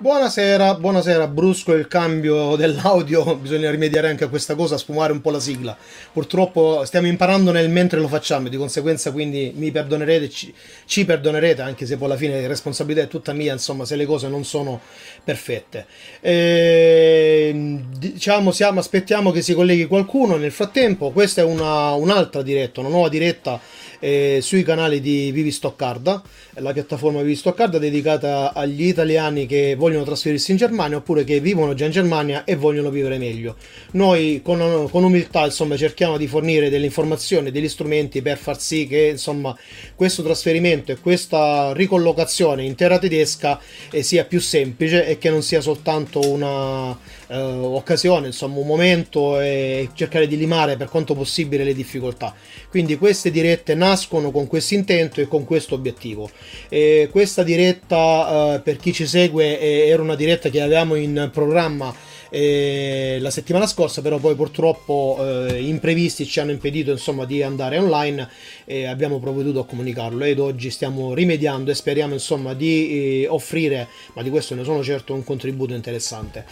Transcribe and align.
Buonasera, 0.00 0.74
buonasera, 0.74 1.26
brusco 1.26 1.72
il 1.72 1.88
cambio 1.88 2.54
dell'audio, 2.54 3.34
bisogna 3.42 3.68
rimediare 3.68 4.08
anche 4.08 4.22
a 4.22 4.28
questa 4.28 4.54
cosa, 4.54 4.78
sfumare 4.78 5.10
un 5.10 5.20
po' 5.20 5.32
la 5.32 5.40
sigla. 5.40 5.76
Purtroppo 6.12 6.84
stiamo 6.84 7.08
imparando 7.08 7.50
nel 7.50 7.68
mentre 7.68 7.98
lo 7.98 8.06
facciamo, 8.06 8.46
di 8.46 8.56
conseguenza 8.56 9.10
quindi 9.10 9.52
mi 9.56 9.72
perdonerete, 9.72 10.30
ci, 10.30 10.54
ci 10.84 11.04
perdonerete, 11.04 11.62
anche 11.62 11.84
se 11.84 11.96
poi 11.96 12.06
alla 12.06 12.16
fine 12.16 12.40
la 12.40 12.46
responsabilità 12.46 13.06
è 13.06 13.08
tutta 13.08 13.32
mia, 13.32 13.52
insomma, 13.52 13.84
se 13.84 13.96
le 13.96 14.06
cose 14.06 14.28
non 14.28 14.44
sono 14.44 14.80
perfette. 15.24 15.86
E, 16.20 17.48
ehm, 17.50 17.98
diciamo, 17.98 18.52
siamo, 18.52 18.78
aspettiamo 18.78 19.32
che 19.32 19.42
si 19.42 19.52
colleghi 19.52 19.86
qualcuno, 19.86 20.36
nel 20.36 20.52
frattempo 20.52 21.10
questa 21.10 21.40
è 21.40 21.44
una, 21.44 21.90
un'altra 21.94 22.42
diretta, 22.42 22.78
una 22.78 22.88
nuova 22.88 23.08
diretta 23.08 23.60
eh, 24.00 24.38
sui 24.42 24.62
canali 24.62 25.00
di 25.00 25.30
Vivi 25.32 25.50
Stoccarda, 25.50 26.22
la 26.54 26.72
piattaforma 26.72 27.20
Vivi 27.22 27.36
Stoccarda 27.36 27.78
dedicata 27.78 28.52
agli 28.52 28.86
italiani 28.86 29.46
che 29.46 29.74
vogliono 29.76 30.04
trasferirsi 30.04 30.50
in 30.50 30.56
Germania 30.56 30.98
oppure 30.98 31.24
che 31.24 31.40
vivono 31.40 31.74
già 31.74 31.84
in 31.84 31.90
Germania 31.90 32.44
e 32.44 32.56
vogliono 32.56 32.90
vivere 32.90 33.18
meglio. 33.18 33.56
Noi 33.92 34.40
con, 34.42 34.88
con 34.90 35.04
umiltà 35.04 35.44
insomma, 35.44 35.76
cerchiamo 35.76 36.16
di 36.16 36.26
fornire 36.26 36.70
delle 36.70 36.86
informazioni, 36.86 37.50
degli 37.50 37.68
strumenti 37.68 38.22
per 38.22 38.38
far 38.38 38.60
sì 38.60 38.86
che 38.86 39.08
insomma, 39.08 39.56
questo 39.94 40.22
trasferimento 40.22 40.92
e 40.92 40.98
questa 40.98 41.72
ricollocazione 41.72 42.64
in 42.64 42.74
terra 42.74 42.98
tedesca 42.98 43.60
eh, 43.90 44.02
sia 44.02 44.24
più 44.24 44.40
semplice 44.40 45.06
e 45.06 45.18
che 45.18 45.30
non 45.30 45.42
sia 45.42 45.60
soltanto 45.60 46.20
una 46.30 46.96
eh, 47.28 47.36
occasione, 47.36 48.28
insomma 48.28 48.58
un 48.58 48.66
momento 48.66 49.40
e 49.40 49.88
cercare 49.94 50.26
di 50.26 50.36
limare 50.36 50.76
per 50.76 50.88
quanto 50.88 51.14
possibile 51.14 51.64
le 51.64 51.74
difficoltà. 51.74 52.34
Quindi 52.68 52.96
queste 52.96 53.30
dirette 53.30 53.74
nascono 53.74 54.30
con 54.30 54.46
questo 54.46 54.74
intento 54.74 55.20
e 55.20 55.28
con 55.28 55.44
questo 55.44 55.74
obiettivo. 55.74 56.30
E 56.68 57.08
questa 57.10 57.42
diretta 57.42 58.54
eh, 58.54 58.60
per 58.60 58.76
chi 58.76 58.92
ci 58.92 59.06
segue 59.06 59.86
era 59.86 60.02
una 60.02 60.16
diretta 60.16 60.48
che 60.48 60.60
avevamo 60.60 60.94
in 60.94 61.30
programma 61.32 61.94
eh, 62.30 63.18
la 63.20 63.30
settimana 63.30 63.66
scorsa, 63.66 64.02
però 64.02 64.18
poi 64.18 64.34
purtroppo 64.34 65.16
eh, 65.20 65.62
imprevisti 65.62 66.26
ci 66.26 66.40
hanno 66.40 66.50
impedito 66.50 66.90
insomma 66.90 67.24
di 67.24 67.42
andare 67.42 67.78
online 67.78 68.28
e 68.64 68.86
abbiamo 68.86 69.18
provveduto 69.18 69.60
a 69.60 69.66
comunicarlo 69.66 70.24
ed 70.24 70.38
oggi 70.38 70.70
stiamo 70.70 71.14
rimediando 71.14 71.70
e 71.70 71.74
speriamo 71.74 72.12
insomma 72.12 72.54
di 72.54 73.22
eh, 73.22 73.28
offrire, 73.28 73.88
ma 74.14 74.22
di 74.22 74.30
questo 74.30 74.54
ne 74.54 74.64
sono 74.64 74.82
certo, 74.82 75.14
un 75.14 75.24
contributo 75.24 75.74
interessante 75.74 76.44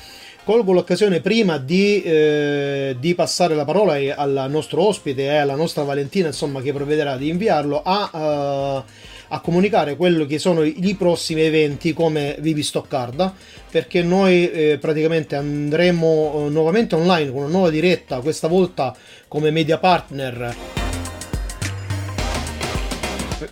colgo 0.47 0.71
l'occasione 0.71 1.21
prima 1.21 1.59
di, 1.59 2.01
eh, 2.05 2.97
di, 3.01 3.17
passare 3.17 3.57
la 3.57 3.65
parola 3.65 3.95
al 4.15 4.47
nostro 4.49 4.87
ospite 4.87 5.25
e 5.25 5.35
alla 5.39 5.57
nostra 5.57 5.83
Valentina, 5.83 6.29
insomma, 6.29 6.63
che 6.63 6.73
provvederà 6.73 7.17
di 7.17 7.29
inviarlo 7.29 7.83
a, 7.83 8.11
uh, 8.13 8.83
a 9.35 9.41
comunicare 9.41 9.97
quello 9.97 10.25
che 10.25 10.39
sono 10.39 10.63
i, 10.63 10.95
prossimi 10.97 11.41
eventi 11.41 11.93
come 11.93 12.37
Vivi 12.39 12.63
Stoccarda, 12.63 13.35
perché 13.69 14.05
noi 14.05 14.49
eh, 14.49 14.79
praticamente 14.81 15.35
andremo 15.35 16.37
uh, 16.37 16.49
nuovamente 16.49 16.95
online 16.95 17.33
con 17.33 17.41
una 17.41 17.51
nuova 17.51 17.71
diretta, 17.71 18.21
questa 18.21 18.47
volta 18.47 18.95
come 19.27 19.51
media 19.51 19.79
partner 19.79 20.86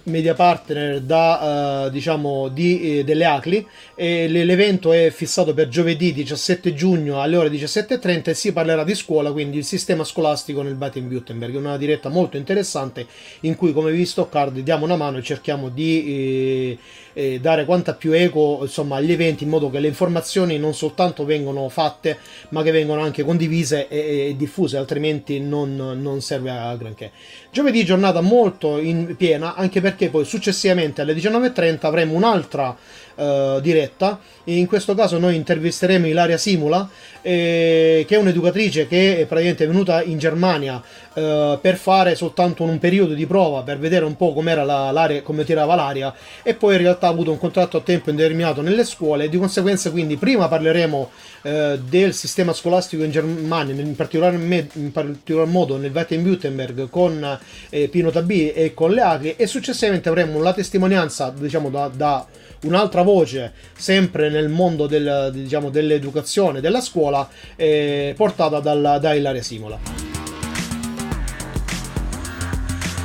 media 0.05 0.34
partner 0.34 1.00
da, 1.00 1.86
uh, 1.86 1.91
diciamo, 1.91 2.48
di, 2.48 2.98
eh, 2.98 3.05
delle 3.05 3.24
ACLI 3.24 3.66
e 3.94 4.28
l'evento 4.28 4.92
è 4.92 5.11
fissato 5.11 5.55
per 5.55 5.69
giovedì 5.69 6.12
17 6.12 6.74
giugno 6.74 7.20
alle 7.20 7.36
ore 7.36 7.48
17.30 7.50 8.30
e 8.30 8.34
si 8.34 8.52
parlerà 8.52 8.84
di 8.84 8.94
scuola, 8.94 9.33
quindi 9.33 9.58
il 9.58 9.64
sistema 9.64 10.05
scolastico 10.05 10.62
nel 10.62 10.74
Baden-Württemberg. 10.74 11.55
Una 11.55 11.77
diretta 11.77 12.08
molto 12.08 12.36
interessante 12.36 13.06
in 13.41 13.56
cui 13.56 13.72
come 13.72 13.92
vi 13.92 14.05
sto 14.05 14.28
card 14.28 14.58
diamo 14.58 14.84
una 14.84 14.96
mano 14.96 15.19
e 15.19 15.22
cerchiamo 15.22 15.69
di... 15.69 16.05
Eh, 16.06 16.78
eh, 17.14 17.39
dare 17.41 17.64
quanta 17.64 17.95
più 17.95 18.12
eco 18.12 18.58
insomma, 18.62 18.96
agli 18.96 19.12
eventi 19.12 19.45
in 19.45 19.51
modo 19.51 19.70
che 19.70 19.78
le 19.78 19.89
informazioni 19.89 20.58
non 20.58 20.74
soltanto 20.74 21.24
vengono 21.24 21.68
fatte 21.68 22.18
ma 22.51 22.62
che 22.62 22.73
vengono 22.73 23.01
anche 23.01 23.23
condivise 23.23 23.89
e, 23.89 24.28
e 24.28 24.36
diffuse 24.36 24.77
altrimenti 24.77 25.40
non, 25.40 25.77
non, 25.77 26.20
serve 26.20 26.51
a 26.51 26.77
granché 26.77 27.12
giovedì 27.51 27.84
giornata 27.84 28.20
molto 28.20 28.78
in 28.78 29.14
piena 29.17 29.55
anche 29.55 29.80
perché 29.80 29.93
poi 30.10 30.24
successivamente 30.24 31.00
alle 31.00 31.14
19.30 31.14 31.78
avremo 31.86 32.14
un'altra 32.14 32.77
uh, 33.14 33.61
diretta. 33.61 34.19
In 34.45 34.67
questo 34.67 34.95
caso 34.95 35.19
noi 35.19 35.36
intervisteremo 35.36 36.07
Ilaria 36.07 36.36
Simula, 36.36 36.89
eh, 37.27 38.05
che 38.07 38.17
è 38.17 38.19
un'educatrice 38.19 38.86
che 38.86 39.20
è 39.20 39.25
praticamente 39.25 39.67
venuta 39.67 40.02
in 40.02 40.19
Germania 40.19 40.77
uh, 41.14 41.58
per 41.58 41.77
fare 41.77 42.14
soltanto 42.14 42.64
un 42.64 42.79
periodo 42.79 43.14
di 43.14 43.25
prova 43.25 43.63
per 43.63 43.79
vedere 43.79 44.05
un 44.05 44.14
po' 44.14 44.35
la, 44.42 44.91
l'aria, 44.91 45.23
come 45.23 45.45
tirava 45.45 45.75
l'aria 45.75 46.14
e 46.42 46.52
poi 46.52 46.75
in 46.75 46.83
realtà 46.83 47.07
ha 47.07 47.11
avuto 47.11 47.30
un 47.30 47.39
contratto 47.39 47.79
a 47.79 47.80
tempo 47.80 48.11
indeterminato 48.11 48.61
nelle 48.61 48.85
scuole 48.85 49.31
di 49.31 49.39
conseguenza 49.39 49.91
quindi 49.91 50.17
prima 50.17 50.48
parleremo 50.48 51.11
uh, 51.42 51.51
del 51.79 52.13
sistema 52.13 52.52
scolastico 52.52 53.02
in 53.02 53.11
Germania, 53.11 53.75
in 53.75 53.96
particolar, 53.96 54.36
me, 54.36 54.69
in 54.75 54.92
particolar 54.92 55.46
modo 55.46 55.79
nel 55.79 55.92
Baden-Württemberg 55.92 56.91
con 56.91 57.39
eh, 57.70 57.89
Pino 57.89 58.11
Tabì 58.11 58.52
e 58.52 58.75
con 58.75 58.91
le 58.91 59.01
Agri 59.01 59.35
e 59.36 59.46
successivamente 59.46 60.11
avremo 60.11 60.42
la 60.42 60.52
testimonianza 60.52 61.33
diciamo 61.35 61.70
da, 61.70 61.89
da 61.89 62.27
un'altra 62.64 63.02
voce, 63.02 63.52
sempre 63.77 64.29
nel 64.29 64.48
mondo 64.48 64.86
del, 64.86 65.30
diciamo, 65.33 65.70
dell'educazione, 65.70 66.61
della 66.61 66.80
scuola, 66.80 67.29
eh, 67.57 68.14
portata 68.17 68.61
dalla, 68.61 68.98
da 68.98 69.14
Ilaria 69.14 69.42
Simola. 69.42 69.79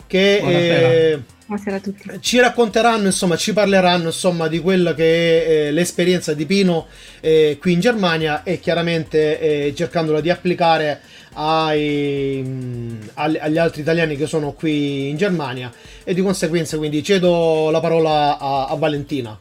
che 0.06 1.14
eh, 1.14 1.20
Buonasera 1.48 1.78
a 1.78 1.80
tutti. 1.80 2.04
ci 2.20 2.40
racconteranno, 2.40 3.08
insomma, 3.08 3.36
ci 3.38 3.54
parleranno 3.54 4.06
insomma, 4.06 4.48
di 4.48 4.60
quella 4.60 4.94
che 4.94 5.04
è 5.04 5.50
eh, 5.50 5.72
l'esperienza 5.72 6.36
di 6.36 6.46
Pino 6.46 6.86
eh, 7.22 7.58
qui 7.60 7.74
in 7.74 7.80
Germania 7.80 8.44
e 8.44 8.60
chiaramente 8.60 9.40
eh, 9.40 9.74
cercandola 9.76 10.22
di 10.22 10.30
applicare 10.30 11.02
ai, 11.34 12.44
mh, 12.46 13.10
agli 13.16 13.58
altri 13.58 13.82
italiani 13.82 14.16
che 14.16 14.28
sono 14.28 14.52
qui 14.52 15.10
in 15.10 15.18
Germania 15.18 15.72
e 16.04 16.14
di 16.14 16.22
conseguenza 16.22 16.78
quindi 16.78 17.02
cedo 17.02 17.72
la 17.72 17.80
parola 17.80 18.38
a, 18.38 18.68
a 18.68 18.76
Valentina. 18.76 19.36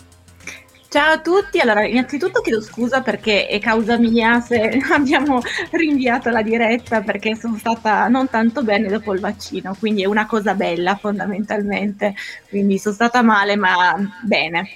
Ciao 0.91 1.13
a 1.13 1.21
tutti, 1.21 1.61
allora 1.61 1.85
innanzitutto 1.85 2.41
chiedo 2.41 2.63
scusa 2.63 3.03
perché 3.03 3.47
è 3.47 3.59
causa 3.59 3.99
mia 3.99 4.41
se 4.41 4.81
abbiamo 4.91 5.39
rinviato 5.73 6.31
la 6.31 6.41
diretta 6.41 7.03
perché 7.03 7.37
sono 7.37 7.59
stata 7.59 8.09
non 8.09 8.31
tanto 8.31 8.63
bene 8.63 8.89
dopo 8.89 9.13
il 9.13 9.21
vaccino, 9.21 9.77
quindi 9.79 10.03
è 10.03 10.07
una 10.07 10.25
cosa 10.25 10.55
bella 10.55 10.97
fondamentalmente, 10.97 12.15
quindi 12.49 12.79
sono 12.79 12.95
stata 12.95 13.21
male 13.21 13.57
ma 13.57 13.99
bene. 14.23 14.71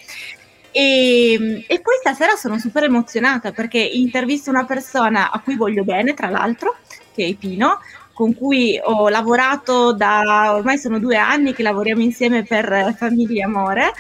E, 0.71 1.65
e 1.67 1.81
poi 1.81 1.95
stasera 2.00 2.37
sono 2.37 2.59
super 2.59 2.84
emozionata 2.84 3.53
perché 3.53 3.79
intervisto 3.79 4.50
una 4.50 4.67
persona 4.67 5.31
a 5.31 5.41
cui 5.41 5.56
voglio 5.56 5.83
bene, 5.83 6.12
tra 6.12 6.29
l'altro, 6.29 6.77
che 7.15 7.27
è 7.27 7.34
Pino, 7.37 7.79
con 8.12 8.34
cui 8.34 8.79
ho 8.83 9.09
lavorato 9.09 9.94
da 9.94 10.53
ormai 10.55 10.77
sono 10.77 10.99
due 10.99 11.17
anni 11.17 11.55
che 11.55 11.62
lavoriamo 11.62 12.03
insieme 12.03 12.43
per 12.43 12.94
Famiglia 12.99 13.47
Amore 13.47 13.93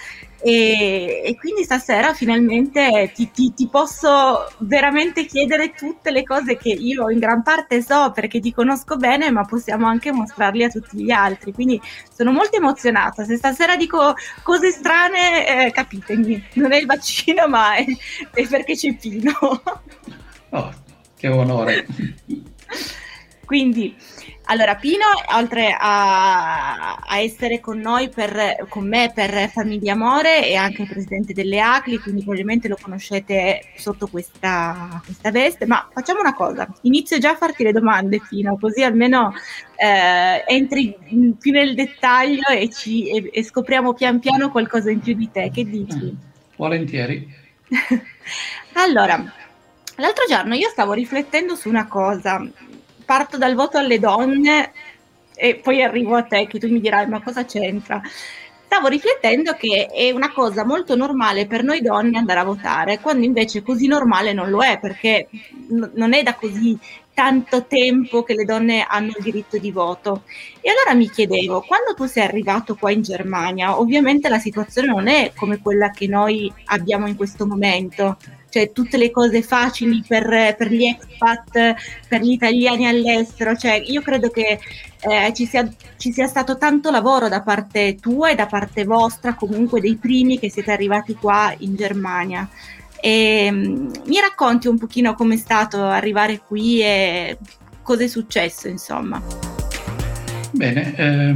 e, 0.44 1.22
e, 1.24 1.36
quindi 1.36 1.62
stasera 1.62 2.14
finalmente 2.14 3.12
ti, 3.14 3.30
ti, 3.30 3.54
ti, 3.54 3.68
posso 3.68 4.48
veramente 4.58 5.24
chiedere 5.24 5.72
tutte 5.72 6.10
le 6.10 6.24
cose 6.24 6.56
che 6.56 6.70
io 6.70 7.10
in 7.10 7.20
gran 7.20 7.44
parte 7.44 7.80
so 7.80 8.10
perché 8.12 8.40
ti 8.40 8.52
conosco 8.52 8.96
bene, 8.96 9.30
ma 9.30 9.44
possiamo 9.44 9.86
anche 9.86 10.10
mostrarli 10.10 10.64
a 10.64 10.68
tutti 10.68 11.02
gli 11.02 11.12
altri. 11.12 11.52
Quindi 11.52 11.80
sono 12.12 12.32
molto 12.32 12.56
emozionata. 12.56 13.24
Se 13.24 13.36
stasera 13.36 13.76
dico 13.76 14.14
cose 14.42 14.70
strane, 14.70 15.66
eh, 15.66 15.70
capitemi, 15.70 16.42
non 16.54 16.72
è 16.72 16.78
il 16.78 16.86
vaccino, 16.86 17.46
ma 17.46 17.74
è, 17.74 17.84
è 18.32 18.46
perché 18.48 18.74
c'è 18.74 18.96
Pino. 18.96 19.32
Oh, 20.50 20.72
che 21.16 21.28
onore. 21.28 21.86
quindi 23.46 23.94
allora, 24.52 24.74
Pino, 24.74 25.06
oltre 25.34 25.74
a, 25.78 26.96
a 26.96 27.18
essere 27.18 27.58
con 27.58 27.78
noi, 27.78 28.10
per, 28.10 28.66
con 28.68 28.86
me 28.86 29.10
per 29.14 29.48
Famiglia 29.48 29.94
Amore, 29.94 30.42
è 30.42 30.54
anche 30.54 30.82
il 30.82 30.88
presidente 30.88 31.32
delle 31.32 31.58
ACLI, 31.58 31.98
quindi 31.98 32.20
probabilmente 32.20 32.68
lo 32.68 32.76
conoscete 32.78 33.62
sotto 33.76 34.08
questa, 34.08 35.00
questa 35.02 35.30
veste. 35.30 35.64
Ma 35.64 35.88
facciamo 35.90 36.20
una 36.20 36.34
cosa, 36.34 36.68
inizio 36.82 37.16
già 37.16 37.30
a 37.30 37.36
farti 37.36 37.62
le 37.62 37.72
domande, 37.72 38.20
Pino, 38.28 38.58
così 38.60 38.82
almeno 38.82 39.32
eh, 39.74 40.44
entri 40.46 40.98
più 41.38 41.52
nel 41.52 41.74
dettaglio 41.74 42.48
e, 42.48 42.68
ci, 42.68 43.08
e, 43.08 43.30
e, 43.32 43.42
scopriamo 43.42 43.94
pian 43.94 44.18
piano 44.18 44.50
qualcosa 44.50 44.90
in 44.90 45.00
più 45.00 45.14
di 45.14 45.30
te. 45.30 45.50
Che 45.50 45.64
dici? 45.64 45.96
Mm, 45.96 46.16
volentieri. 46.56 47.26
allora, 48.74 49.32
L'altro 49.96 50.24
giorno 50.26 50.54
io 50.54 50.70
stavo 50.70 50.94
riflettendo 50.94 51.54
su 51.54 51.68
una 51.68 51.86
cosa, 51.86 52.42
parto 53.04 53.38
dal 53.38 53.54
voto 53.54 53.78
alle 53.78 53.98
donne 53.98 54.72
e 55.34 55.56
poi 55.56 55.82
arrivo 55.82 56.14
a 56.14 56.22
te 56.22 56.46
che 56.46 56.58
tu 56.58 56.68
mi 56.68 56.80
dirai 56.80 57.06
ma 57.08 57.22
cosa 57.22 57.44
c'entra? 57.44 58.00
Stavo 58.64 58.88
riflettendo 58.88 59.52
che 59.54 59.86
è 59.86 60.10
una 60.12 60.32
cosa 60.32 60.64
molto 60.64 60.96
normale 60.96 61.46
per 61.46 61.62
noi 61.62 61.82
donne 61.82 62.16
andare 62.16 62.40
a 62.40 62.44
votare, 62.44 63.00
quando 63.00 63.26
invece 63.26 63.62
così 63.62 63.86
normale 63.86 64.32
non 64.32 64.48
lo 64.48 64.62
è, 64.62 64.78
perché 64.78 65.28
n- 65.68 65.90
non 65.94 66.14
è 66.14 66.22
da 66.22 66.34
così 66.34 66.78
tanto 67.14 67.66
tempo 67.66 68.22
che 68.22 68.34
le 68.34 68.44
donne 68.44 68.86
hanno 68.88 69.08
il 69.08 69.22
diritto 69.22 69.58
di 69.58 69.70
voto. 69.70 70.22
E 70.60 70.70
allora 70.70 70.94
mi 70.94 71.10
chiedevo, 71.10 71.60
quando 71.60 71.92
tu 71.94 72.06
sei 72.06 72.24
arrivato 72.24 72.74
qua 72.74 72.90
in 72.90 73.02
Germania, 73.02 73.78
ovviamente 73.78 74.28
la 74.28 74.38
situazione 74.38 74.88
non 74.88 75.06
è 75.06 75.32
come 75.34 75.60
quella 75.60 75.90
che 75.90 76.06
noi 76.06 76.50
abbiamo 76.66 77.06
in 77.06 77.16
questo 77.16 77.46
momento, 77.46 78.16
cioè 78.52 78.70
tutte 78.70 78.98
le 78.98 79.10
cose 79.10 79.40
facili 79.40 80.04
per, 80.06 80.54
per 80.58 80.70
gli 80.70 80.84
expat, 80.84 81.74
per 82.06 82.20
gli 82.20 82.32
italiani 82.32 82.86
all'estero, 82.86 83.56
cioè 83.56 83.82
io 83.82 84.02
credo 84.02 84.28
che 84.28 84.60
eh, 85.00 85.32
ci, 85.34 85.46
sia, 85.46 85.66
ci 85.96 86.12
sia 86.12 86.26
stato 86.26 86.58
tanto 86.58 86.90
lavoro 86.90 87.28
da 87.30 87.40
parte 87.40 87.96
tua 87.98 88.30
e 88.30 88.34
da 88.34 88.44
parte 88.44 88.84
vostra, 88.84 89.34
comunque 89.34 89.80
dei 89.80 89.96
primi 89.96 90.38
che 90.38 90.50
siete 90.50 90.70
arrivati 90.70 91.14
qua 91.14 91.54
in 91.60 91.76
Germania. 91.76 92.46
E, 93.00 93.48
um, 93.50 93.90
mi 94.04 94.20
racconti 94.20 94.68
un 94.68 94.76
pochino 94.76 95.14
com'è 95.14 95.38
stato 95.38 95.82
arrivare 95.82 96.42
qui 96.46 96.82
e 96.82 97.38
cosa 97.80 98.04
è 98.04 98.06
successo, 98.06 98.68
insomma. 98.68 99.22
Bene, 100.50 100.94
eh, 100.94 101.34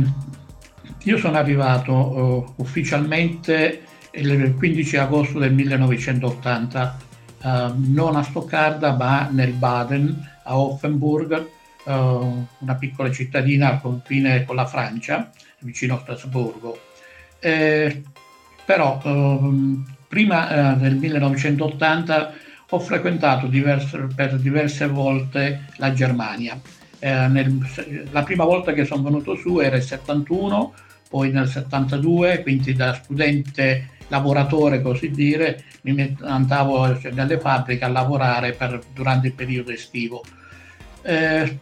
io 1.04 1.16
sono 1.16 1.38
arrivato 1.38 1.92
uh, 1.92 2.52
ufficialmente 2.56 3.84
il 4.10 4.54
15 4.54 4.96
agosto 4.98 5.38
del 5.38 5.54
1980 5.54 7.04
eh, 7.42 7.72
non 7.74 8.16
a 8.16 8.22
Stoccarda 8.22 8.92
ma 8.94 9.28
nel 9.30 9.52
Baden, 9.52 10.34
a 10.44 10.58
Offenburg, 10.58 11.48
uh, 11.84 12.46
una 12.58 12.74
piccola 12.78 13.10
cittadina 13.10 13.70
al 13.70 13.80
confine 13.80 14.44
con 14.44 14.56
la 14.56 14.66
Francia, 14.66 15.30
vicino 15.60 15.96
a 15.96 15.98
Strasburgo. 16.00 16.78
Eh, 17.40 18.02
però 18.64 18.98
prima 20.08 20.74
del 20.74 20.96
1980 20.96 22.32
ho 22.70 22.78
frequentato 22.80 23.46
diverse, 23.46 24.08
per 24.14 24.38
diverse 24.38 24.86
volte 24.86 25.66
la 25.76 25.92
Germania. 25.92 26.60
Nel, 26.98 27.58
la 28.10 28.22
prima 28.24 28.44
volta 28.44 28.72
che 28.72 28.84
sono 28.84 29.02
venuto 29.02 29.36
su 29.36 29.60
era 29.60 29.76
il 29.76 29.82
71, 29.82 30.74
poi 31.08 31.30
nel 31.30 31.48
72, 31.48 32.42
quindi 32.42 32.72
da 32.72 32.94
studente 32.94 33.95
lavoratore 34.08 34.82
così 34.82 35.10
dire, 35.10 35.64
mi 35.82 36.16
andavo 36.22 36.98
nelle 37.12 37.38
fabbriche 37.38 37.84
a 37.84 37.88
lavorare 37.88 38.52
per, 38.52 38.80
durante 38.92 39.28
il 39.28 39.32
periodo 39.32 39.70
estivo. 39.70 40.22
Eh, 41.02 41.58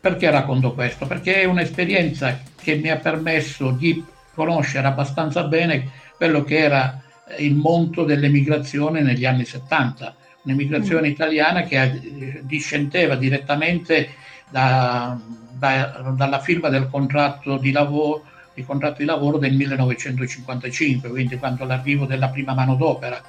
perché 0.00 0.30
racconto 0.30 0.72
questo? 0.72 1.06
Perché 1.06 1.42
è 1.42 1.44
un'esperienza 1.44 2.40
che 2.60 2.76
mi 2.76 2.90
ha 2.90 2.96
permesso 2.96 3.70
di 3.70 4.04
conoscere 4.34 4.86
abbastanza 4.86 5.44
bene 5.44 5.90
quello 6.16 6.44
che 6.44 6.58
era 6.58 7.02
il 7.38 7.54
mondo 7.54 8.04
dell'emigrazione 8.04 9.02
negli 9.02 9.24
anni 9.24 9.44
70, 9.44 10.14
un'emigrazione 10.44 11.08
mm. 11.08 11.10
italiana 11.10 11.62
che 11.64 11.82
eh, 11.82 12.40
discendeva 12.42 13.16
direttamente 13.16 14.10
da, 14.48 15.18
da, 15.52 16.12
dalla 16.16 16.40
firma 16.40 16.68
del 16.68 16.88
contratto 16.88 17.58
di 17.58 17.72
lavoro 17.72 18.24
il 18.58 18.66
contratto 18.66 18.98
di 18.98 19.04
lavoro 19.04 19.38
del 19.38 19.54
1955, 19.54 21.08
quindi 21.08 21.36
quando 21.38 21.64
l'arrivo 21.64 22.06
della 22.06 22.28
prima 22.28 22.54
manodopera. 22.54 23.20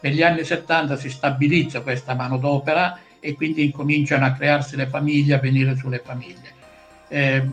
Negli 0.00 0.22
anni 0.22 0.44
70 0.44 0.96
si 0.96 1.10
stabilizza 1.10 1.80
questa 1.80 2.14
manodopera 2.14 2.98
e 3.20 3.34
quindi 3.34 3.64
incominciano 3.64 4.24
a 4.24 4.32
crearsi 4.32 4.76
le 4.76 4.86
famiglie, 4.86 5.34
a 5.34 5.38
venire 5.38 5.76
sulle 5.76 6.00
famiglie. 6.04 6.56
Eh, 7.08 7.46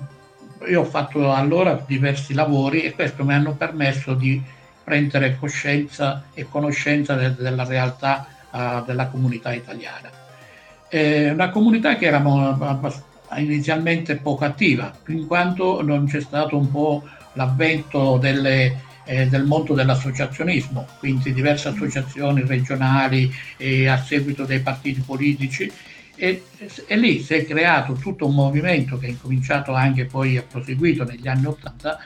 io 0.68 0.82
ho 0.82 0.86
fatto 0.86 1.34
allora 1.34 1.84
diversi 1.86 2.34
lavori 2.34 2.84
e 2.84 2.94
questo 2.94 3.24
mi 3.26 3.34
hanno 3.34 3.56
permesso 3.56 4.14
di 4.14 4.42
prendere 4.84 5.38
coscienza 5.38 6.26
e 6.34 6.48
conoscenza 6.48 7.16
de- 7.16 7.36
della 7.36 7.66
realtà 7.66 8.28
uh, 8.52 8.86
della 8.86 9.08
comunità 9.08 9.54
italiana. 9.54 10.10
Eh, 10.88 11.32
una 11.32 11.50
comunità 11.50 11.98
che 11.98 12.06
era 12.06 12.22
inizialmente 13.38 14.18
poco 14.18 14.46
attiva, 14.46 14.94
in 15.08 15.26
quanto 15.26 15.82
non 15.82 16.06
c'è 16.06 16.22
stato 16.22 16.56
un 16.56 16.70
po' 16.72 17.04
l'avvento 17.36 18.18
delle, 18.18 18.82
eh, 19.06 19.28
del 19.28 19.46
mondo 19.46 19.74
dell'associazionismo, 19.74 20.88
quindi 21.00 21.32
diverse 21.32 21.70
associazioni 21.70 22.44
regionali 22.46 23.32
eh, 23.58 23.88
a 23.88 24.02
seguito 24.02 24.44
dei 24.44 24.60
partiti 24.60 25.02
politici 25.02 25.72
e, 26.18 26.44
e, 26.88 26.98
lì 26.98 27.22
si 27.22 27.34
è 27.34 27.46
creato 27.46 27.94
tutto 27.94 28.26
un 28.26 28.36
movimento 28.36 28.98
che 28.98 29.08
è 29.08 29.10
incominciato 29.10 29.74
anche 29.74 30.06
poi 30.06 30.38
a 30.38 30.44
proseguito 30.44 31.04
negli 31.04 31.28
anni 31.28 31.46
Ottanta 31.46 32.00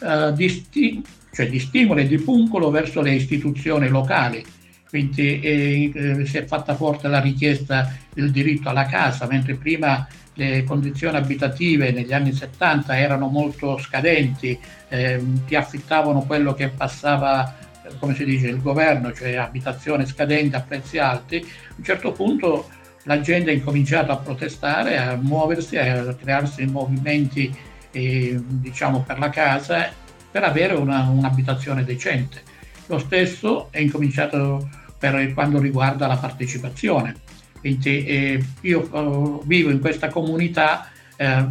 eh, 0.00 0.32
di, 0.32 0.48
sti- 0.48 1.02
cioè 1.32 1.48
di 1.48 1.58
stimolo 1.58 2.00
e 2.00 2.06
di 2.06 2.18
puncolo 2.18 2.70
verso 2.70 3.00
le 3.00 3.14
istituzioni 3.14 3.88
locali. 3.88 4.44
Quindi 4.88 5.40
eh, 5.40 5.92
eh, 5.92 6.24
si 6.24 6.38
è 6.38 6.44
fatta 6.46 6.74
forte 6.74 7.08
la 7.08 7.20
richiesta 7.20 7.94
del 8.14 8.30
diritto 8.30 8.70
alla 8.70 8.86
casa, 8.86 9.26
mentre 9.26 9.54
prima 9.54 10.06
le 10.38 10.62
condizioni 10.62 11.16
abitative 11.16 11.90
negli 11.90 12.12
anni 12.12 12.32
70 12.32 12.96
erano 12.96 13.26
molto 13.26 13.76
scadenti, 13.78 14.58
eh, 14.88 15.20
ti 15.44 15.56
affittavano 15.56 16.20
quello 16.20 16.54
che 16.54 16.68
passava, 16.68 17.56
come 17.98 18.14
si 18.14 18.24
dice, 18.24 18.46
il 18.46 18.62
governo, 18.62 19.12
cioè 19.12 19.34
abitazione 19.34 20.06
scadente 20.06 20.54
a 20.54 20.60
prezzi 20.60 20.98
alti, 20.98 21.36
a 21.38 21.74
un 21.76 21.82
certo 21.82 22.12
punto 22.12 22.68
la 23.04 23.20
gente 23.20 23.50
ha 23.50 23.52
incominciato 23.52 24.12
a 24.12 24.16
protestare, 24.16 24.96
a 24.96 25.16
muoversi, 25.16 25.76
a 25.76 26.14
crearsi 26.14 26.64
movimenti 26.66 27.52
eh, 27.90 28.40
diciamo, 28.46 29.02
per 29.02 29.18
la 29.18 29.30
casa 29.30 29.90
per 30.30 30.44
avere 30.44 30.74
una, 30.74 31.08
un'abitazione 31.08 31.82
decente. 31.82 32.42
Lo 32.86 32.98
stesso 32.98 33.68
è 33.70 33.80
incominciato 33.80 34.68
per 34.96 35.32
quanto 35.34 35.58
riguarda 35.58 36.06
la 36.06 36.16
partecipazione 36.16 37.26
quindi 37.60 38.04
eh, 38.04 38.44
io 38.62 38.88
uh, 38.90 39.42
vivo 39.46 39.70
in 39.70 39.80
questa 39.80 40.08
comunità, 40.08 40.88
eh, 41.16 41.46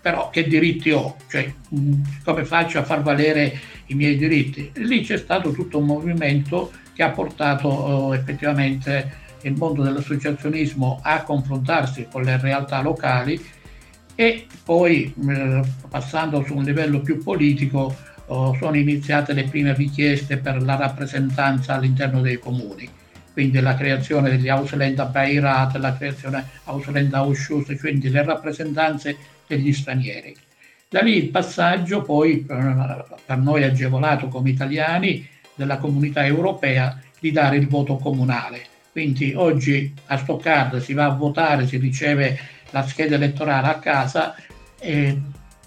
però 0.00 0.30
che 0.30 0.46
diritti 0.46 0.90
ho? 0.90 1.16
Cioè, 1.28 1.52
mm, 1.74 2.02
come 2.24 2.44
faccio 2.44 2.78
a 2.78 2.84
far 2.84 3.02
valere 3.02 3.58
i 3.86 3.94
miei 3.94 4.16
diritti? 4.16 4.70
E 4.72 4.80
lì 4.80 5.02
c'è 5.02 5.16
stato 5.16 5.52
tutto 5.52 5.78
un 5.78 5.86
movimento 5.86 6.72
che 6.94 7.02
ha 7.02 7.10
portato 7.10 7.68
uh, 7.68 8.12
effettivamente 8.12 9.24
il 9.42 9.54
mondo 9.56 9.82
dell'associazionismo 9.82 11.00
a 11.02 11.22
confrontarsi 11.22 12.06
con 12.10 12.22
le 12.22 12.38
realtà 12.40 12.80
locali 12.80 13.40
e 14.14 14.46
poi 14.64 15.12
eh, 15.28 15.60
passando 15.88 16.42
su 16.44 16.56
un 16.56 16.64
livello 16.64 17.00
più 17.00 17.22
politico 17.22 17.94
oh, 18.26 18.54
sono 18.54 18.76
iniziate 18.76 19.34
le 19.34 19.44
prime 19.44 19.74
richieste 19.74 20.38
per 20.38 20.62
la 20.62 20.76
rappresentanza 20.76 21.74
all'interno 21.74 22.22
dei 22.22 22.38
comuni 22.38 22.88
quindi 23.36 23.60
la 23.60 23.74
creazione 23.74 24.30
degli 24.30 24.48
Ausländer 24.48 25.10
Beirat, 25.10 25.76
la 25.76 25.94
creazione 25.94 26.42
Ausländer 26.64 27.18
Ausschuss, 27.18 27.78
quindi 27.78 28.08
le 28.08 28.24
rappresentanze 28.24 29.14
degli 29.46 29.74
stranieri. 29.74 30.34
Da 30.88 31.02
lì 31.02 31.18
il 31.18 31.28
passaggio 31.28 32.00
poi 32.00 32.38
per 32.38 33.36
noi 33.36 33.62
agevolato 33.62 34.28
come 34.28 34.48
italiani 34.48 35.28
della 35.54 35.76
comunità 35.76 36.24
europea 36.24 36.98
di 37.20 37.30
dare 37.30 37.58
il 37.58 37.68
voto 37.68 37.96
comunale. 37.96 38.62
Quindi 38.90 39.34
oggi 39.36 39.92
a 40.06 40.16
Stoccarda 40.16 40.80
si 40.80 40.94
va 40.94 41.04
a 41.04 41.14
votare, 41.14 41.66
si 41.66 41.76
riceve 41.76 42.38
la 42.70 42.86
scheda 42.86 43.16
elettorale 43.16 43.66
a 43.66 43.78
casa. 43.78 44.34
Eh, 44.80 45.14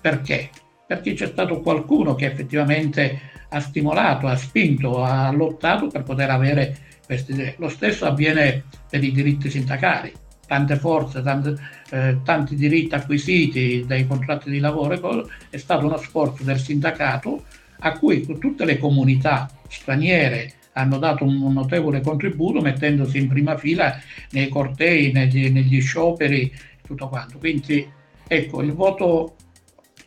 perché? 0.01 0.49
Perché 0.87 1.13
c'è 1.13 1.27
stato 1.27 1.61
qualcuno 1.61 2.15
che 2.15 2.25
effettivamente 2.25 3.19
ha 3.49 3.59
stimolato, 3.59 4.25
ha 4.25 4.35
spinto, 4.35 5.03
ha 5.03 5.29
lottato 5.29 5.85
per 5.85 6.01
poter 6.01 6.31
avere 6.31 6.87
queste 7.09 7.31
idee. 7.31 7.55
Lo 7.57 7.69
stesso 7.69 8.05
avviene 8.05 8.65
per 8.87 9.03
i 9.03 9.11
diritti 9.11 9.49
sindacali, 9.49 10.13
tante 10.45 10.75
forze, 10.75 11.23
tante, 11.23 11.55
eh, 11.89 12.17
tanti 12.23 12.53
diritti 12.53 12.93
acquisiti 12.93 13.83
dai 13.87 14.05
contratti 14.05 14.51
di 14.51 14.59
lavoro, 14.59 15.27
è 15.49 15.57
stato 15.57 15.87
uno 15.87 15.97
sforzo 15.97 16.43
del 16.43 16.59
sindacato 16.59 17.45
a 17.79 17.93
cui 17.93 18.23
tutte 18.37 18.63
le 18.63 18.77
comunità 18.77 19.49
straniere 19.67 20.53
hanno 20.73 20.99
dato 20.99 21.23
un 21.23 21.51
notevole 21.51 22.01
contributo 22.01 22.61
mettendosi 22.61 23.17
in 23.17 23.27
prima 23.27 23.57
fila 23.57 23.99
nei 24.29 24.47
cortei, 24.47 25.11
negli, 25.11 25.49
negli 25.49 25.81
scioperi, 25.81 26.53
tutto 26.85 27.09
quanto. 27.09 27.39
Quindi 27.39 27.89
ecco, 28.27 28.61
il 28.61 28.73
voto 28.73 29.35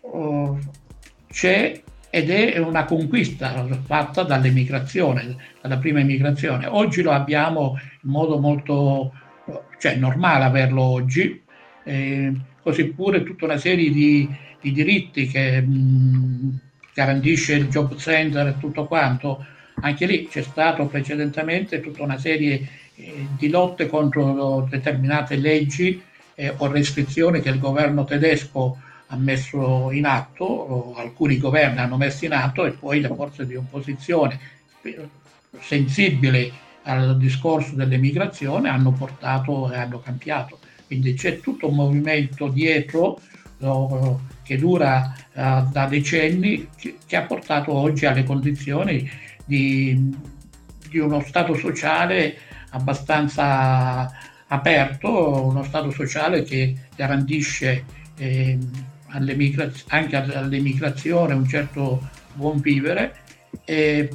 uh, 0.03 0.57
c'è 1.29 1.83
ed 2.15 2.29
è 2.29 2.59
una 2.59 2.85
conquista 2.85 3.67
fatta 3.87 4.23
dall'emigrazione, 4.23 5.35
dalla 5.63 5.79
prima 5.79 6.01
emigrazione. 6.01 6.67
Oggi 6.67 7.01
lo 7.01 7.11
abbiamo 7.11 7.81
in 8.03 8.11
modo 8.11 8.39
molto, 8.39 9.15
cioè 9.79 9.97
normale 9.97 10.45
averlo 10.45 10.83
oggi, 10.83 11.41
eh, 11.85 12.33
così 12.61 12.85
pure 12.89 13.23
tutta 13.23 13.47
una 13.47 13.57
serie 13.57 13.91
di, 13.91 14.29
di 14.61 14.73
diritti 14.73 15.27
che 15.27 15.63
mh, 15.63 16.59
garantisce 16.93 17.55
il 17.55 17.69
job 17.69 17.97
center 17.97 18.49
e 18.49 18.59
tutto 18.59 18.85
quanto. 18.85 19.47
Anche 19.81 20.05
lì 20.05 20.29
c'è 20.29 20.43
stato 20.43 20.85
precedentemente 20.89 21.81
tutta 21.81 22.03
una 22.03 22.19
serie 22.19 22.69
eh, 22.95 23.27
di 23.39 23.49
lotte 23.49 23.87
contro 23.87 24.69
determinate 24.69 25.37
leggi 25.37 26.03
eh, 26.35 26.53
o 26.59 26.71
restrizioni 26.71 27.41
che 27.41 27.49
il 27.49 27.59
governo 27.59 28.05
tedesco 28.05 28.77
ha 29.13 29.17
messo 29.17 29.91
in 29.93 30.07
atto, 30.07 30.95
alcuni 30.97 31.37
governi 31.37 31.79
hanno 31.79 31.99
messo 31.99 32.25
in 32.25 32.33
atto 32.33 32.65
e 32.65 32.73
poi 32.73 33.01
le 33.01 33.09
forze 33.09 33.47
di 33.47 33.55
opposizione 33.55 34.39
sensibili 35.61 36.51
al 36.85 37.19
discorso 37.19 37.75
dell'emigrazione 37.75 38.71
hanno 38.71 38.93
portato 38.93 39.71
e 39.71 39.77
hanno 39.77 40.01
cambiato. 40.01 40.59
Quindi 40.87 41.13
c'è 41.13 41.41
tutto 41.41 41.69
un 41.69 41.75
movimento 41.75 42.49
dietro 42.49 43.21
no, 43.59 44.29
che 44.43 44.57
dura 44.57 45.15
uh, 45.35 45.71
da 45.71 45.87
decenni 45.89 46.69
che, 46.75 46.97
che, 47.07 47.17
ha 47.17 47.23
portato 47.23 47.73
oggi 47.73 48.07
alle 48.07 48.25
condizioni 48.25 49.09
di, 49.45 50.17
di 50.89 50.99
uno 50.99 51.21
Stato 51.21 51.55
sociale 51.55 52.37
abbastanza 52.71 54.11
aperto, 54.47 55.45
uno 55.45 55.63
Stato 55.65 55.91
sociale 55.91 56.43
che 56.45 56.75
garantisce 56.97 57.85
eh, 58.17 58.59
anche 59.89 60.17
all'emigrazione 60.17 61.35
un 61.35 61.47
certo 61.47 62.09
buon 62.35 62.61
vivere, 62.61 63.17
eh, 63.65 64.09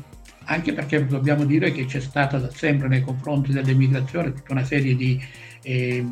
anche 0.46 0.74
perché 0.74 1.06
dobbiamo 1.06 1.46
dire 1.46 1.72
che 1.72 1.86
c'è 1.86 2.00
stata 2.00 2.38
da 2.38 2.50
sempre 2.50 2.88
nei 2.88 3.02
confronti 3.02 3.52
dell'emigrazione 3.52 4.34
tutta 4.34 4.54
una 4.54 4.64
serie 4.64 4.96
di, 4.96 5.22
eh, 5.62 6.06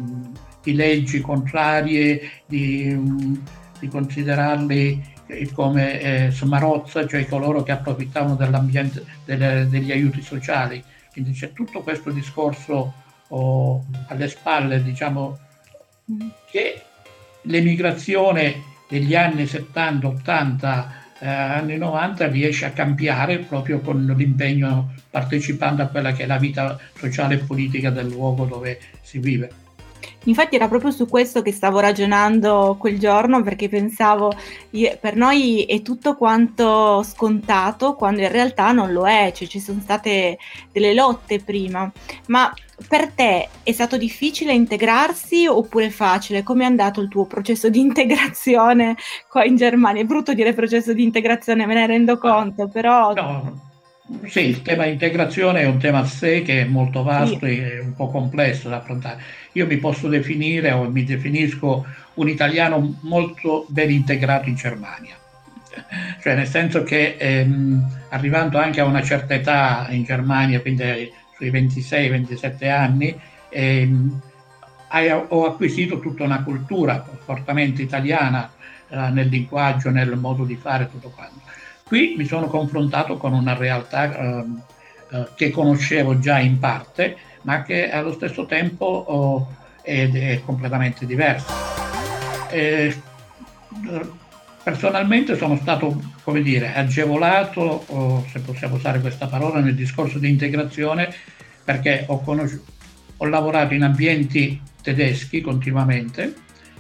di 0.62 0.74
leggi 0.74 1.22
contrarie, 1.22 2.30
di, 2.46 2.98
di 3.80 3.88
considerarli 3.88 5.14
come 5.54 6.02
eh, 6.02 6.32
smarozza, 6.32 7.08
cioè 7.08 7.26
coloro 7.28 7.64
che 7.64 7.72
approfittavano 7.72 8.36
delle, 8.36 9.68
degli 9.70 9.92
aiuti 9.92 10.22
sociali. 10.22 10.84
Quindi 11.12 11.32
c'è 11.32 11.54
tutto 11.54 11.82
questo 11.82 12.12
discorso 12.12 12.94
oh, 13.30 13.86
alle 14.08 14.28
spalle, 14.28 14.84
diciamo, 14.84 15.40
che 16.52 16.82
l'emigrazione 17.44 18.74
degli 18.88 19.16
anni 19.16 19.48
70, 19.48 20.08
80, 20.08 20.94
eh, 21.20 21.28
anni 21.28 21.78
90 21.78 22.28
riesce 22.28 22.66
a 22.66 22.72
cambiare 22.72 23.40
proprio 23.40 23.80
con 23.80 24.06
l'impegno 24.06 24.94
partecipando 25.10 25.82
a 25.82 25.88
quella 25.88 26.12
che 26.12 26.24
è 26.24 26.28
la 26.28 26.38
vita 26.38 26.78
sociale 26.96 27.36
e 27.36 27.38
politica 27.40 27.90
del 27.90 28.08
luogo 28.08 28.46
dove 28.46 28.80
si 29.02 29.20
vive. 29.20 29.65
Infatti 30.26 30.56
era 30.56 30.68
proprio 30.68 30.92
su 30.92 31.08
questo 31.08 31.42
che 31.42 31.52
stavo 31.52 31.80
ragionando 31.80 32.76
quel 32.80 33.00
giorno 33.00 33.42
perché 33.44 33.70
pensavo 33.70 34.34
per 35.00 35.16
noi 35.16 35.64
è 35.64 35.82
tutto 35.82 36.16
quanto 36.16 37.04
scontato 37.04 37.94
quando 37.96 38.22
in 38.22 38.32
realtà 38.32 38.72
non 38.72 38.92
lo 38.92 39.08
è, 39.08 39.32
cioè 39.34 39.48
ci 39.48 39.60
sono 39.60 39.80
state 39.82 40.38
delle 40.72 40.94
lotte 40.94 41.40
prima. 41.40 41.92
Ma 42.28 42.54
per 42.88 43.12
te 43.12 43.50
è 43.64 43.72
stato 43.72 43.98
difficile 43.98 44.54
integrarsi 44.54 45.48
oppure 45.48 45.90
facile? 45.90 46.44
Come 46.44 46.64
è 46.64 46.68
andato 46.68 47.02
il 47.02 47.08
tuo 47.08 47.26
processo 47.26 47.70
di 47.70 47.80
integrazione 47.80 48.98
qua 49.30 49.46
in 49.46 49.56
Germania? 49.56 50.02
È 50.02 50.06
brutto 50.06 50.34
dire 50.34 50.54
processo 50.54 50.94
di 50.94 51.04
integrazione, 51.04 51.66
me 51.66 51.74
ne 51.74 51.88
rendo 51.88 52.18
conto, 52.18 52.68
però... 52.68 53.14
No, 53.14 53.65
sì, 54.28 54.42
il 54.42 54.62
tema 54.62 54.86
integrazione 54.86 55.62
è 55.62 55.66
un 55.66 55.80
tema 55.80 56.00
a 56.00 56.06
sé 56.06 56.44
che 56.44 56.62
è 56.62 56.66
molto 56.66 57.02
vasto 57.02 57.40
sì. 57.40 57.58
e 57.58 57.80
un 57.80 57.96
po' 57.96 58.10
complesso 58.10 58.70
da 58.70 58.78
affrontare. 58.78 59.22
Io 59.54 59.66
mi 59.66 59.78
posso 59.78 60.08
definire 60.08 60.72
o 60.72 60.90
mi 60.90 61.04
definisco 61.04 61.86
un 62.16 62.30
italiano 62.30 62.98
molto 63.02 63.66
ben 63.68 63.90
integrato 63.90 64.48
in 64.48 64.56
Germania, 64.56 65.16
cioè 66.22 66.36
nel 66.36 66.48
senso 66.48 66.84
che 66.84 67.16
ehm, 67.18 68.04
arrivando 68.10 68.60
anche 68.60 68.80
a 68.80 68.86
una 68.86 69.02
certa 69.02 69.34
età 69.34 69.88
in 69.90 70.04
Germania, 70.04 70.62
quindi 70.62 71.12
sui 71.36 71.50
26-27 71.50 72.70
anni, 72.70 73.20
ehm, 73.50 74.22
ho 75.30 75.46
acquisito 75.46 76.00
tutta 76.00 76.24
una 76.24 76.44
cultura 76.44 77.04
fortemente 77.26 77.82
italiana 77.82 78.50
eh, 78.88 79.10
nel 79.10 79.28
linguaggio, 79.28 79.90
nel 79.90 80.16
modo 80.16 80.46
di 80.46 80.56
fare, 80.56 80.90
tutto 80.90 81.10
quanto. 81.10 81.45
Qui 81.88 82.16
mi 82.18 82.26
sono 82.26 82.48
confrontato 82.48 83.16
con 83.18 83.34
una 83.34 83.56
realtà 83.56 84.18
eh, 84.18 84.46
eh, 85.12 85.28
che 85.36 85.52
conoscevo 85.52 86.18
già 86.18 86.40
in 86.40 86.58
parte, 86.58 87.16
ma 87.44 87.62
che 87.62 87.92
allo 87.92 88.12
stesso 88.12 88.48
tempo 88.48 88.86
oh, 88.86 89.56
è, 89.84 90.10
è, 90.10 90.42
completamente 90.44 91.06
diversa. 91.06 91.54
E, 92.50 92.92
personalmente 94.64 95.38
sono 95.38 95.58
stato, 95.58 96.02
come 96.24 96.42
dire, 96.42 96.74
agevolato, 96.74 97.84
oh, 97.86 98.26
se 98.32 98.40
possiamo 98.40 98.78
usare 98.78 99.00
questa 99.00 99.28
parola, 99.28 99.60
nel 99.60 99.76
discorso 99.76 100.18
di 100.18 100.28
integrazione, 100.28 101.14
perché 101.64 102.06
ho, 102.08 102.20
conosciuto, 102.22 102.72
ho 103.18 103.26
lavorato 103.26 103.76
in 103.76 103.84
ambienti 103.84 104.60
tedeschi 104.82 105.40
continuamente, 105.40 106.34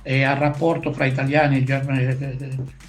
e 0.08 0.22
al 0.22 0.36
rapporto 0.36 0.94
fra 0.94 1.06
italiani 1.06 1.66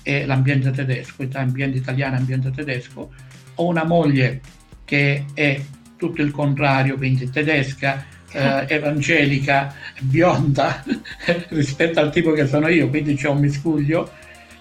e 0.03 0.27
l'ambiente 0.27 0.71
tedesco, 0.71 1.27
ambiente 1.33 1.79
italiano 1.79 2.17
e 2.17 2.19
ambiente 2.19 2.51
tedesco. 2.51 3.11
Ho 3.55 3.67
una 3.67 3.85
moglie 3.85 4.43
che 4.85 5.25
è 5.33 5.59
tutto 5.97 6.21
il 6.21 6.31
contrario, 6.31 6.99
quindi 6.99 7.31
tedesca, 7.31 8.05
eh, 8.33 8.67
evangelica, 8.69 9.75
bionda 10.01 10.85
rispetto 11.49 12.01
al 12.01 12.13
tipo 12.13 12.33
che 12.33 12.47
sono 12.47 12.69
io, 12.69 12.91
quindi 12.91 13.15
c'è 13.15 13.29
un 13.29 13.39
miscuglio 13.39 14.11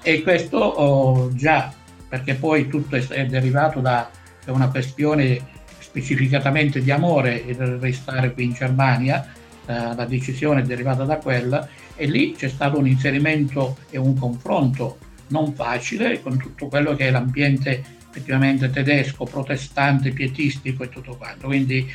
e 0.01 0.21
questo 0.21 0.57
oh, 0.57 1.35
già, 1.35 1.73
perché 2.07 2.35
poi 2.35 2.69
tutto 2.69 2.95
è, 2.95 3.05
è 3.05 3.25
derivato 3.25 3.81
da, 3.81 4.09
da 4.45 4.53
una 4.53 4.69
questione 4.69 5.41
specificatamente 5.79 6.81
di 6.81 6.91
amore 6.91 7.45
e 7.45 7.53
restare 7.81 8.31
qui 8.31 8.45
in 8.45 8.53
Germania, 8.53 9.27
eh, 9.65 9.95
la 9.95 10.05
decisione 10.05 10.63
derivata 10.63 11.03
da 11.03 11.17
quella 11.17 11.67
e 11.95 12.05
lì 12.05 12.33
c'è 12.33 12.49
stato 12.49 12.77
un 12.77 12.87
inserimento 12.87 13.77
e 13.89 13.97
un 13.97 14.17
confronto 14.17 14.97
non 15.27 15.53
facile 15.53 16.21
con 16.21 16.37
tutto 16.37 16.67
quello 16.67 16.95
che 16.95 17.07
è 17.07 17.11
l'ambiente 17.11 17.83
effettivamente 18.09 18.69
tedesco, 18.69 19.25
protestante, 19.25 20.11
pietistico 20.11 20.83
e 20.83 20.89
tutto 20.89 21.17
quanto. 21.17 21.47
Quindi 21.47 21.91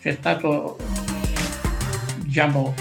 c'è 0.00 0.12
stato, 0.12 0.76
diciamo, 2.18 2.74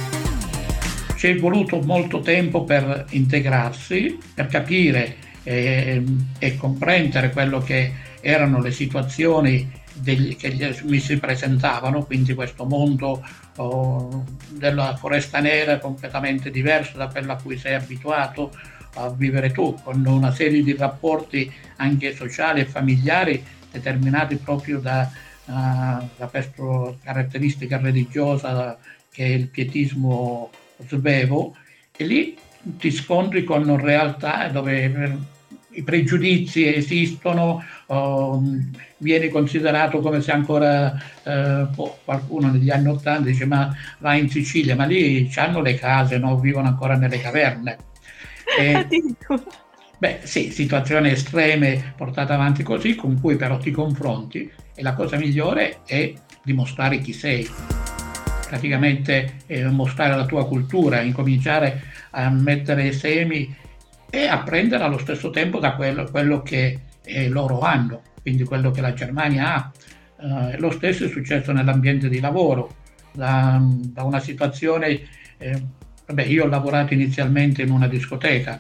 ci 1.16 1.28
è 1.28 1.36
voluto 1.38 1.82
molto 1.82 2.20
tempo 2.20 2.64
per 2.64 3.06
integrarsi, 3.12 4.18
per 4.34 4.48
capire 4.48 5.16
e, 5.44 6.04
e 6.38 6.58
comprendere 6.58 7.30
quello 7.30 7.60
che 7.60 7.94
erano 8.22 8.60
le 8.60 8.72
situazioni 8.72 9.80
degli, 10.01 10.36
che 10.36 10.75
mi 10.84 11.00
si 11.00 11.17
presentavano, 11.17 12.03
quindi 12.03 12.34
questo 12.34 12.65
mondo 12.65 13.24
oh, 13.58 14.25
della 14.50 14.96
foresta 14.96 15.39
nera 15.39 15.77
completamente 15.79 16.50
diverso 16.50 16.98
da 16.98 17.08
quello 17.08 17.34
a 17.34 17.41
cui 17.41 17.58
sei 17.58 17.75
abituato 17.75 18.51
a 18.96 19.10
vivere 19.10 19.51
tu, 19.51 19.77
con 19.84 20.05
una 20.05 20.31
serie 20.31 20.63
di 20.63 20.75
rapporti 20.75 21.51
anche 21.77 22.13
sociali 22.13 22.62
e 22.62 22.65
familiari 22.65 23.43
determinati 23.72 24.36
proprio 24.36 24.79
da, 24.79 25.10
uh, 25.46 26.08
da 26.17 26.27
questa 26.29 26.93
caratteristica 27.01 27.77
religiosa 27.77 28.77
che 29.10 29.25
è 29.25 29.29
il 29.29 29.48
pietismo 29.48 30.50
svevo, 30.88 31.55
e 31.96 32.05
lì 32.05 32.38
ti 32.77 32.91
scontri 32.91 33.43
con 33.43 33.77
realtà 33.77 34.48
dove 34.50 35.20
i 35.74 35.84
pregiudizi 35.84 36.74
esistono, 36.74 37.63
oh, 37.88 38.44
viene 38.98 39.30
considerato 39.30 40.00
come 40.00 40.22
se 40.22 40.32
ancora 40.32 40.94
eh, 41.24 41.68
boh, 41.74 42.00
qualcuno 42.04 42.51
negli 42.51 42.70
anni 42.70 42.88
Ottanta 42.88 43.30
dice 43.30 43.46
ma 43.46 43.74
va 44.00 44.16
in 44.16 44.30
Sicilia, 44.30 44.75
ma 44.75 44.86
lì 44.86 45.32
hanno 45.36 45.62
le 45.62 45.75
case, 45.75 46.18
no? 46.18 46.38
vivono 46.40 46.68
ancora 46.68 46.96
nelle 46.96 47.20
caverne. 47.20 47.78
E, 48.60 48.88
beh 49.98 50.20
sì, 50.24 50.51
situazioni 50.51 51.12
estreme 51.12 51.94
portate 51.96 52.34
avanti 52.34 52.63
così, 52.63 52.96
con 52.96 53.20
cui 53.20 53.36
però 53.36 53.58
ti 53.58 53.72
confronti 53.72 54.51
e 54.74 54.82
la 54.82 54.94
cosa 54.94 55.18
migliore 55.18 55.80
è 55.86 56.13
dimostrare 56.44 57.00
chi 57.00 57.13
sei 57.13 57.48
praticamente 58.48 59.36
eh, 59.46 59.66
mostrare 59.70 60.16
la 60.16 60.25
tua 60.25 60.46
cultura, 60.46 61.00
incominciare 61.00 61.84
a 62.12 62.30
mettere 62.30 62.92
semi 62.92 63.56
e 64.13 64.27
apprendere 64.27 64.84
allo 64.84 64.98
stesso 64.98 65.30
tempo 65.30 65.58
da 65.58 65.74
quello, 65.74 66.03
quello 66.12 66.41
che 66.41 66.80
eh, 67.01 67.30
loro 67.30 67.62
hanno, 67.62 68.01
quindi 68.22 68.44
quello 68.44 68.70
che 68.70 68.82
la 68.82 68.94
Germania 68.94 69.56
ha. 69.56 69.72
Eh, 70.51 70.60
lo 70.60 70.70
stesso 70.70 71.06
è 71.06 71.08
successo 71.08 71.53
nell'ambiente 71.53 72.10
di 72.10 72.20
lavoro, 72.20 72.75
da, 73.13 73.58
da 73.62 74.03
una 74.03 74.20
situazione, 74.20 75.00
eh, 75.38 75.63
vabbè, 76.06 76.24
io 76.24 76.44
ho 76.44 76.48
lavorato 76.48 76.94
inizialmente 76.94 77.62
in 77.62 77.72
una 77.72 77.88
discoteca, 77.88 78.60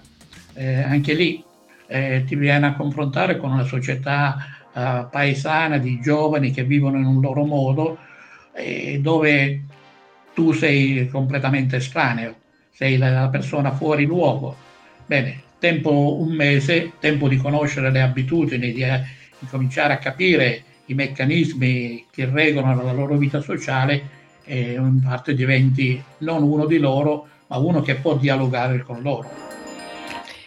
eh, 0.53 0.81
anche 0.81 1.13
lì 1.13 1.43
eh, 1.87 2.23
ti 2.25 2.35
viene 2.35 2.67
a 2.67 2.73
confrontare 2.73 3.35
con 3.35 3.51
una 3.51 3.65
società 3.65 4.37
eh, 4.73 5.05
paesana 5.11 5.77
di 5.77 5.99
giovani 5.99 6.51
che 6.51 6.63
vivono 6.63 6.97
in 6.97 7.05
un 7.05 7.19
loro 7.19 7.43
modo, 7.45 7.97
dove 8.99 9.63
tu 10.33 10.51
sei 10.51 11.07
completamente 11.07 11.77
estraneo, 11.77 12.35
sei 12.69 12.97
la 12.97 13.29
persona 13.29 13.71
fuori 13.71 14.05
luogo 14.05 14.57
Bene, 15.11 15.41
tempo 15.59 16.21
un 16.21 16.31
mese, 16.31 16.93
tempo 16.97 17.27
di 17.27 17.35
conoscere 17.35 17.91
le 17.91 17.99
abitudini, 17.99 18.71
di, 18.71 18.81
eh, 18.81 19.03
di 19.37 19.45
cominciare 19.45 19.91
a 19.91 19.97
capire 19.97 20.63
i 20.85 20.93
meccanismi 20.93 22.05
che 22.09 22.29
regolano 22.31 22.81
la 22.81 22.93
loro 22.93 23.17
vita 23.17 23.41
sociale 23.41 24.01
e 24.45 24.75
in 24.75 25.01
parte 25.03 25.33
diventi 25.33 26.01
non 26.19 26.43
uno 26.43 26.65
di 26.65 26.77
loro, 26.77 27.27
ma 27.47 27.57
uno 27.57 27.81
che 27.81 27.95
può 27.95 28.15
dialogare 28.15 28.83
con 28.83 29.01
loro. 29.01 29.29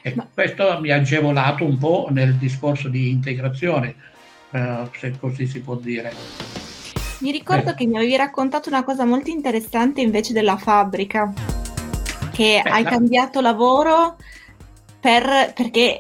E 0.01 0.17
questo 0.33 0.81
mi 0.81 0.89
ha 0.89 0.97
agevolato 0.97 1.67
un 1.67 1.77
po' 1.77 2.09
nel 2.11 2.37
discorso 2.37 2.89
di 2.89 3.11
integrazione, 3.11 3.95
eh, 4.51 4.89
se 4.97 5.19
così 5.21 5.47
si 5.47 5.61
può 5.61 5.75
dire. 5.75 6.11
Mi 7.19 7.33
ricordo 7.33 7.73
eh. 7.73 7.75
che 7.75 7.85
mi 7.85 7.97
avevi 7.97 8.17
raccontato 8.17 8.71
una 8.71 8.83
cosa 8.83 9.05
molto 9.05 9.29
interessante 9.29 10.01
invece 10.01 10.33
della 10.33 10.57
fabbrica, 10.57 11.31
che 12.33 12.63
Beh, 12.65 12.71
hai 12.71 12.83
la... 12.83 12.89
cambiato 12.89 13.43
lavoro 13.43 14.17
per, 15.05 15.53
perché 15.55 15.99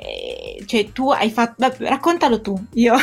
cioè, 0.64 0.90
tu 0.90 1.10
hai 1.10 1.28
fatto... 1.28 1.70
Raccontalo 1.78 2.40
tu, 2.40 2.58
io... 2.72 2.94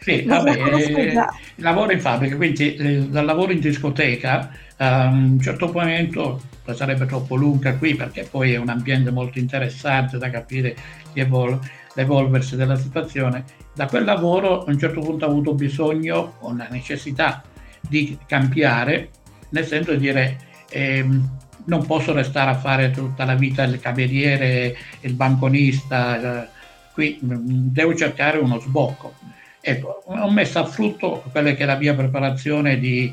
Sì, 0.00 0.22
vabbè, 0.24 0.50
eh, 0.50 1.14
lavoro 1.56 1.92
in 1.92 2.00
fabbrica, 2.00 2.36
quindi 2.36 2.74
eh, 2.74 3.00
dal 3.00 3.26
lavoro 3.26 3.52
in 3.52 3.60
discoteca 3.60 4.50
a 4.78 5.08
un 5.08 5.38
certo 5.38 5.70
momento 5.70 6.40
sarebbe 6.72 7.04
troppo 7.04 7.34
lunga 7.36 7.74
qui 7.74 7.94
perché 7.94 8.26
poi 8.30 8.54
è 8.54 8.56
un 8.56 8.70
ambiente 8.70 9.10
molto 9.10 9.38
interessante 9.38 10.16
da 10.16 10.30
capire 10.30 10.74
l'evolversi 11.12 12.56
della 12.56 12.76
situazione. 12.76 13.44
Da 13.74 13.84
quel 13.88 14.04
lavoro 14.04 14.64
a 14.64 14.70
un 14.70 14.78
certo 14.78 15.00
punto 15.00 15.26
ho 15.26 15.28
avuto 15.28 15.52
bisogno, 15.52 16.36
o 16.40 16.48
una 16.48 16.68
necessità 16.70 17.42
di 17.86 18.16
cambiare, 18.26 19.10
nel 19.50 19.66
senso 19.66 19.92
di 19.92 19.98
dire 19.98 20.38
ehm, 20.70 21.28
non 21.66 21.86
posso 21.86 22.12
restare 22.12 22.50
a 22.50 22.56
fare 22.56 22.90
tutta 22.90 23.24
la 23.24 23.34
vita 23.34 23.62
il 23.64 23.80
cameriere, 23.80 24.76
il 25.00 25.14
banconista, 25.14 26.44
eh, 26.44 26.48
qui 26.92 27.18
mm, 27.22 27.68
devo 27.70 27.94
cercare 27.94 28.38
uno 28.38 28.58
sbocco. 28.58 29.14
Ecco, 29.60 30.02
ho 30.06 30.30
messo 30.30 30.58
a 30.60 30.64
frutto 30.66 31.24
quella 31.30 31.52
che 31.52 31.64
è 31.64 31.66
la 31.66 31.76
mia 31.76 31.94
preparazione 31.94 32.78
di 32.78 33.12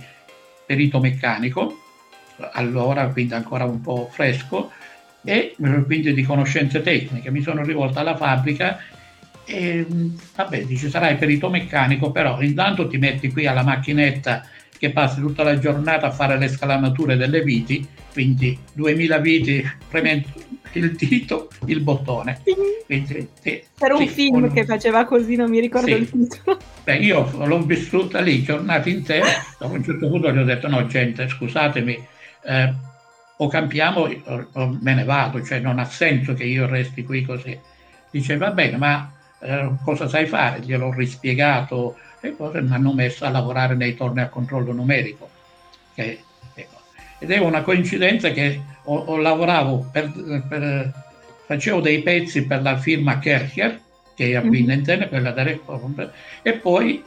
perito 0.65 0.99
meccanico, 0.99 1.79
allora 2.53 3.07
quindi 3.07 3.33
ancora 3.33 3.65
un 3.65 3.81
po' 3.81 4.09
fresco, 4.11 4.71
e 5.23 5.55
eh, 5.57 5.83
quindi 5.85 6.13
di 6.13 6.23
conoscenze 6.23 6.81
tecniche. 6.81 7.31
Mi 7.31 7.41
sono 7.41 7.63
rivolto 7.63 7.99
alla 7.99 8.15
fabbrica 8.15 8.79
e 9.45 9.85
mm, 9.91 10.15
vabbè, 10.35 10.65
dice 10.65 10.89
sarai 10.89 11.15
perito 11.15 11.49
meccanico, 11.49 12.11
però 12.11 12.41
intanto 12.41 12.87
ti 12.87 12.97
metti 12.97 13.31
qui 13.31 13.47
alla 13.47 13.63
macchinetta 13.63 14.45
che 14.83 14.91
passi 14.91 15.21
tutta 15.21 15.43
la 15.43 15.57
giornata 15.57 16.07
a 16.07 16.11
fare 16.11 16.37
le 16.37 16.49
scalamature 16.49 17.15
delle 17.15 17.41
viti, 17.41 17.87
quindi 18.11 18.59
2000 18.73 19.17
viti 19.19 19.71
premendo 19.87 20.27
il 20.73 20.93
dito, 20.93 21.47
il 21.67 21.79
bottone. 21.79 22.41
Quindi, 22.85 23.29
sì, 23.41 23.63
Era 23.79 23.95
un 23.95 24.05
sì, 24.05 24.13
film 24.13 24.43
un... 24.43 24.51
che 24.51 24.65
faceva 24.65 25.05
così, 25.05 25.37
non 25.37 25.49
mi 25.49 25.61
ricordo 25.61 25.95
il 25.95 26.09
titolo. 26.09 26.57
Beh, 26.83 26.97
io 26.97 27.31
l'ho 27.45 27.61
vissuta 27.61 28.19
lì 28.19 28.43
giornate 28.43 28.89
intere, 28.89 29.23
a 29.59 29.67
un 29.67 29.81
certo 29.81 30.09
punto 30.09 30.29
gli 30.33 30.37
ho 30.37 30.43
detto 30.43 30.67
no 30.67 30.85
gente, 30.85 31.29
scusatemi, 31.29 32.05
eh, 32.43 32.73
o 33.37 33.47
cambiamo 33.47 34.01
o, 34.01 34.47
o, 34.51 34.77
me 34.81 34.95
ne 34.95 35.05
vado, 35.05 35.41
cioè 35.45 35.59
non 35.59 35.79
ha 35.79 35.85
senso 35.85 36.33
che 36.33 36.43
io 36.43 36.67
resti 36.67 37.05
qui 37.05 37.23
così. 37.23 37.57
Dice 38.11 38.35
va 38.35 38.51
bene, 38.51 38.75
ma 38.75 39.13
eh, 39.39 39.69
cosa 39.81 40.09
sai 40.09 40.25
fare? 40.25 40.59
Gliel'ho 40.59 40.91
rispiegato 40.91 41.95
e 42.25 42.29
poi 42.29 42.61
mi 42.61 42.73
hanno 42.73 42.93
messo 42.93 43.25
a 43.25 43.29
lavorare 43.29 43.75
nei 43.75 43.95
torni 43.95 44.21
a 44.21 44.29
controllo 44.29 44.71
numerico. 44.71 45.29
Che, 45.93 46.23
ecco. 46.53 46.79
Ed 47.19 47.31
è 47.31 47.37
una 47.37 47.63
coincidenza 47.63 48.31
che 48.31 48.61
ho, 48.85 48.95
ho 48.95 49.17
lavorato 49.17 49.89
per, 49.91 50.09
per, 50.47 50.93
facevo 51.45 51.81
dei 51.81 52.01
pezzi 52.01 52.45
per 52.45 52.61
la 52.61 52.77
firma 52.77 53.19
Kercher, 53.19 53.77
che 54.15 54.29
è 54.29 54.35
a 54.35 54.41
Binnenten, 54.41 54.99
mm-hmm. 54.99 55.07
quella 55.09 55.31
da 55.31 55.43
e 56.41 56.53
poi 56.53 57.03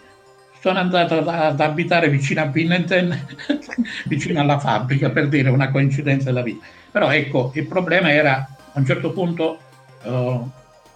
sono 0.61 0.78
andato 0.80 1.18
ad, 1.26 1.60
abitare 1.60 2.10
vicino 2.10 2.43
a 2.43 2.47
Binnenten, 2.47 3.26
vicino 4.04 4.41
alla 4.41 4.58
fabbrica, 4.58 5.08
per 5.08 5.28
dire 5.28 5.49
una 5.49 5.71
coincidenza 5.71 6.26
della 6.26 6.43
vita. 6.43 6.67
Però 6.91 7.10
ecco, 7.10 7.52
il 7.54 7.67
problema 7.67 8.12
era 8.12 8.47
a 8.73 8.78
un 8.78 8.84
certo 8.84 9.12
punto, 9.12 9.58
uh, 10.02 10.50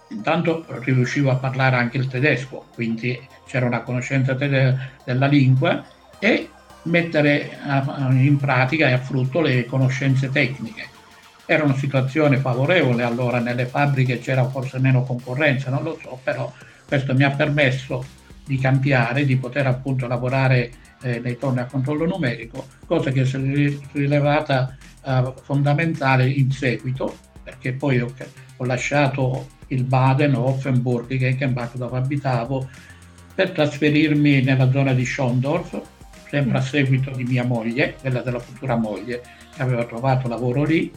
intanto 0.09 0.63
riuscivo 0.83 1.31
a 1.31 1.37
parlare 1.37 1.77
anche 1.77 1.97
il 1.97 2.07
tedesco, 2.07 2.65
quindi 2.75 3.19
c'era 3.51 3.65
una 3.65 3.81
conoscenza 3.81 4.33
della 4.33 5.27
lingua 5.27 5.83
e 6.19 6.49
mettere 6.83 7.57
in 8.11 8.37
pratica 8.37 8.87
e 8.87 8.93
a 8.93 8.97
frutto 8.97 9.41
le 9.41 9.65
conoscenze 9.65 10.29
tecniche. 10.29 10.87
Era 11.45 11.65
una 11.65 11.75
situazione 11.75 12.37
favorevole 12.37 13.03
allora 13.03 13.39
nelle 13.39 13.65
fabbriche, 13.65 14.19
c'era 14.19 14.47
forse 14.47 14.79
meno 14.79 15.03
concorrenza, 15.03 15.69
non 15.69 15.83
lo 15.83 15.99
so, 16.01 16.17
però 16.23 16.49
questo 16.87 17.13
mi 17.13 17.23
ha 17.23 17.31
permesso 17.31 18.05
di 18.45 18.57
cambiare, 18.57 19.25
di 19.25 19.35
poter 19.35 19.67
appunto 19.67 20.07
lavorare 20.07 20.71
eh, 21.01 21.19
nei 21.19 21.37
torni 21.37 21.59
a 21.59 21.65
controllo 21.65 22.05
numerico, 22.05 22.67
cosa 22.85 23.11
che 23.11 23.25
si 23.25 23.35
è 23.35 23.73
rilevata 23.91 24.77
eh, 25.03 25.33
fondamentale 25.43 26.29
in 26.29 26.51
seguito, 26.51 27.17
perché 27.43 27.73
poi 27.73 27.99
ho, 27.99 28.13
ho 28.55 28.65
lasciato 28.65 29.59
il 29.67 29.83
Baden, 29.83 30.35
Offenburg, 30.35 31.13
Genkenbach 31.17 31.75
dove 31.75 31.97
abitavo, 31.97 32.69
per 33.33 33.51
trasferirmi 33.51 34.41
nella 34.41 34.71
zona 34.71 34.93
di 34.93 35.05
Schondorf, 35.05 35.81
sempre 36.29 36.57
a 36.57 36.61
seguito 36.61 37.11
di 37.11 37.23
mia 37.23 37.43
moglie, 37.43 37.95
quella 37.99 38.21
della 38.21 38.39
futura 38.39 38.75
moglie, 38.75 39.21
che 39.53 39.61
aveva 39.61 39.85
trovato 39.85 40.27
lavoro 40.27 40.63
lì. 40.63 40.91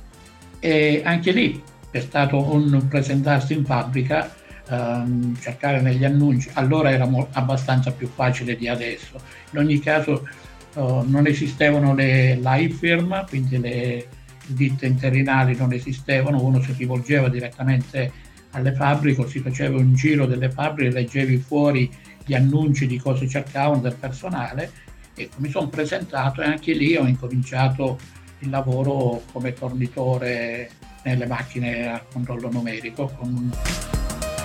E 0.58 1.02
anche 1.04 1.32
lì 1.32 1.62
è 1.90 2.00
stato 2.00 2.52
un 2.52 2.86
presentarsi 2.88 3.52
in 3.52 3.64
fabbrica, 3.64 4.32
ehm, 4.68 5.38
cercare 5.40 5.80
negli 5.80 6.04
annunci. 6.04 6.50
Allora 6.54 6.90
era 6.90 7.06
mo- 7.06 7.28
abbastanza 7.32 7.92
più 7.92 8.08
facile 8.08 8.56
di 8.56 8.68
adesso. 8.68 9.20
In 9.50 9.58
ogni 9.58 9.78
caso 9.78 10.26
eh, 10.74 11.02
non 11.04 11.26
esistevano 11.26 11.94
le 11.94 12.36
live 12.36 12.74
firm, 12.74 13.26
quindi 13.28 13.58
le 13.60 14.06
ditte 14.46 14.86
interinali 14.86 15.56
non 15.56 15.72
esistevano, 15.72 16.42
uno 16.42 16.60
si 16.60 16.74
rivolgeva 16.76 17.28
direttamente 17.28 18.12
alle 18.54 18.72
fabbriche 18.72 19.26
si 19.28 19.40
faceva 19.40 19.78
un 19.78 19.94
giro 19.94 20.26
delle 20.26 20.50
fabbriche, 20.50 20.92
leggevi 20.92 21.38
fuori 21.38 21.90
gli 22.24 22.34
annunci 22.34 22.86
di 22.86 22.98
cosa 22.98 23.26
cercavano 23.26 23.80
del 23.80 23.94
personale. 23.94 24.70
Ecco, 25.14 25.36
mi 25.38 25.50
sono 25.50 25.68
presentato 25.68 26.42
e 26.42 26.46
anche 26.46 26.72
lì 26.72 26.96
ho 26.96 27.06
incominciato 27.06 27.98
il 28.40 28.50
lavoro 28.50 29.22
come 29.32 29.52
tornitore 29.52 30.70
nelle 31.04 31.26
macchine 31.26 31.88
a 31.88 32.02
controllo 32.10 32.50
numerico 32.50 33.12
con 33.16 33.50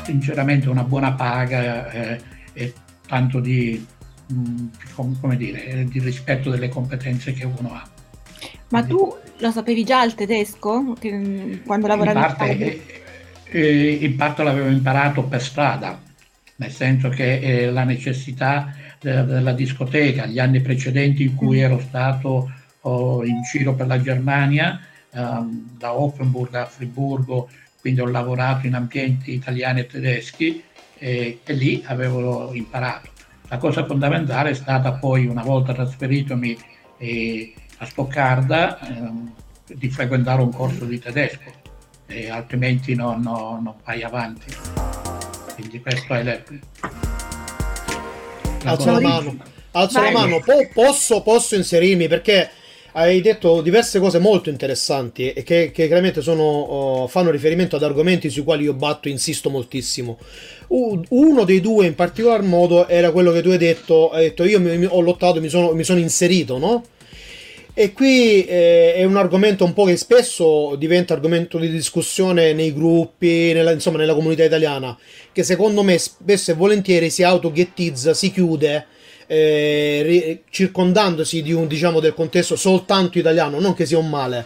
sinceramente 0.03 0.69
una 0.69 0.83
buona 0.83 1.13
paga 1.13 1.91
eh, 1.91 2.21
e 2.53 2.73
tanto 3.07 3.39
di, 3.39 3.85
mh, 4.27 4.65
come 5.19 5.37
dire, 5.37 5.85
di 5.85 5.99
rispetto 5.99 6.49
delle 6.49 6.69
competenze 6.69 7.33
che 7.33 7.45
uno 7.45 7.73
ha. 7.73 7.87
Ma 8.69 8.83
Quindi, 8.83 8.89
tu 8.89 9.15
lo 9.37 9.51
sapevi 9.51 9.83
già 9.83 10.03
il 10.03 10.15
tedesco 10.15 10.95
che, 10.99 11.61
quando 11.65 11.87
lavoravi 11.87 12.17
in 12.17 12.23
parte, 12.23 12.51
in, 12.51 12.61
eh, 12.61 12.81
eh, 13.51 14.05
in 14.05 14.15
parte 14.15 14.43
l'avevo 14.43 14.69
imparato 14.69 15.23
per 15.23 15.41
strada, 15.41 15.99
nel 16.59 16.71
senso 16.71 17.09
che 17.09 17.39
eh, 17.39 17.71
la 17.71 17.83
necessità 17.83 18.73
della, 18.99 19.23
della, 19.23 19.53
discoteca, 19.53 20.25
gli 20.25 20.39
anni 20.39 20.61
precedenti 20.61 21.23
in 21.23 21.35
cui 21.35 21.59
mm. 21.59 21.63
ero 21.63 21.79
stato 21.79 22.51
oh, 22.81 23.25
in 23.25 23.41
giro 23.49 23.73
per 23.73 23.87
la 23.87 24.01
Germania, 24.01 24.79
ehm, 25.11 25.77
da 25.77 25.93
Offenburg 25.93 26.53
a 26.55 26.65
Friburgo, 26.65 27.49
quindi 27.79 28.01
ho 28.01 28.07
lavorato 28.07 28.67
in 28.67 28.75
ambienti 28.75 29.33
italiani 29.33 29.81
e 29.81 29.87
tedeschi 29.87 30.61
eh, 30.97 31.39
e 31.43 31.53
lì 31.53 31.81
avevo 31.85 32.53
imparato. 32.53 33.09
La 33.47 33.57
cosa 33.57 33.85
fondamentale 33.85 34.49
è 34.49 34.53
stata 34.53 34.91
poi, 34.91 35.25
una 35.27 35.43
volta 35.43 35.73
trasferitomi 35.73 36.57
eh, 36.97 37.53
a 37.77 37.85
Stoccarda, 37.85 38.79
ehm, 38.85 39.31
di 39.65 39.89
frequentare 39.89 40.41
un 40.41 40.51
corso 40.51 40.83
di 40.85 40.99
tedesco, 40.99 41.51
altrimenti 42.31 42.95
non, 42.95 43.21
no, 43.21 43.59
non 43.61 43.75
vai 43.85 44.01
avanti 44.01 45.08
quindi 45.59 45.81
questo 45.81 46.13
è 46.13 46.23
le... 46.23 46.43
la 48.63 48.71
alzo 48.71 48.91
la 48.91 48.99
mano 49.01 49.37
alzo 49.71 50.01
la 50.01 50.11
mano 50.11 50.39
po- 50.39 50.69
posso, 50.73 51.21
posso 51.21 51.55
inserirmi 51.55 52.07
perché 52.07 52.49
hai 52.93 53.21
detto 53.21 53.61
diverse 53.61 53.99
cose 53.99 54.17
molto 54.17 54.49
interessanti 54.49 55.31
e 55.31 55.43
che, 55.43 55.71
che 55.71 55.85
chiaramente 55.85 56.21
sono, 56.21 57.03
uh, 57.03 57.07
fanno 57.07 57.29
riferimento 57.29 57.75
ad 57.75 57.83
argomenti 57.83 58.29
sui 58.31 58.43
quali 58.43 58.63
io 58.63 58.73
batto 58.73 59.07
e 59.07 59.11
insisto 59.11 59.51
moltissimo. 59.51 60.17
Uh, 60.67 60.99
uno 61.09 61.43
dei 61.43 61.61
due 61.61 61.85
in 61.85 61.93
particolar 61.93 62.41
modo 62.41 62.87
era 62.87 63.11
quello 63.11 63.31
che 63.31 63.43
tu 63.43 63.49
hai 63.49 63.59
detto, 63.59 64.09
hai 64.09 64.23
detto 64.29 64.43
io 64.43 64.59
mi, 64.59 64.75
mi, 64.75 64.87
ho 64.89 65.01
lottato, 65.01 65.39
mi 65.39 65.49
sono, 65.49 65.73
mi 65.73 65.83
sono 65.83 65.99
inserito, 65.99 66.57
no? 66.57 66.83
E 67.79 67.93
qui 67.93 68.43
eh, 68.43 68.93
è 68.95 69.05
un 69.05 69.15
argomento 69.15 69.63
un 69.63 69.71
po' 69.71 69.85
che 69.85 69.95
spesso 69.95 70.75
diventa 70.75 71.13
argomento 71.13 71.57
di 71.57 71.69
discussione 71.69 72.51
nei 72.51 72.73
gruppi, 72.73 73.53
nella, 73.53 73.71
insomma 73.71 73.97
nella 73.97 74.13
comunità 74.13 74.43
italiana, 74.43 74.97
che 75.31 75.43
secondo 75.43 75.81
me 75.81 75.97
spesso 75.97 76.51
e 76.51 76.55
volentieri 76.55 77.09
si 77.09 77.23
autoghettizza, 77.23 78.13
si 78.13 78.33
chiude, 78.33 78.85
eh, 79.27 80.01
ri- 80.03 80.41
circondandosi 80.49 81.41
di 81.41 81.53
un, 81.53 81.67
diciamo, 81.67 82.01
del 82.01 82.13
contesto 82.13 82.57
soltanto 82.57 83.17
italiano, 83.17 83.61
non 83.61 83.73
che 83.73 83.85
sia 83.85 83.97
un 83.97 84.09
male. 84.09 84.45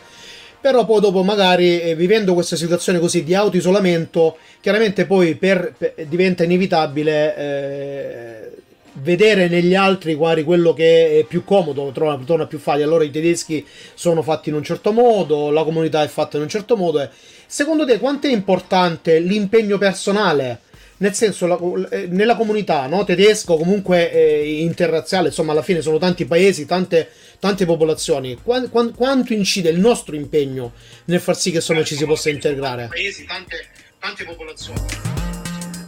Però 0.61 0.85
poi 0.85 1.01
dopo 1.01 1.23
magari 1.23 1.81
eh, 1.81 1.95
vivendo 1.95 2.35
questa 2.35 2.55
situazione 2.55 2.99
così 2.99 3.23
di 3.23 3.33
autoisolamento, 3.33 4.37
chiaramente 4.61 5.07
poi 5.07 5.33
per, 5.33 5.73
per, 5.75 5.95
diventa 6.07 6.43
inevitabile 6.43 7.35
eh, 7.35 8.51
vedere 8.95 9.47
negli 9.47 9.75
altri 9.75 10.15
quali 10.15 10.43
quello 10.43 10.73
che 10.73 11.19
è 11.19 11.23
più 11.23 11.43
comodo 11.43 11.91
torna, 11.91 12.23
torna 12.23 12.45
più 12.45 12.59
facile. 12.59 12.83
Allora 12.83 13.03
i 13.03 13.11
tedeschi 13.11 13.65
sono 13.93 14.21
fatti 14.21 14.49
in 14.49 14.55
un 14.55 14.63
certo 14.63 14.91
modo, 14.91 15.49
la 15.49 15.63
comunità 15.63 16.03
è 16.03 16.07
fatta 16.07 16.37
in 16.37 16.43
un 16.43 16.49
certo 16.49 16.75
modo. 16.75 17.09
Secondo 17.45 17.85
te 17.85 17.99
quanto 17.99 18.27
è 18.27 18.31
importante 18.31 19.19
l'impegno 19.19 19.77
personale? 19.77 20.59
Nel 20.97 21.13
senso, 21.13 21.47
la, 21.47 21.59
eh, 21.89 22.07
nella 22.07 22.35
comunità 22.35 22.85
no? 22.87 23.03
tedesco, 23.03 23.57
comunque 23.57 24.11
eh, 24.11 24.61
interrazziale, 24.61 25.27
insomma, 25.27 25.51
alla 25.51 25.63
fine 25.63 25.81
sono 25.81 25.97
tanti 25.97 26.23
paesi, 26.25 26.65
tante, 26.65 27.09
tante 27.39 27.65
popolazioni. 27.65 28.39
Qu- 28.41 28.69
qu- 28.69 28.95
quanto 28.95 29.33
incide 29.33 29.69
il 29.69 29.79
nostro 29.79 30.15
impegno 30.15 30.71
nel 31.05 31.19
far 31.19 31.35
sì 31.35 31.49
che 31.49 31.57
insomma, 31.57 31.83
ci 31.83 31.95
si 31.95 32.05
possa 32.05 32.29
integrare? 32.29 32.87
Paesi, 32.89 33.25
tante, 33.25 33.67
tante 33.99 34.23
popolazioni. 34.23 34.79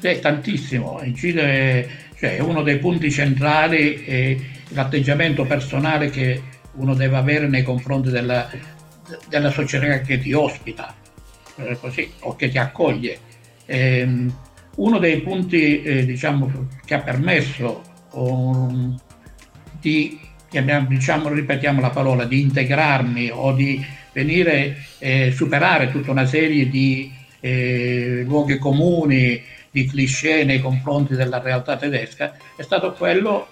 Sì, 0.01 0.19
tantissimo. 0.19 0.99
Incide, 1.01 1.89
cioè, 2.25 2.39
uno 2.39 2.63
dei 2.63 2.79
punti 2.79 3.11
centrali 3.11 4.03
è 4.03 4.35
l'atteggiamento 4.69 5.45
personale 5.45 6.09
che 6.09 6.41
uno 6.73 6.95
deve 6.95 7.17
avere 7.17 7.47
nei 7.47 7.61
confronti 7.61 8.09
della, 8.09 8.49
della 9.29 9.51
società 9.51 10.01
che 10.01 10.17
ti 10.17 10.33
ospita, 10.33 10.93
così, 11.79 12.09
o 12.21 12.35
che 12.35 12.49
ti 12.49 12.57
accoglie. 12.57 13.19
Ehm, 13.67 14.33
uno 14.77 14.97
dei 14.97 15.21
punti 15.21 15.83
eh, 15.83 16.05
diciamo, 16.05 16.67
che 16.83 16.95
ha 16.95 16.99
permesso 16.99 17.81
um, 18.13 18.97
di, 19.79 20.19
diciamo, 20.87 21.29
ripetiamo 21.29 21.79
la 21.79 21.91
parola, 21.91 22.25
di 22.25 22.41
integrarmi 22.41 23.29
o 23.31 23.53
di 23.53 23.85
venire 24.11 24.77
eh, 24.97 25.31
superare 25.31 25.91
tutta 25.91 26.11
una 26.11 26.25
serie 26.25 26.67
di 26.69 27.11
eh, 27.39 28.23
luoghi 28.25 28.57
comuni, 28.57 29.41
di 29.75 29.85
cliché 29.87 30.45
nei 30.45 30.61
confronti 30.61 31.15
della 31.15 31.41
realtà 31.41 31.75
tedesca, 31.75 32.37
è 32.55 32.61
stato 32.61 32.93
quello 32.93 33.49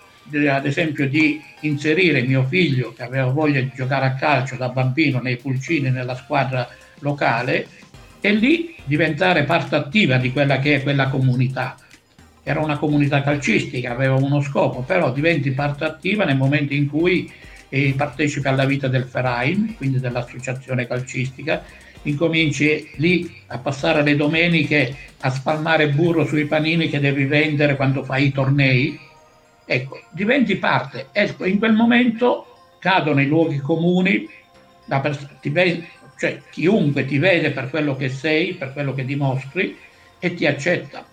ad 0.49 0.65
esempio 0.65 1.09
di 1.09 1.41
inserire 1.61 2.21
mio 2.21 2.45
figlio 2.45 2.93
che 2.93 3.03
aveva 3.03 3.25
voglia 3.25 3.59
di 3.59 3.73
giocare 3.75 4.05
a 4.05 4.13
calcio 4.13 4.55
da 4.55 4.69
bambino 4.69 5.19
nei 5.19 5.35
pulcini 5.35 5.89
nella 5.89 6.15
squadra 6.15 6.65
locale 6.99 7.67
e 8.21 8.31
lì 8.31 8.73
diventare 8.85 9.43
parte 9.43 9.75
attiva 9.75 10.15
di 10.15 10.31
quella 10.31 10.59
che 10.59 10.75
è 10.75 10.81
quella 10.81 11.09
comunità. 11.09 11.75
Era 12.41 12.61
una 12.61 12.77
comunità 12.77 13.21
calcistica, 13.21 13.91
aveva 13.91 14.15
uno 14.15 14.39
scopo, 14.39 14.81
però 14.81 15.11
diventi 15.11 15.51
parte 15.51 15.83
attiva 15.83 16.23
nel 16.23 16.37
momento 16.37 16.73
in 16.73 16.87
cui 16.87 17.29
eh, 17.67 17.93
partecipi 17.97 18.47
alla 18.47 18.63
vita 18.63 18.87
del 18.87 19.03
Verein, 19.11 19.75
quindi 19.75 19.99
dell'associazione 19.99 20.87
calcistica, 20.87 21.65
incominci 22.03 22.91
lì 22.95 23.41
a 23.47 23.57
passare 23.57 24.03
le 24.03 24.15
domeniche 24.15 24.95
a 25.19 25.29
spalmare 25.29 25.89
burro 25.89 26.25
sui 26.25 26.45
panini 26.45 26.89
che 26.89 26.99
devi 26.99 27.25
vendere 27.25 27.75
quando 27.75 28.03
fai 28.03 28.25
i 28.25 28.31
tornei. 28.31 28.99
Ecco, 29.65 30.01
diventi 30.11 30.57
parte. 30.57 31.07
Ecco, 31.11 31.45
in 31.45 31.57
quel 31.57 31.73
momento 31.73 32.45
cadono 32.79 33.21
i 33.21 33.27
luoghi 33.27 33.59
comuni, 33.59 34.27
pers- 34.85 35.39
ti, 35.39 35.51
cioè 36.17 36.41
chiunque 36.51 37.05
ti 37.05 37.17
vede 37.17 37.51
per 37.51 37.69
quello 37.69 37.95
che 37.95 38.09
sei, 38.09 38.53
per 38.55 38.73
quello 38.73 38.93
che 38.93 39.05
dimostri 39.05 39.77
e 40.19 40.33
ti 40.33 40.45
accetta. 40.45 41.05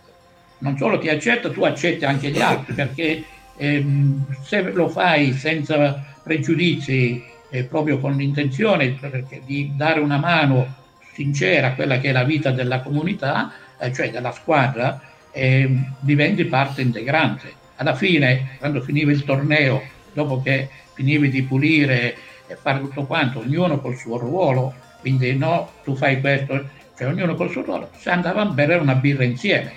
Non 0.59 0.77
solo 0.77 0.99
ti 0.99 1.09
accetta, 1.09 1.51
tu 1.51 1.63
accetti 1.63 2.05
anche 2.05 2.31
gli 2.31 2.41
altri, 2.41 2.75
perché 2.75 3.25
ehm, 3.57 4.27
se 4.43 4.63
lo 4.73 4.89
fai 4.89 5.33
senza 5.33 6.05
pregiudizi, 6.23 7.23
eh, 7.51 7.65
proprio 7.65 7.99
con 7.99 8.17
l'intenzione 8.17 8.99
di 9.45 9.73
dare 9.77 10.01
una 10.01 10.19
mano 10.19 10.79
sincera 11.21 11.75
quella 11.75 11.99
che 12.01 12.09
è 12.09 12.13
la 12.13 12.25
vita 12.25 12.51
della 12.51 12.81
comunità, 12.81 13.53
eh, 13.79 13.93
cioè 13.93 14.11
della 14.11 14.33
squadra, 14.33 14.99
eh, 15.33 15.69
diventi 16.01 16.47
parte 16.47 16.81
integrante. 16.81 17.53
Alla 17.77 17.95
fine, 17.95 18.57
quando 18.59 18.81
finiva 18.81 19.11
il 19.11 19.25
torneo, 19.25 19.83
dopo 20.15 20.41
che 20.41 20.69
finivi 20.95 21.29
di 21.29 21.43
pulire 21.43 22.17
e 22.47 22.57
fare 22.57 22.81
tutto 22.81 23.05
quanto, 23.05 23.41
ognuno 23.41 23.81
col 23.81 23.97
suo 23.97 24.17
ruolo, 24.17 24.73
quindi 25.01 25.37
no, 25.37 25.71
tu 25.85 25.95
fai 25.95 26.21
questo, 26.21 26.69
cioè 26.97 27.09
ognuno 27.09 27.35
col 27.35 27.51
suo 27.51 27.63
ruolo, 27.63 27.91
si 27.99 28.09
andava 28.09 28.41
a 28.41 28.47
bere 28.47 28.77
una 28.77 28.95
birra 28.95 29.25
insieme. 29.25 29.73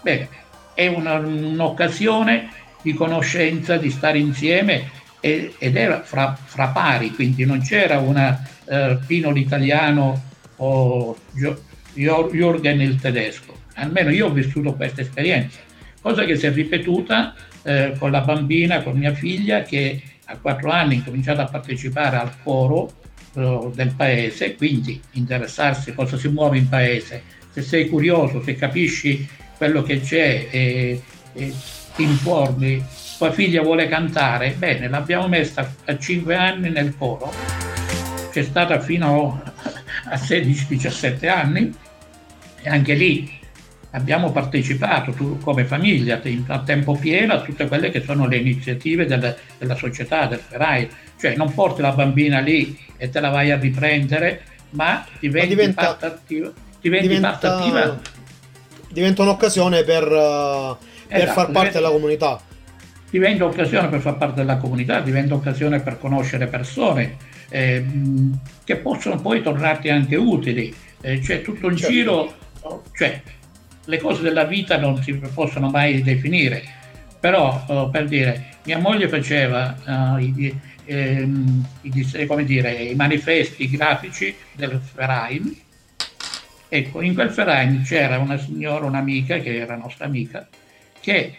Bene, 0.00 0.28
è 0.74 0.86
una, 0.86 1.14
un'occasione 1.14 2.48
di 2.80 2.94
conoscenza, 2.94 3.76
di 3.76 3.90
stare 3.90 4.18
insieme 4.18 4.90
ed 5.20 5.76
era 5.76 6.02
fra, 6.02 6.36
fra 6.42 6.68
pari, 6.68 7.10
quindi 7.10 7.44
non 7.44 7.60
c'era 7.60 7.98
una 7.98 8.46
eh, 8.64 8.98
Pino 9.06 9.30
l'italiano 9.30 10.34
o 10.56 11.16
Jürgen 11.94 12.80
il 12.80 13.00
tedesco. 13.00 13.54
Almeno 13.74 14.10
io 14.10 14.26
ho 14.26 14.32
vissuto 14.32 14.74
questa 14.74 15.02
esperienza, 15.02 15.58
cosa 16.00 16.24
che 16.24 16.36
si 16.36 16.46
è 16.46 16.52
ripetuta 16.52 17.34
eh, 17.62 17.94
con 17.98 18.10
la 18.10 18.20
bambina, 18.20 18.82
con 18.82 18.96
mia 18.96 19.12
figlia 19.12 19.62
che 19.62 20.02
a 20.24 20.38
quattro 20.38 20.70
anni 20.70 20.98
ha 20.98 21.04
cominciato 21.04 21.40
a 21.40 21.46
partecipare 21.46 22.16
al 22.16 22.32
coro 22.42 23.04
del 23.36 23.92
paese, 23.94 24.54
quindi 24.54 24.98
interessarsi 25.12 25.92
cosa 25.92 26.16
si 26.16 26.28
muove 26.28 26.56
in 26.56 26.70
paese. 26.70 27.22
Se 27.50 27.60
sei 27.60 27.86
curioso, 27.86 28.42
se 28.42 28.56
capisci 28.56 29.28
quello 29.58 29.82
che 29.82 30.00
c'è 30.00 30.48
e, 30.50 31.02
e 31.34 31.54
ti 31.94 32.02
informi, 32.02 32.82
tua 33.18 33.32
figlia 33.32 33.60
vuole 33.60 33.88
cantare, 33.88 34.54
bene, 34.56 34.88
l'abbiamo 34.88 35.28
messa 35.28 35.70
a 35.84 35.98
5 35.98 36.34
anni 36.34 36.70
nel 36.70 36.96
coro, 36.96 37.30
c'è 38.30 38.42
stata 38.42 38.80
fino 38.80 39.42
a 39.44 39.75
16-17 40.14 41.28
anni 41.28 41.74
e 42.62 42.68
anche 42.68 42.94
lì 42.94 43.44
abbiamo 43.90 44.30
partecipato 44.30 45.12
tu, 45.12 45.38
come 45.38 45.64
famiglia 45.64 46.20
a 46.48 46.60
tempo 46.60 46.94
pieno 46.96 47.32
a 47.32 47.40
tutte 47.40 47.66
quelle 47.66 47.90
che 47.90 48.02
sono 48.02 48.26
le 48.26 48.36
iniziative 48.36 49.06
della, 49.06 49.34
della 49.58 49.74
società, 49.74 50.26
del 50.26 50.38
Ferai, 50.38 50.88
cioè 51.18 51.34
non 51.34 51.52
porti 51.52 51.80
la 51.80 51.92
bambina 51.92 52.40
lì 52.40 52.78
e 52.96 53.08
te 53.08 53.20
la 53.20 53.30
vai 53.30 53.50
a 53.50 53.56
riprendere, 53.56 54.42
ma 54.70 55.04
diventi 55.18 55.48
ma 55.48 55.54
diventa, 55.54 55.82
parte 55.82 56.06
attiva. 56.06 56.52
Diventi 56.80 57.08
diventa, 57.08 57.30
parte 57.30 57.46
attiva. 57.46 58.00
Diventa 58.90 59.22
un'occasione 59.22 59.82
per, 59.82 60.04
uh, 60.04 60.76
per 61.08 61.22
esatto, 61.22 61.32
far 61.32 61.50
parte 61.50 61.52
diventa, 61.52 61.78
della 61.78 61.90
comunità. 61.90 62.40
Diventa 63.08 63.44
occasione 63.44 63.88
per 63.88 64.00
far 64.00 64.16
parte 64.18 64.34
della 64.36 64.56
comunità, 64.56 65.00
diventa 65.00 65.34
occasione 65.34 65.80
per 65.80 65.98
conoscere 65.98 66.48
persone 66.48 67.16
eh, 67.48 67.84
che 68.66 68.76
possono 68.76 69.20
poi 69.20 69.40
tornarti 69.42 69.88
anche 69.88 70.16
utili. 70.16 70.74
Eh, 71.00 71.22
cioè 71.22 71.40
tutto 71.40 71.68
il 71.68 71.76
certo. 71.76 71.92
giro, 71.92 72.34
cioè 72.96 73.22
le 73.84 73.98
cose 73.98 74.22
della 74.22 74.44
vita 74.44 74.76
non 74.76 75.00
si 75.02 75.14
possono 75.14 75.70
mai 75.70 76.02
definire, 76.02 76.64
però 77.20 77.64
oh, 77.68 77.90
per 77.90 78.06
dire, 78.06 78.54
mia 78.64 78.78
moglie 78.78 79.08
faceva 79.08 79.76
uh, 79.84 80.18
i, 80.18 80.58
ehm, 80.84 81.64
i, 81.82 82.26
come 82.26 82.44
dire, 82.44 82.72
i 82.72 82.94
manifesti 82.96 83.70
grafici 83.70 84.34
del 84.52 84.80
Verein. 84.94 85.56
Ecco, 86.68 87.00
in 87.00 87.14
quel 87.14 87.28
Verein 87.28 87.82
c'era 87.84 88.18
una 88.18 88.36
signora, 88.36 88.84
un'amica, 88.84 89.38
che 89.38 89.58
era 89.58 89.76
nostra 89.76 90.06
amica, 90.06 90.48
che 90.98 91.34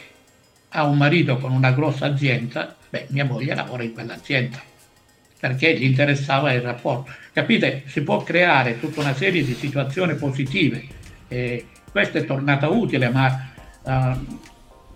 ha 0.70 0.86
un 0.86 0.96
marito 0.96 1.38
con 1.38 1.52
una 1.52 1.72
grossa 1.72 2.06
azienda, 2.06 2.74
beh, 2.90 3.08
mia 3.10 3.26
moglie 3.26 3.54
lavora 3.54 3.84
in 3.84 3.92
quell'azienda, 3.92 4.62
perché 5.40 5.78
gli 5.78 5.84
interessava 5.84 6.54
il 6.54 6.62
rapporto. 6.62 7.12
Capite? 7.32 7.84
Si 7.86 8.02
può 8.02 8.24
creare 8.24 8.80
tutta 8.80 9.02
una 9.02 9.14
serie 9.14 9.44
di 9.44 9.54
situazioni 9.54 10.16
positive. 10.16 10.84
Eh, 11.28 11.66
questa 11.92 12.20
è 12.20 12.26
tornata 12.26 12.68
utile, 12.68 13.10
ma 13.10 13.52
eh, 13.86 14.18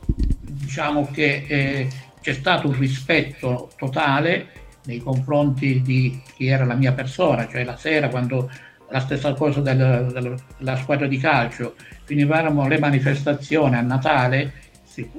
diciamo 0.06 1.10
che 1.12 1.45
eh, 1.47 1.88
c'è 2.21 2.34
stato 2.34 2.67
un 2.67 2.77
rispetto 2.77 3.71
totale 3.77 4.47
nei 4.86 4.99
confronti 4.99 5.82
di 5.82 6.21
chi 6.36 6.47
era 6.47 6.65
la 6.65 6.75
mia 6.75 6.93
persona, 6.93 7.47
cioè 7.47 7.63
la 7.63 7.77
sera 7.77 8.10
quando 8.10 8.49
la 8.89 8.99
stessa 8.99 9.34
cosa 9.34 9.62
del, 9.62 10.10
del, 10.12 10.36
della 10.58 10.77
squadra 10.77 11.08
di 11.08 11.17
calcio, 11.17 11.75
finivamo 12.04 12.67
le 12.67 12.80
manifestazioni 12.80 13.75
a 13.75 13.82
Natale, 13.82 14.54
si, 14.84 15.10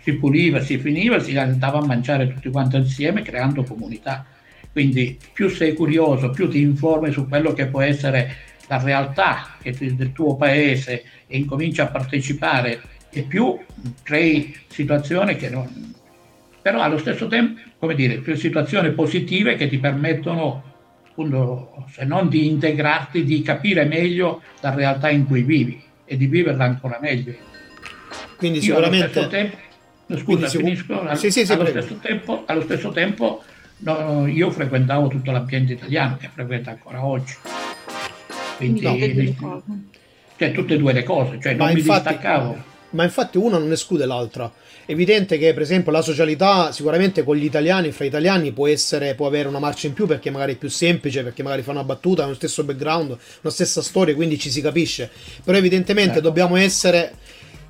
si, 0.00 0.14
puliva, 0.14 0.60
si 0.60 0.78
finiva, 0.78 1.20
si 1.20 1.36
andava 1.36 1.78
a 1.78 1.86
mangiare 1.86 2.32
tutti 2.32 2.50
quanti 2.50 2.76
insieme 2.76 3.22
creando 3.22 3.62
comunità. 3.62 4.26
Quindi 4.74 5.16
più 5.32 5.48
sei 5.50 5.72
curioso, 5.72 6.30
più 6.30 6.48
ti 6.48 6.60
informi 6.60 7.12
su 7.12 7.28
quello 7.28 7.52
che 7.52 7.66
può 7.66 7.80
essere 7.80 8.38
la 8.66 8.82
realtà 8.82 9.56
del 9.62 10.10
tuo 10.12 10.34
paese 10.34 11.04
e 11.28 11.36
incominci 11.36 11.80
a 11.80 11.86
partecipare 11.86 12.82
e 13.08 13.22
più 13.22 13.56
crei 14.02 14.52
situazioni 14.66 15.36
che 15.36 15.48
non, 15.48 15.94
però 16.60 16.80
allo 16.80 16.98
stesso 16.98 17.28
tempo, 17.28 17.60
come 17.78 17.94
dire, 17.94 18.16
più 18.16 18.34
situazioni 18.34 18.90
positive 18.90 19.54
che 19.54 19.68
ti 19.68 19.78
permettono, 19.78 20.64
appunto, 21.08 21.86
se 21.92 22.04
non 22.04 22.28
di 22.28 22.48
integrarti, 22.48 23.22
di 23.22 23.42
capire 23.42 23.84
meglio 23.84 24.42
la 24.60 24.74
realtà 24.74 25.08
in 25.08 25.24
cui 25.24 25.42
vivi 25.42 25.80
e 26.04 26.16
di 26.16 26.26
viverla 26.26 26.64
ancora 26.64 26.98
meglio. 27.00 27.32
Quindi 28.36 28.58
Io 28.58 28.64
sicuramente... 28.64 29.04
Allo 29.04 29.12
stesso 29.12 29.28
tempo, 29.28 29.56
scusa, 30.16 30.48
sicur- 30.48 30.64
finisco. 30.64 31.14
Sì, 31.14 31.30
sì, 31.30 31.46
sì, 31.46 31.52
allo, 31.52 31.66
stesso 31.66 31.98
tempo, 31.98 32.42
allo, 32.46 32.62
stesso 32.62 32.90
tempo, 32.90 33.44
no, 33.78 34.26
io 34.26 34.50
frequentavo 34.50 35.08
tutto 35.08 35.30
l'ambiente 35.30 35.72
italiano 35.74 36.16
che 36.16 36.28
frequento 36.32 36.70
ancora 36.70 37.04
oggi. 37.04 37.34
Quindi, 38.56 38.82
no, 39.40 39.62
cioè 40.36 40.52
tutte 40.52 40.74
e 40.74 40.78
due 40.78 40.92
le 40.92 41.02
cose, 41.02 41.38
cioè 41.40 41.54
non 41.54 41.72
mi 41.72 41.78
infatti, 41.78 42.08
distaccavo 42.08 42.72
ma 42.94 43.04
infatti 43.04 43.36
una 43.36 43.58
non 43.58 43.70
esclude 43.70 44.06
l'altra. 44.06 44.50
È 44.86 44.92
evidente 44.92 45.38
che, 45.38 45.52
per 45.52 45.62
esempio, 45.62 45.92
la 45.92 46.02
socialità 46.02 46.72
sicuramente 46.72 47.22
con 47.22 47.36
gli 47.36 47.44
italiani, 47.44 47.92
fra 47.92 48.04
italiani, 48.04 48.52
può, 48.52 48.66
essere, 48.66 49.14
può 49.14 49.26
avere 49.26 49.48
una 49.48 49.58
marcia 49.58 49.86
in 49.86 49.94
più 49.94 50.06
perché 50.06 50.30
magari 50.30 50.54
è 50.54 50.56
più 50.56 50.68
semplice, 50.68 51.22
perché 51.22 51.42
magari 51.42 51.62
fa 51.62 51.70
una 51.72 51.84
battuta, 51.84 52.24
ha 52.24 52.28
lo 52.28 52.34
stesso 52.34 52.64
background, 52.64 53.10
una 53.10 53.52
stessa 53.52 53.82
storia, 53.82 54.14
quindi 54.14 54.38
ci 54.38 54.50
si 54.50 54.60
capisce. 54.60 55.10
Però 55.42 55.56
evidentemente 55.56 56.14
certo. 56.14 56.28
dobbiamo 56.28 56.56
essere 56.56 57.14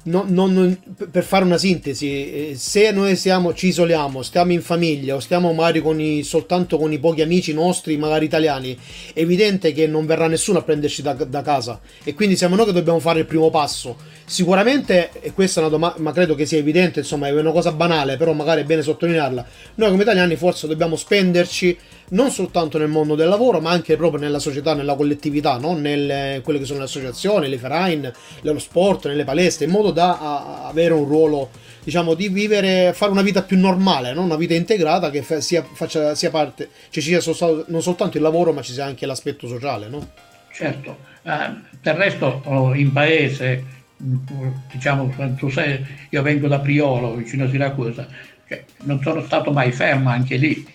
No, 0.06 0.26
non, 0.28 0.78
per 1.10 1.24
fare 1.24 1.44
una 1.44 1.56
sintesi, 1.56 2.50
eh, 2.50 2.54
se 2.56 2.90
noi 2.90 3.16
siamo, 3.16 3.54
ci 3.54 3.68
isoliamo, 3.68 4.20
stiamo 4.20 4.52
in 4.52 4.60
famiglia 4.60 5.14
o 5.14 5.20
stiamo 5.20 5.50
magari 5.54 5.80
con 5.80 5.98
i, 5.98 6.22
soltanto 6.22 6.76
con 6.76 6.92
i 6.92 6.98
pochi 6.98 7.22
amici 7.22 7.54
nostri, 7.54 7.96
magari 7.96 8.26
italiani, 8.26 8.76
è 9.14 9.20
evidente 9.20 9.72
che 9.72 9.86
non 9.86 10.04
verrà 10.04 10.26
nessuno 10.26 10.58
a 10.58 10.62
prenderci 10.62 11.00
da, 11.00 11.14
da 11.14 11.40
casa 11.40 11.80
e 12.02 12.12
quindi 12.12 12.36
siamo 12.36 12.54
noi 12.54 12.66
che 12.66 12.72
dobbiamo 12.72 12.98
fare 12.98 13.20
il 13.20 13.24
primo 13.24 13.48
passo. 13.48 13.96
Sicuramente, 14.26 15.10
e 15.22 15.32
questa 15.32 15.60
è 15.60 15.62
una 15.62 15.72
domanda, 15.72 15.98
ma 16.00 16.12
credo 16.12 16.34
che 16.34 16.44
sia 16.44 16.58
evidente, 16.58 16.98
insomma, 17.00 17.28
è 17.28 17.30
una 17.30 17.52
cosa 17.52 17.72
banale, 17.72 18.18
però 18.18 18.34
magari 18.34 18.60
è 18.60 18.64
bene 18.64 18.82
sottolinearla. 18.82 19.46
Noi 19.76 19.90
come 19.90 20.02
italiani 20.02 20.36
forse 20.36 20.66
dobbiamo 20.66 20.96
spenderci 20.96 21.78
non 22.10 22.30
soltanto 22.30 22.78
nel 22.78 22.88
mondo 22.88 23.14
del 23.14 23.28
lavoro, 23.28 23.60
ma 23.60 23.70
anche 23.70 23.96
proprio 23.96 24.20
nella 24.20 24.38
società, 24.38 24.74
nella 24.74 24.94
collettività, 24.94 25.56
no? 25.58 25.74
nelle 25.74 26.40
quelle 26.44 26.58
che 26.58 26.64
sono 26.66 26.80
le 26.80 26.84
associazioni, 26.84 27.48
le 27.48 27.58
ferain, 27.58 28.12
nello 28.42 28.58
sport, 28.58 29.06
nelle 29.06 29.24
palestre, 29.24 29.64
in 29.64 29.70
modo 29.70 29.90
da 29.90 30.66
avere 30.66 30.92
un 30.92 31.04
ruolo, 31.06 31.50
diciamo, 31.82 32.14
di 32.14 32.28
vivere, 32.28 32.92
fare 32.92 33.10
una 33.10 33.22
vita 33.22 33.42
più 33.42 33.58
normale, 33.58 34.12
no? 34.12 34.22
una 34.22 34.36
vita 34.36 34.54
integrata 34.54 35.10
che 35.10 35.22
fa, 35.22 35.40
sia, 35.40 35.62
faccia, 35.62 36.14
sia 36.14 36.30
parte, 36.30 36.68
cioè 36.90 37.02
ci 37.02 37.08
sia 37.10 37.20
so, 37.20 37.64
non 37.68 37.82
soltanto 37.82 38.16
il 38.16 38.22
lavoro, 38.22 38.52
ma 38.52 38.62
ci 38.62 38.72
sia 38.72 38.84
anche 38.84 39.06
l'aspetto 39.06 39.46
sociale. 39.46 39.88
No? 39.88 40.06
Certo, 40.52 40.98
eh, 41.22 41.50
del 41.80 41.94
resto 41.94 42.42
oh, 42.44 42.74
in 42.74 42.92
paese, 42.92 43.64
diciamo, 43.96 45.12
tu 45.36 45.48
sai, 45.48 45.84
io 46.10 46.22
vengo 46.22 46.48
da 46.48 46.60
Priolo, 46.60 47.14
vicino 47.14 47.44
a 47.44 47.48
Siracusa, 47.48 48.06
cioè, 48.46 48.62
non 48.82 49.00
sono 49.02 49.22
stato 49.22 49.50
mai 49.52 49.72
fermo 49.72 50.10
anche 50.10 50.36
lì 50.36 50.72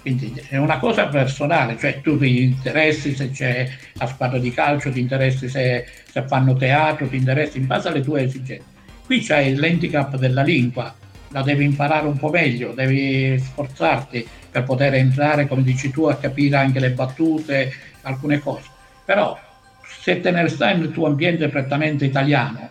quindi 0.00 0.32
è 0.48 0.56
una 0.56 0.78
cosa 0.78 1.08
personale, 1.08 1.76
cioè 1.78 2.00
tu 2.00 2.18
ti 2.18 2.42
interessi 2.42 3.14
se 3.14 3.30
c'è 3.30 3.68
la 3.94 4.06
squadra 4.06 4.38
di 4.38 4.50
calcio, 4.50 4.90
ti 4.90 5.00
interessi 5.00 5.48
se, 5.48 5.86
se 6.10 6.22
fanno 6.26 6.54
teatro, 6.54 7.06
ti 7.06 7.16
interessi 7.16 7.58
in 7.58 7.66
base 7.66 7.88
alle 7.88 8.00
tue 8.00 8.22
esigenze. 8.22 8.64
Qui 9.04 9.20
c'è 9.20 9.50
l'handicap 9.50 10.16
della 10.16 10.42
lingua, 10.42 10.94
la 11.28 11.42
devi 11.42 11.64
imparare 11.64 12.06
un 12.06 12.16
po' 12.16 12.30
meglio, 12.30 12.72
devi 12.72 13.38
sforzarti 13.38 14.26
per 14.50 14.64
poter 14.64 14.94
entrare, 14.94 15.46
come 15.46 15.62
dici 15.62 15.90
tu, 15.90 16.04
a 16.04 16.16
capire 16.16 16.56
anche 16.56 16.80
le 16.80 16.90
battute, 16.90 17.72
alcune 18.02 18.38
cose. 18.38 18.68
Però 19.04 19.38
se 19.82 20.20
te 20.20 20.30
ne 20.30 20.48
stai 20.48 20.78
nel 20.78 20.92
tuo 20.92 21.06
ambiente 21.06 21.48
prettamente 21.48 22.04
italiano, 22.04 22.70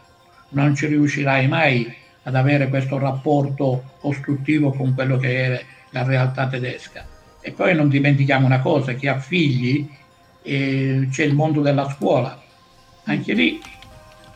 non 0.50 0.76
ci 0.76 0.88
riuscirai 0.88 1.48
mai 1.48 1.94
ad 2.24 2.36
avere 2.36 2.70
questo 2.70 2.98
rapporto 2.98 3.84
costruttivo 4.00 4.72
con 4.72 4.94
quello 4.94 5.18
che 5.18 5.46
è 5.46 5.66
la 5.92 6.04
realtà 6.04 6.48
tedesca. 6.48 7.06
E 7.50 7.52
poi 7.52 7.74
non 7.74 7.90
dimentichiamo 7.90 8.46
una 8.46 8.60
cosa, 8.60 8.94
chi 8.94 9.08
ha 9.08 9.18
figli 9.18 9.90
eh, 10.44 11.08
c'è 11.10 11.24
il 11.24 11.34
mondo 11.34 11.62
della 11.62 11.90
scuola. 11.90 12.40
Anche 13.06 13.34
lì, 13.34 13.60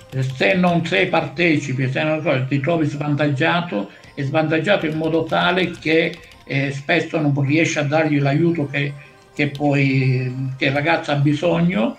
se 0.09 0.55
non 0.55 0.83
sei 0.83 1.09
partecipi, 1.09 1.91
se 1.91 2.01
non 2.01 2.45
ti 2.49 2.59
trovi 2.59 2.87
svantaggiato, 2.87 3.91
è 4.15 4.23
svantaggiato 4.23 4.87
in 4.87 4.97
modo 4.97 5.25
tale 5.25 5.69
che 5.69 6.17
eh, 6.43 6.71
spesso 6.71 7.19
non 7.19 7.39
riesci 7.39 7.77
a 7.77 7.83
dargli 7.83 8.19
l'aiuto 8.19 8.65
che, 8.65 8.91
che, 9.35 9.49
poi, 9.49 10.53
che 10.57 10.65
il 10.65 10.71
ragazzo 10.71 11.11
ha 11.11 11.15
bisogno, 11.17 11.95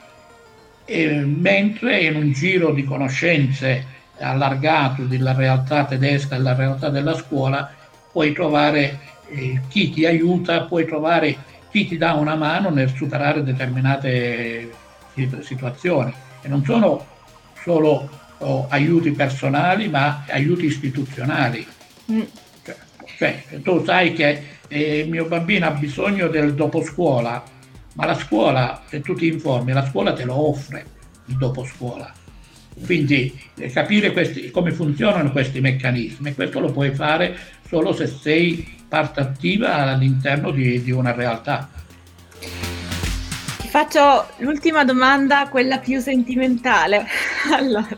eh, 0.85 1.21
mentre 1.21 2.01
in 2.01 2.17
un 2.17 2.33
giro 2.33 2.73
di 2.73 2.83
conoscenze 2.83 3.87
allargato 4.19 5.05
della 5.05 5.33
realtà 5.33 5.85
tedesca 5.85 6.35
e 6.35 6.39
della 6.39 6.57
realtà 6.57 6.89
della 6.89 7.15
scuola 7.15 7.73
puoi 8.11 8.33
trovare 8.33 8.99
eh, 9.29 9.61
chi 9.69 9.91
ti 9.91 10.07
aiuta, 10.07 10.65
puoi 10.65 10.87
trovare 10.87 11.37
chi 11.71 11.87
ti 11.87 11.97
dà 11.97 12.13
una 12.13 12.37
mano 12.37 12.71
nel 12.71 12.93
superare 12.95 13.43
determinate 13.43 14.71
situazioni. 15.41 16.13
E 16.43 16.49
non 16.49 16.65
sono 16.65 17.05
solo 17.63 18.09
oh, 18.39 18.67
aiuti 18.69 19.11
personali, 19.13 19.89
ma 19.89 20.25
aiuti 20.29 20.67
istituzionali. 20.67 21.67
Mm. 22.13 22.21
Cioè, 22.63 22.77
cioè, 23.17 23.45
tu 23.63 23.85
sai 23.85 24.13
che 24.13 24.43
eh, 24.69 24.99
il 25.01 25.11
mio 25.11 25.27
bambino 25.27 25.67
ha 25.67 25.71
bisogno 25.71 26.29
del 26.29 26.55
dopo 26.55 26.83
scuola, 26.83 27.43
ma 27.95 28.07
la 28.07 28.15
scuola, 28.15 28.83
se 28.89 29.01
tu 29.01 29.15
ti 29.15 29.29
informi, 29.29 29.73
la 29.73 29.87
scuola 29.87 30.13
te 30.13 30.25
lo 30.25 30.49
offre 30.49 30.85
il 31.27 31.37
dopo 31.37 31.65
scuola. 31.65 32.13
Quindi 32.85 33.39
eh, 33.57 33.71
capire 33.71 34.13
questi, 34.13 34.51
come 34.51 34.73
funzionano 34.73 35.31
questi 35.31 35.61
meccanismi, 35.61 36.35
questo 36.35 36.61
lo 36.61 36.73
puoi 36.73 36.93
fare 36.93 37.37
solo 37.69 37.93
se 37.93 38.07
sei 38.07 38.74
parte 38.89 39.21
attiva 39.21 39.75
all'interno 39.75 40.51
di, 40.51 40.83
di 40.83 40.91
una 40.91 41.13
realtà. 41.13 41.69
Ti 43.61 43.69
faccio 43.69 44.29
l'ultima 44.39 44.85
domanda, 44.85 45.49
quella 45.49 45.79
più 45.79 46.01
sentimentale. 46.01 47.07
Allora, 47.53 47.97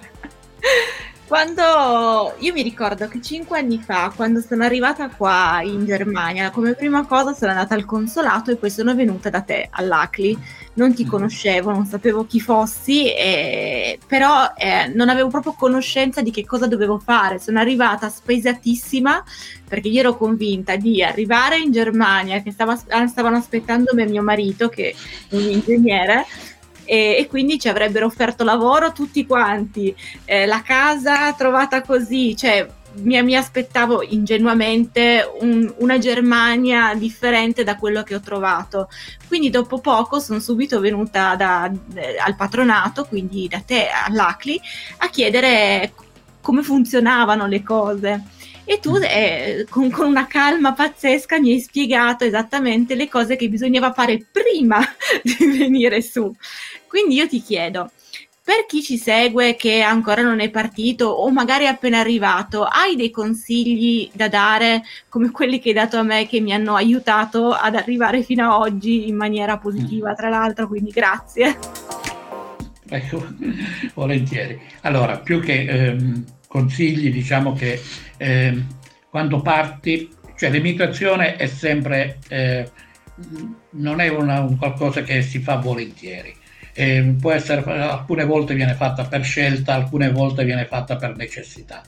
quando 1.26 2.34
io 2.38 2.52
mi 2.52 2.62
ricordo 2.62 3.08
che 3.08 3.20
cinque 3.20 3.58
anni 3.58 3.80
fa, 3.80 4.12
quando 4.14 4.40
sono 4.40 4.62
arrivata 4.62 5.08
qua 5.08 5.60
in 5.62 5.84
Germania, 5.84 6.50
come 6.50 6.74
prima 6.74 7.04
cosa 7.04 7.34
sono 7.34 7.50
andata 7.50 7.74
al 7.74 7.84
consolato 7.84 8.52
e 8.52 8.56
poi 8.56 8.70
sono 8.70 8.94
venuta 8.94 9.28
da 9.28 9.40
te 9.40 9.66
all'ACLI. 9.70 10.38
Non 10.74 10.94
ti 10.94 11.04
mm. 11.04 11.08
conoscevo, 11.08 11.72
non 11.72 11.86
sapevo 11.86 12.26
chi 12.26 12.40
fossi, 12.40 13.12
eh, 13.12 13.98
però 14.06 14.52
eh, 14.56 14.86
non 14.94 15.08
avevo 15.08 15.28
proprio 15.28 15.54
conoscenza 15.54 16.22
di 16.22 16.30
che 16.30 16.44
cosa 16.44 16.68
dovevo 16.68 16.98
fare. 16.98 17.40
Sono 17.40 17.58
arrivata 17.58 18.08
spesatissima 18.08 19.24
perché 19.68 19.88
io 19.88 20.00
ero 20.00 20.16
convinta 20.16 20.76
di 20.76 21.02
arrivare 21.02 21.58
in 21.58 21.72
Germania, 21.72 22.40
che 22.40 22.52
stava, 22.52 22.76
stavano 22.76 23.36
aspettando 23.36 23.92
me 23.94 24.04
e 24.04 24.08
mio 24.08 24.22
marito, 24.22 24.68
che 24.68 24.94
è 25.28 25.34
un 25.34 25.42
ingegnere 25.42 26.24
e, 26.86 27.16
e, 27.18 27.26
quindi 27.26 27.58
ci 27.58 27.68
avrebbero 27.68 28.06
offerto 28.06 28.44
lavoro 28.44 28.92
tutti 28.92 29.26
quanti, 29.26 29.94
eh, 30.24 30.46
la 30.46 30.62
casa 30.62 31.32
trovata 31.34 31.82
così, 31.82 32.34
cioè 32.34 32.66
mi, 33.02 33.22
mi 33.22 33.36
aspettavo 33.36 34.02
ingenuamente 34.02 35.28
un, 35.40 35.72
una 35.78 35.98
Germania 35.98 36.94
differente 36.94 37.64
da 37.64 37.76
quello 37.76 38.02
che 38.02 38.14
ho 38.14 38.20
trovato. 38.20 38.88
Quindi 39.26 39.50
dopo 39.50 39.80
poco 39.80 40.18
sono 40.18 40.40
subito 40.40 40.80
venuta 40.80 41.34
da, 41.36 41.70
eh, 41.94 42.16
al 42.18 42.36
patronato, 42.36 43.04
quindi 43.04 43.48
da 43.48 43.60
te 43.60 43.88
all'ACLI, 43.88 44.60
a 44.98 45.08
chiedere 45.08 45.92
come 46.40 46.62
funzionavano 46.62 47.46
le 47.46 47.62
cose 47.62 48.22
e 48.66 48.80
tu 48.80 48.96
eh, 48.96 49.64
con, 49.70 49.90
con, 49.90 50.06
una 50.06 50.26
calma 50.26 50.72
pazzesca 50.72 51.38
mi 51.38 51.52
hai 51.52 51.60
spiegato 51.60 52.24
esattamente 52.24 52.96
le 52.96 53.08
cose 53.08 53.36
che 53.36 53.48
bisognava 53.48 53.92
fare 53.92 54.26
prima 54.30 54.80
di 55.22 55.36
venire 55.56 56.02
su. 56.02 56.34
Quindi 56.88 57.14
io 57.14 57.28
ti 57.28 57.40
chiedo, 57.40 57.90
per 58.42 58.66
chi 58.66 58.82
ci 58.82 58.96
segue 58.96 59.56
che 59.56 59.80
ancora 59.82 60.22
non 60.22 60.40
è 60.40 60.50
partito 60.50 61.06
o 61.06 61.30
magari 61.30 61.64
è 61.64 61.68
appena 61.68 61.98
arrivato, 61.98 62.64
hai 62.64 62.94
dei 62.94 63.10
consigli 63.10 64.08
da 64.12 64.28
dare 64.28 64.82
come 65.08 65.30
quelli 65.30 65.58
che 65.58 65.70
hai 65.70 65.74
dato 65.74 65.96
a 65.96 66.02
me 66.02 66.26
che 66.26 66.40
mi 66.40 66.52
hanno 66.52 66.74
aiutato 66.74 67.50
ad 67.50 67.74
arrivare 67.74 68.22
fino 68.22 68.48
a 68.48 68.58
oggi 68.58 69.08
in 69.08 69.16
maniera 69.16 69.58
positiva, 69.58 70.14
tra 70.14 70.28
l'altro, 70.28 70.68
quindi 70.68 70.90
grazie. 70.90 71.58
Ecco, 72.88 73.26
volentieri. 73.94 74.60
Allora, 74.82 75.18
più 75.18 75.40
che 75.40 75.64
ehm, 75.64 76.24
consigli, 76.46 77.10
diciamo 77.10 77.52
che 77.52 77.80
eh, 78.16 78.64
quando 79.10 79.40
parti, 79.40 80.08
cioè 80.36 80.50
l'immigrazione 80.50 81.36
è 81.36 81.46
sempre, 81.46 82.18
eh, 82.28 82.70
non 83.70 84.00
è 84.00 84.08
una, 84.08 84.40
un 84.40 84.56
qualcosa 84.56 85.02
che 85.02 85.22
si 85.22 85.38
fa 85.38 85.56
volentieri. 85.56 86.34
Eh, 86.72 87.14
può 87.18 87.32
essere, 87.32 87.62
alcune 87.64 88.24
volte 88.24 88.54
viene 88.54 88.74
fatta 88.74 89.04
per 89.04 89.24
scelta, 89.24 89.74
alcune 89.74 90.10
volte 90.10 90.44
viene 90.44 90.66
fatta 90.66 90.96
per 90.96 91.16
necessità. 91.16 91.82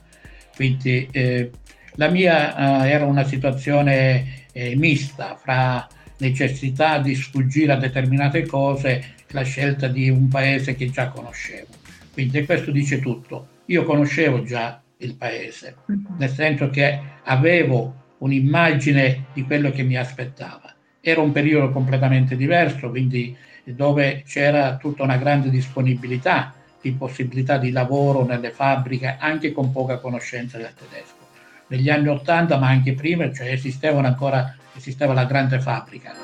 Quindi 0.54 1.06
eh, 1.12 1.50
la 1.96 2.08
mia 2.08 2.84
eh, 2.84 2.90
era 2.90 3.04
una 3.04 3.24
situazione 3.24 4.46
eh, 4.52 4.74
mista 4.76 5.36
fra 5.36 5.86
necessità 6.18 6.98
di 6.98 7.14
sfuggire 7.14 7.72
a 7.72 7.76
determinate 7.76 8.46
cose 8.46 8.88
e 8.90 9.04
la 9.28 9.42
scelta 9.42 9.88
di 9.88 10.08
un 10.08 10.28
paese 10.28 10.74
che 10.74 10.90
già 10.90 11.08
conoscevo. 11.08 11.66
Quindi 12.12 12.44
questo 12.44 12.70
dice 12.70 13.00
tutto. 13.00 13.57
Io 13.70 13.84
conoscevo 13.84 14.44
già 14.44 14.80
il 14.98 15.14
paese, 15.14 15.76
mm-hmm. 15.90 16.18
nel 16.18 16.30
senso 16.30 16.70
che 16.70 17.00
avevo 17.24 18.14
un'immagine 18.18 19.26
di 19.34 19.44
quello 19.44 19.70
che 19.70 19.82
mi 19.82 19.96
aspettava. 19.96 20.74
Era 21.00 21.20
un 21.20 21.32
periodo 21.32 21.70
completamente 21.70 22.34
diverso, 22.34 22.88
quindi 22.88 23.36
dove 23.64 24.22
c'era 24.26 24.76
tutta 24.76 25.02
una 25.02 25.18
grande 25.18 25.50
disponibilità 25.50 26.54
di 26.80 26.92
possibilità 26.92 27.58
di 27.58 27.70
lavoro 27.70 28.24
nelle 28.24 28.50
fabbriche, 28.50 29.16
anche 29.18 29.52
con 29.52 29.70
poca 29.70 29.98
conoscenza 29.98 30.56
del 30.56 30.72
tedesco. 30.74 31.26
Negli 31.66 31.90
anni 31.90 32.08
Ottanta, 32.08 32.56
ma 32.56 32.68
anche 32.68 32.94
prima, 32.94 33.30
cioè 33.30 33.52
esistevano 33.52 34.06
ancora, 34.06 34.56
esisteva 34.74 35.12
la 35.12 35.26
grande 35.26 35.60
fabbrica. 35.60 36.14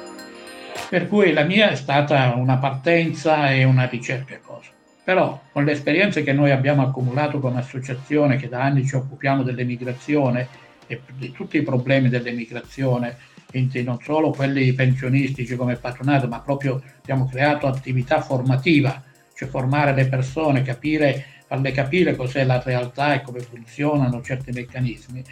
Per 0.89 1.09
cui 1.09 1.33
la 1.35 1.45
mia 1.45 1.69
è 1.69 1.75
stata 1.75 2.33
una 2.37 2.57
partenza 2.57 3.51
e 3.51 3.65
una 3.65 3.85
ricerca 3.87 4.39
cosa. 4.39 4.74
Però 5.05 5.39
con 5.53 5.65
le 5.65 5.73
esperienze 5.73 6.23
che 6.23 6.33
noi 6.33 6.51
abbiamo 6.51 6.83
accumulato 6.83 7.39
come 7.39 7.59
associazione, 7.59 8.37
che 8.37 8.49
da 8.49 8.63
anni 8.63 8.87
ci 8.87 8.97
occupiamo 8.97 9.43
dell'emigrazione 9.43 10.49
e 10.87 11.01
di 11.17 11.31
tutti 11.31 11.59
i 11.59 11.63
problemi 11.63 12.09
dell'emigrazione, 12.09 13.17
quindi 13.47 13.83
non 13.83 14.01
solo 14.01 14.31
quelli 14.31 14.73
pensionistici 14.73 15.57
come 15.57 15.77
patronato, 15.77 16.27
ma 16.27 16.41
proprio 16.41 16.83
abbiamo 17.03 17.27
creato 17.27 17.67
attività 17.67 18.23
formativa, 18.23 19.03
cioè 19.35 19.49
formare 19.49 19.95
le 19.95 20.07
persone, 20.07 20.63
capire, 20.63 21.25
farle 21.47 21.71
capire 21.73 22.17
cos'è 22.17 22.45
la 22.45 22.63
realtà 22.65 23.15
e 23.15 23.21
come 23.21 23.41
funzionano 23.41 24.23
certi 24.23 24.53
meccanismi. 24.53 25.23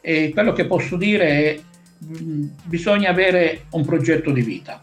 E 0.00 0.30
quello 0.32 0.52
che 0.52 0.66
posso 0.66 0.96
dire 0.96 1.26
è 1.26 1.60
mh, 1.98 2.46
bisogna 2.64 3.10
avere 3.10 3.64
un 3.70 3.84
progetto 3.84 4.30
di 4.30 4.42
vita, 4.42 4.80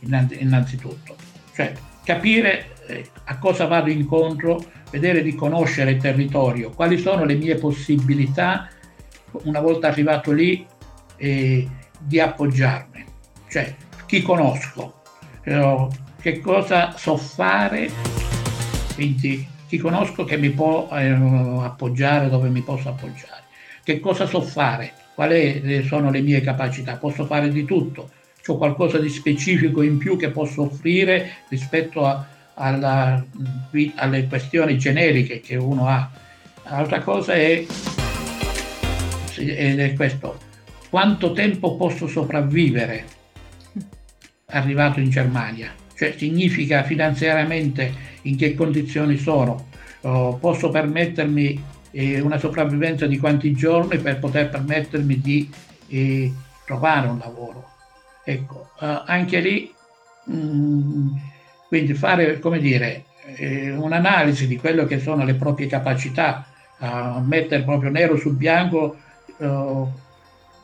innanzitutto, 0.00 1.14
cioè 1.54 1.72
capire 2.08 2.70
eh, 2.86 3.04
a 3.24 3.36
cosa 3.36 3.66
vado 3.66 3.90
incontro, 3.90 4.64
vedere 4.90 5.20
di 5.20 5.34
conoscere 5.34 5.90
il 5.90 6.00
territorio, 6.00 6.70
quali 6.70 6.96
sono 6.96 7.26
le 7.26 7.34
mie 7.34 7.56
possibilità 7.56 8.66
una 9.42 9.60
volta 9.60 9.88
arrivato 9.88 10.32
lì 10.32 10.66
eh, 11.18 11.68
di 11.98 12.18
appoggiarmi, 12.18 13.04
cioè 13.50 13.76
chi 14.06 14.22
conosco, 14.22 15.02
eh, 15.42 15.86
che 16.18 16.40
cosa 16.40 16.96
so 16.96 17.18
fare, 17.18 17.90
quindi 18.94 19.46
chi 19.66 19.76
conosco 19.76 20.24
che 20.24 20.38
mi 20.38 20.48
può 20.48 20.88
eh, 20.90 21.10
appoggiare 21.10 22.30
dove 22.30 22.48
mi 22.48 22.62
posso 22.62 22.88
appoggiare, 22.88 23.42
che 23.84 24.00
cosa 24.00 24.24
so 24.24 24.40
fare, 24.40 24.94
quali 25.14 25.84
sono 25.86 26.10
le 26.10 26.22
mie 26.22 26.40
capacità, 26.40 26.96
posso 26.96 27.26
fare 27.26 27.50
di 27.50 27.66
tutto, 27.66 28.08
ho 28.52 28.58
qualcosa 28.58 28.98
di 28.98 29.08
specifico 29.08 29.82
in 29.82 29.98
più 29.98 30.16
che 30.16 30.30
posso 30.30 30.62
offrire 30.62 31.38
rispetto 31.48 32.04
a 32.04 32.26
alla, 32.58 33.24
alle 33.96 34.26
questioni 34.26 34.76
generiche 34.78 35.40
che 35.40 35.56
uno 35.56 35.88
ha. 35.88 36.10
L'altra 36.64 37.00
cosa 37.00 37.32
è, 37.32 37.64
è 39.36 39.92
questo, 39.94 40.38
quanto 40.90 41.32
tempo 41.32 41.76
posso 41.76 42.06
sopravvivere 42.06 43.04
arrivato 44.46 45.00
in 45.00 45.08
Germania? 45.08 45.72
Cioè 45.94 46.14
significa 46.16 46.82
finanziariamente 46.84 48.06
in 48.22 48.36
che 48.36 48.54
condizioni 48.54 49.16
sono? 49.16 49.68
Oh, 50.02 50.36
posso 50.36 50.68
permettermi 50.68 51.64
eh, 51.90 52.20
una 52.20 52.38
sopravvivenza 52.38 53.06
di 53.06 53.18
quanti 53.18 53.52
giorni 53.52 53.98
per 53.98 54.18
poter 54.18 54.48
permettermi 54.50 55.20
di 55.20 55.50
eh, 55.88 56.32
trovare 56.64 57.08
un 57.08 57.18
lavoro? 57.18 57.67
Ecco, 58.30 58.72
eh, 58.80 59.02
anche 59.06 59.40
lì 59.40 59.72
mh, 60.24 60.36
mm, 60.36 61.16
quindi 61.66 61.94
fare, 61.94 62.38
come 62.40 62.58
dire, 62.58 63.04
eh, 63.24 63.70
un'analisi 63.70 64.46
di 64.46 64.58
quello 64.58 64.84
che 64.84 64.98
sono 64.98 65.24
le 65.24 65.32
proprie 65.32 65.66
capacità, 65.66 66.46
uh, 66.78 67.20
mettere 67.20 67.62
proprio 67.62 67.88
nero 67.88 68.16
su 68.18 68.36
bianco 68.36 68.96
uh, 69.38 69.88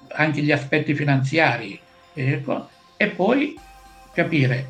anche 0.09 0.43
gli 0.43 0.53
aspetti 0.53 0.95
finanziari 0.95 1.81
ecco, 2.13 2.69
e 2.99 3.09
poi 3.09 3.59
capire, 4.13 4.69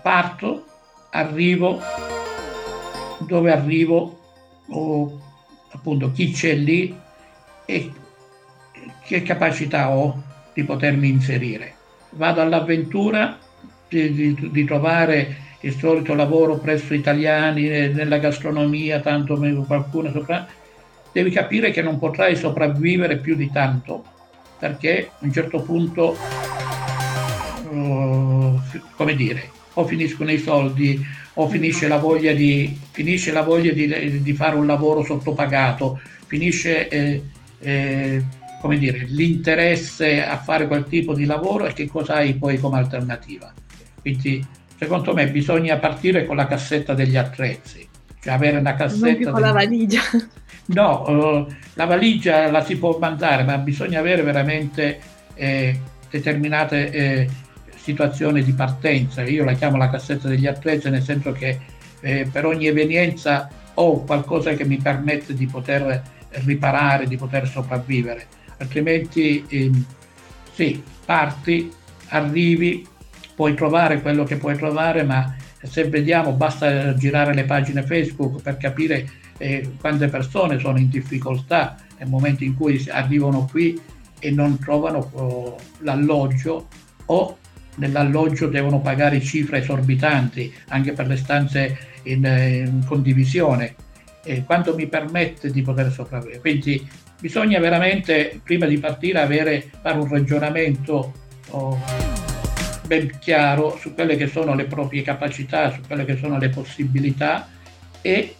parto, 0.00 0.64
arrivo, 1.10 1.78
dove 3.26 3.52
arrivo, 3.52 4.18
o 4.68 5.20
appunto 5.72 6.10
chi 6.10 6.32
c'è 6.32 6.54
lì 6.54 6.98
e 7.66 7.92
che 9.04 9.22
capacità 9.22 9.90
ho 9.90 10.22
di 10.54 10.64
potermi 10.64 11.08
inserire. 11.08 11.80
Vado 12.12 12.40
all'avventura 12.40 13.38
di, 13.88 14.12
di, 14.12 14.50
di 14.50 14.64
trovare 14.64 15.36
il 15.60 15.76
solito 15.76 16.14
lavoro 16.14 16.58
presso 16.58 16.94
italiani 16.94 17.68
eh, 17.68 17.88
nella 17.88 18.18
gastronomia, 18.18 19.00
tanto 19.00 19.38
qualcuno 19.66 20.10
sopra, 20.10 20.46
devi 21.12 21.30
capire 21.30 21.70
che 21.70 21.82
non 21.82 21.98
potrai 21.98 22.36
sopravvivere 22.36 23.18
più 23.18 23.36
di 23.36 23.50
tanto, 23.50 24.04
perché 24.58 25.10
a 25.12 25.24
un 25.24 25.32
certo 25.32 25.62
punto, 25.62 26.16
uh, 27.70 28.60
come 28.96 29.14
dire, 29.14 29.50
o 29.74 29.86
finiscono 29.86 30.30
i 30.30 30.38
soldi 30.38 31.04
o 31.34 31.48
finisce 31.48 31.88
la 31.88 31.98
voglia 31.98 32.32
di, 32.32 32.78
la 33.32 33.42
voglia 33.42 33.72
di, 33.72 34.22
di 34.22 34.32
fare 34.34 34.56
un 34.56 34.66
lavoro 34.66 35.02
sottopagato, 35.04 36.00
finisce 36.26 36.88
eh, 36.88 37.22
eh, 37.60 38.22
come 38.62 38.78
dire, 38.78 39.06
l'interesse 39.08 40.24
a 40.24 40.38
fare 40.38 40.68
quel 40.68 40.84
tipo 40.84 41.14
di 41.14 41.24
lavoro 41.24 41.66
e 41.66 41.72
che 41.72 41.88
cosa 41.88 42.14
hai 42.14 42.34
poi 42.34 42.60
come 42.60 42.78
alternativa. 42.78 43.52
Quindi 44.00 44.46
secondo 44.78 45.12
me 45.12 45.28
bisogna 45.28 45.78
partire 45.78 46.24
con 46.24 46.36
la 46.36 46.46
cassetta 46.46 46.94
degli 46.94 47.16
attrezzi, 47.16 47.84
cioè 48.20 48.32
avere 48.32 48.58
una 48.58 48.76
cassetta... 48.76 49.06
Non 49.06 49.22
con 49.24 49.32
degli... 49.32 49.42
la 49.42 49.52
valigia. 49.52 50.00
No, 50.64 51.02
uh, 51.10 51.52
la 51.74 51.86
valigia 51.86 52.48
la 52.48 52.62
si 52.62 52.76
può 52.76 52.96
mandare, 52.96 53.42
ma 53.42 53.58
bisogna 53.58 53.98
avere 53.98 54.22
veramente 54.22 55.00
eh, 55.34 55.76
determinate 56.08 56.90
eh, 56.92 57.28
situazioni 57.74 58.44
di 58.44 58.52
partenza. 58.52 59.22
Io 59.22 59.44
la 59.44 59.54
chiamo 59.54 59.76
la 59.76 59.90
cassetta 59.90 60.28
degli 60.28 60.46
attrezzi 60.46 60.88
nel 60.88 61.02
senso 61.02 61.32
che 61.32 61.58
eh, 62.00 62.28
per 62.30 62.46
ogni 62.46 62.68
evenienza 62.68 63.50
ho 63.74 64.04
qualcosa 64.04 64.52
che 64.52 64.64
mi 64.64 64.76
permette 64.76 65.34
di 65.34 65.46
poter 65.46 66.00
riparare, 66.44 67.08
di 67.08 67.16
poter 67.16 67.48
sopravvivere. 67.48 68.26
Altrimenti 68.62 69.44
ehm, 69.48 69.84
sì, 70.52 70.82
parti, 71.04 71.70
arrivi, 72.08 72.86
puoi 73.34 73.54
trovare 73.54 74.00
quello 74.00 74.22
che 74.24 74.36
puoi 74.36 74.56
trovare, 74.56 75.02
ma 75.02 75.34
se 75.62 75.88
vediamo 75.88 76.32
basta 76.32 76.94
girare 76.94 77.34
le 77.34 77.44
pagine 77.44 77.82
Facebook 77.82 78.40
per 78.40 78.56
capire 78.56 79.08
eh, 79.38 79.72
quante 79.80 80.08
persone 80.08 80.58
sono 80.58 80.78
in 80.78 80.88
difficoltà 80.88 81.76
nel 81.98 82.08
momento 82.08 82.44
in 82.44 82.56
cui 82.56 82.84
arrivano 82.88 83.48
qui 83.50 83.80
e 84.18 84.30
non 84.30 84.58
trovano 84.58 85.10
oh, 85.14 85.56
l'alloggio 85.80 86.68
o 87.06 87.38
nell'alloggio 87.76 88.48
devono 88.48 88.80
pagare 88.80 89.20
cifre 89.20 89.58
esorbitanti 89.58 90.52
anche 90.68 90.92
per 90.92 91.06
le 91.08 91.16
stanze 91.16 91.78
in, 92.04 92.24
in 92.24 92.84
condivisione. 92.86 93.74
E 94.24 94.44
quanto 94.44 94.74
mi 94.74 94.86
permette 94.86 95.50
di 95.50 95.62
poter 95.62 95.90
sopravvivere? 95.90 96.40
Quindi 96.40 96.88
bisogna 97.20 97.58
veramente, 97.58 98.40
prima 98.42 98.66
di 98.66 98.78
partire, 98.78 99.20
avere, 99.20 99.70
fare 99.80 99.98
un 99.98 100.08
ragionamento. 100.08 101.12
Oh, 101.50 101.78
ben 102.86 103.18
chiaro 103.18 103.76
su 103.78 103.94
quelle 103.94 104.16
che 104.16 104.26
sono 104.26 104.54
le 104.54 104.64
proprie 104.64 105.02
capacità, 105.02 105.70
su 105.70 105.80
quelle 105.86 106.04
che 106.04 106.16
sono 106.16 106.38
le 106.38 106.50
possibilità 106.50 107.48
e 108.00 108.36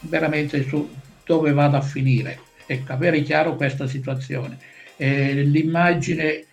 veramente 0.00 0.66
su 0.66 0.88
dove 1.24 1.52
vado 1.52 1.76
a 1.76 1.80
finire. 1.80 2.38
Ecco, 2.66 2.92
avere 2.92 3.22
chiaro 3.22 3.56
questa 3.56 3.86
situazione. 3.86 4.58
Eh, 4.96 5.42
l'immagine, 5.42 6.44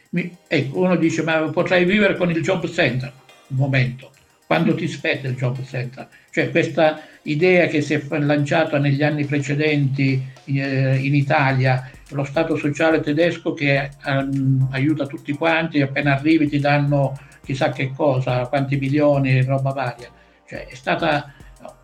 ecco, 0.47 0.79
uno 0.79 0.95
dice 0.95 1.23
ma 1.23 1.39
potrei 1.49 1.85
vivere 1.85 2.15
con 2.15 2.31
il 2.31 2.41
job 2.41 2.67
center, 2.67 3.11
un 3.47 3.57
momento, 3.57 4.11
quando 4.47 4.73
ti 4.75 4.87
spetta 4.87 5.27
il 5.27 5.35
job 5.35 5.63
center? 5.63 6.07
Cioè 6.31 6.49
questa 6.51 7.01
idea 7.23 7.67
che 7.67 7.81
si 7.81 7.93
è 7.93 8.17
lanciata 8.19 8.77
negli 8.79 9.03
anni 9.03 9.25
precedenti 9.25 10.25
eh, 10.45 10.97
in 10.97 11.13
Italia, 11.13 11.89
lo 12.09 12.23
Stato 12.23 12.55
sociale 12.57 12.99
tedesco 12.99 13.53
che 13.53 13.89
um, 14.05 14.67
aiuta 14.71 15.05
tutti 15.05 15.33
quanti, 15.33 15.81
appena 15.81 16.15
arrivi 16.15 16.49
ti 16.49 16.59
danno 16.59 17.17
chissà 17.43 17.69
che 17.69 17.91
cosa, 17.95 18.47
quanti 18.47 18.77
milioni, 18.77 19.43
roba 19.43 19.71
varia. 19.71 20.09
Cioè, 20.47 20.67
è 20.67 20.75
stata 20.75 21.33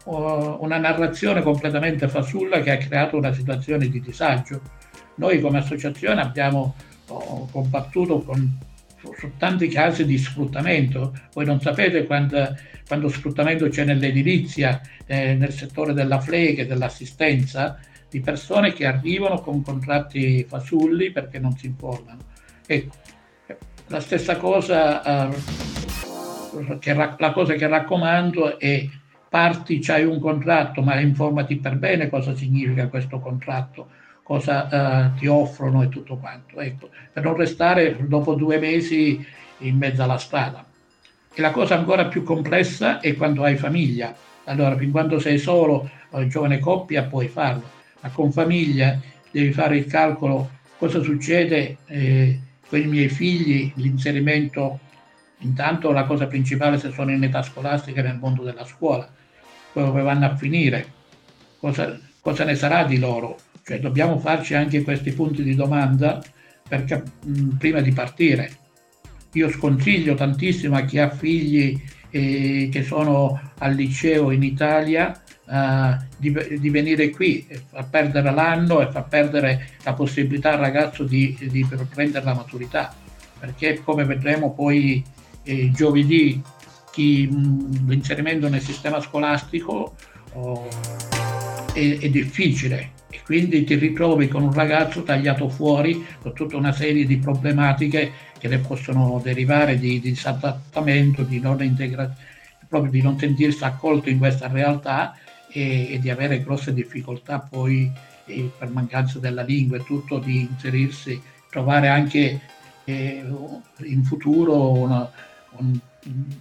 uh, 0.06 0.58
una 0.60 0.78
narrazione 0.78 1.42
completamente 1.42 2.08
fasulla 2.08 2.60
che 2.62 2.72
ha 2.72 2.78
creato 2.78 3.18
una 3.18 3.34
situazione 3.34 3.88
di 3.88 4.02
disagio. 4.02 4.62
Noi 5.16 5.40
come 5.40 5.60
associazione 5.60 6.22
abbiamo 6.22 6.76
uh, 7.08 7.48
combattuto 7.50 8.20
con, 8.20 8.58
su 9.18 9.32
tanti 9.38 9.68
casi 9.68 10.06
di 10.06 10.18
sfruttamento. 10.18 11.14
Voi 11.34 11.46
non 11.46 11.62
sapete 11.62 12.06
quando, 12.06 12.56
quando 12.88 13.10
sfruttamento 13.10 13.68
c'è 13.70 13.86
nell'edilizia, 13.86 14.82
eh, 15.06 15.36
nel 15.36 15.52
settore 15.52 15.94
della 15.94 16.20
fleghe, 16.20 16.66
dell'assistenza, 16.66 17.80
di 18.10 18.20
persone 18.22 18.74
che 18.74 18.86
arrivano 18.86 19.42
con 19.42 19.62
contratti 19.62 20.46
fasulli 20.48 21.12
perché 21.12 21.40
non 21.40 21.56
si 21.58 21.68
informano. 21.68 22.20
Ecco, 22.66 22.96
la 23.88 24.00
stessa 24.00 24.38
cosa, 24.38 25.30
eh, 25.30 25.36
che, 26.80 26.94
la 26.94 27.32
cosa 27.34 27.54
che 27.54 27.68
raccomando 27.68 28.60
è 28.60 28.88
parti, 29.30 29.80
c'hai 29.80 30.06
un 30.06 30.20
contratto, 30.20 30.82
ma 30.82 31.00
informati 31.00 31.58
per 31.58 31.78
bene 31.78 32.10
cosa 32.10 32.34
significa 32.36 32.88
questo 32.88 33.20
contratto, 33.20 33.90
cosa 34.28 34.68
eh, 34.68 35.20
ti 35.20 35.26
offrono 35.26 35.84
e 35.84 35.88
tutto 35.88 36.18
quanto, 36.18 36.60
ecco, 36.60 36.90
per 37.14 37.24
non 37.24 37.38
restare 37.38 37.96
dopo 38.10 38.34
due 38.34 38.60
mesi 38.60 39.26
in 39.60 39.78
mezzo 39.78 40.04
alla 40.04 40.18
strada. 40.18 40.66
E 41.34 41.42
la 41.42 41.52
cosa 41.52 41.76
ancora 41.76 42.08
più 42.08 42.24
complessa 42.24 43.00
è 43.00 43.16
quando 43.16 43.46
hai 43.46 43.56
famiglia. 43.56 44.14
Allora, 44.44 44.76
fin 44.76 44.92
quando 44.92 45.20
sei 45.20 45.38
solo, 45.38 45.90
eh, 46.12 46.28
giovane 46.28 46.60
coppia, 46.60 47.04
puoi 47.04 47.30
farlo, 47.30 47.70
ma 48.02 48.10
con 48.10 48.34
famiglia 48.34 49.00
devi 49.32 49.54
fare 49.54 49.78
il 49.78 49.86
calcolo 49.86 50.50
cosa 50.78 51.02
succede 51.02 51.78
eh, 51.86 52.40
con 52.68 52.82
i 52.82 52.86
miei 52.86 53.08
figli 53.08 53.72
l'inserimento, 53.76 54.80
intanto 55.38 55.94
la 55.94 56.04
cosa 56.04 56.28
principale 56.28 56.78
se 56.78 56.92
sono 56.92 57.12
in 57.12 57.24
età 57.24 57.44
scolastica 57.44 58.02
nel 58.02 58.18
mondo 58.18 58.44
della 58.44 58.66
scuola, 58.66 59.10
dove 59.72 60.02
vanno 60.02 60.26
a 60.26 60.36
finire, 60.36 60.86
cosa, 61.60 61.98
cosa 62.20 62.44
ne 62.44 62.56
sarà 62.56 62.84
di 62.84 63.00
loro. 63.00 63.38
Cioè, 63.68 63.82
dobbiamo 63.82 64.18
farci 64.18 64.54
anche 64.54 64.82
questi 64.82 65.12
punti 65.12 65.44
di 65.44 65.54
domanda 65.54 66.24
per, 66.66 67.04
prima 67.58 67.82
di 67.82 67.92
partire. 67.92 68.50
Io 69.34 69.50
sconsiglio 69.50 70.16
tantissimo 70.16 70.78
a 70.78 70.84
chi 70.84 71.00
ha 71.00 71.10
figli 71.10 71.78
eh, 72.10 72.70
che 72.72 72.84
sono 72.84 73.52
al 73.58 73.74
liceo 73.74 74.32
in 74.32 74.44
Italia 74.44 75.22
eh, 75.50 75.98
di, 76.18 76.34
di, 76.62 76.70
venire 76.70 77.10
qui 77.10 77.46
far 77.70 77.90
perdere 77.90 78.32
l'anno 78.32 78.80
e 78.80 78.90
far 78.90 79.06
perdere 79.10 79.68
la 79.84 79.94
possibilità 79.94 80.54
al 80.54 80.60
ragazzo 80.60 81.04
di, 81.04 81.38
di 81.38 81.68
prendere 81.94 82.24
la 82.24 82.36
maturità, 82.36 82.96
perché 83.38 83.82
come 83.84 84.06
vedremo 84.06 84.54
poi 84.54 85.04
eh, 85.44 85.72
giovedì 85.72 86.42
chi, 86.90 87.28
mh, 87.28 87.86
l'inserimento 87.90 88.48
nel 88.48 88.62
sistema 88.62 89.02
scolastico 89.02 89.94
oh, 90.36 90.70
è, 91.74 91.98
è 92.00 92.10
difficile 92.10 92.96
e 93.10 93.22
quindi 93.24 93.64
ti 93.64 93.76
ritrovi 93.76 94.28
con 94.28 94.44
un 94.44 94.54
ragazzo 94.54 95.04
tagliato 95.04 95.48
fuori 95.50 96.06
con 96.22 96.34
tutta 96.34 96.58
una 96.58 96.74
serie 96.74 97.06
di 97.06 97.18
problematiche 97.18 98.12
che 98.38 98.48
ne 98.48 98.60
possono 98.60 99.20
derivare 99.24 99.80
di, 99.80 100.00
di 100.00 100.12
disadattamento, 100.12 101.24
di 101.24 101.40
non 101.40 101.64
integrazione, 101.64 102.26
proprio 102.68 102.92
di 102.92 103.02
non 103.02 103.18
sentirsi 103.18 103.64
accolto 103.64 104.10
in 104.10 104.18
questa 104.18 104.48
realtà 104.48 105.16
e, 105.50 105.94
e 105.94 106.00
di 106.00 106.10
avere 106.10 106.44
grosse 106.44 106.74
difficoltà 106.74 107.40
poi 107.40 107.92
eh, 108.26 108.52
per 108.58 108.70
mancanza 108.70 109.20
della 109.20 109.44
lingua 109.44 109.78
e 109.78 109.84
tutto 109.84 110.20
di 110.20 110.42
inserirsi, 110.42 111.20
trovare 111.50 111.88
anche 111.88 112.42
eh, 112.84 113.24
in 113.84 114.04
futuro 114.04 114.72
una, 114.72 115.10
un, 115.58 115.80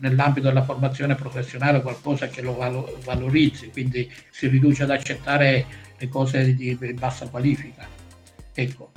nell'ambito 0.01 0.49
della 0.49 0.63
formazione 0.63 1.15
professionale 1.15 1.81
qualcosa 1.81 2.29
che 2.29 2.43
lo 2.43 2.57
valo, 2.57 2.99
valorizzi, 3.05 3.71
quindi 3.71 4.11
si 4.31 4.49
riduce 4.49 4.83
ad 4.83 4.91
accettare 4.91 5.85
le 5.99 6.09
cose 6.09 6.55
di, 6.55 6.77
bassa 6.95 7.29
qualifica. 7.29 7.87
Ecco, 8.59 8.93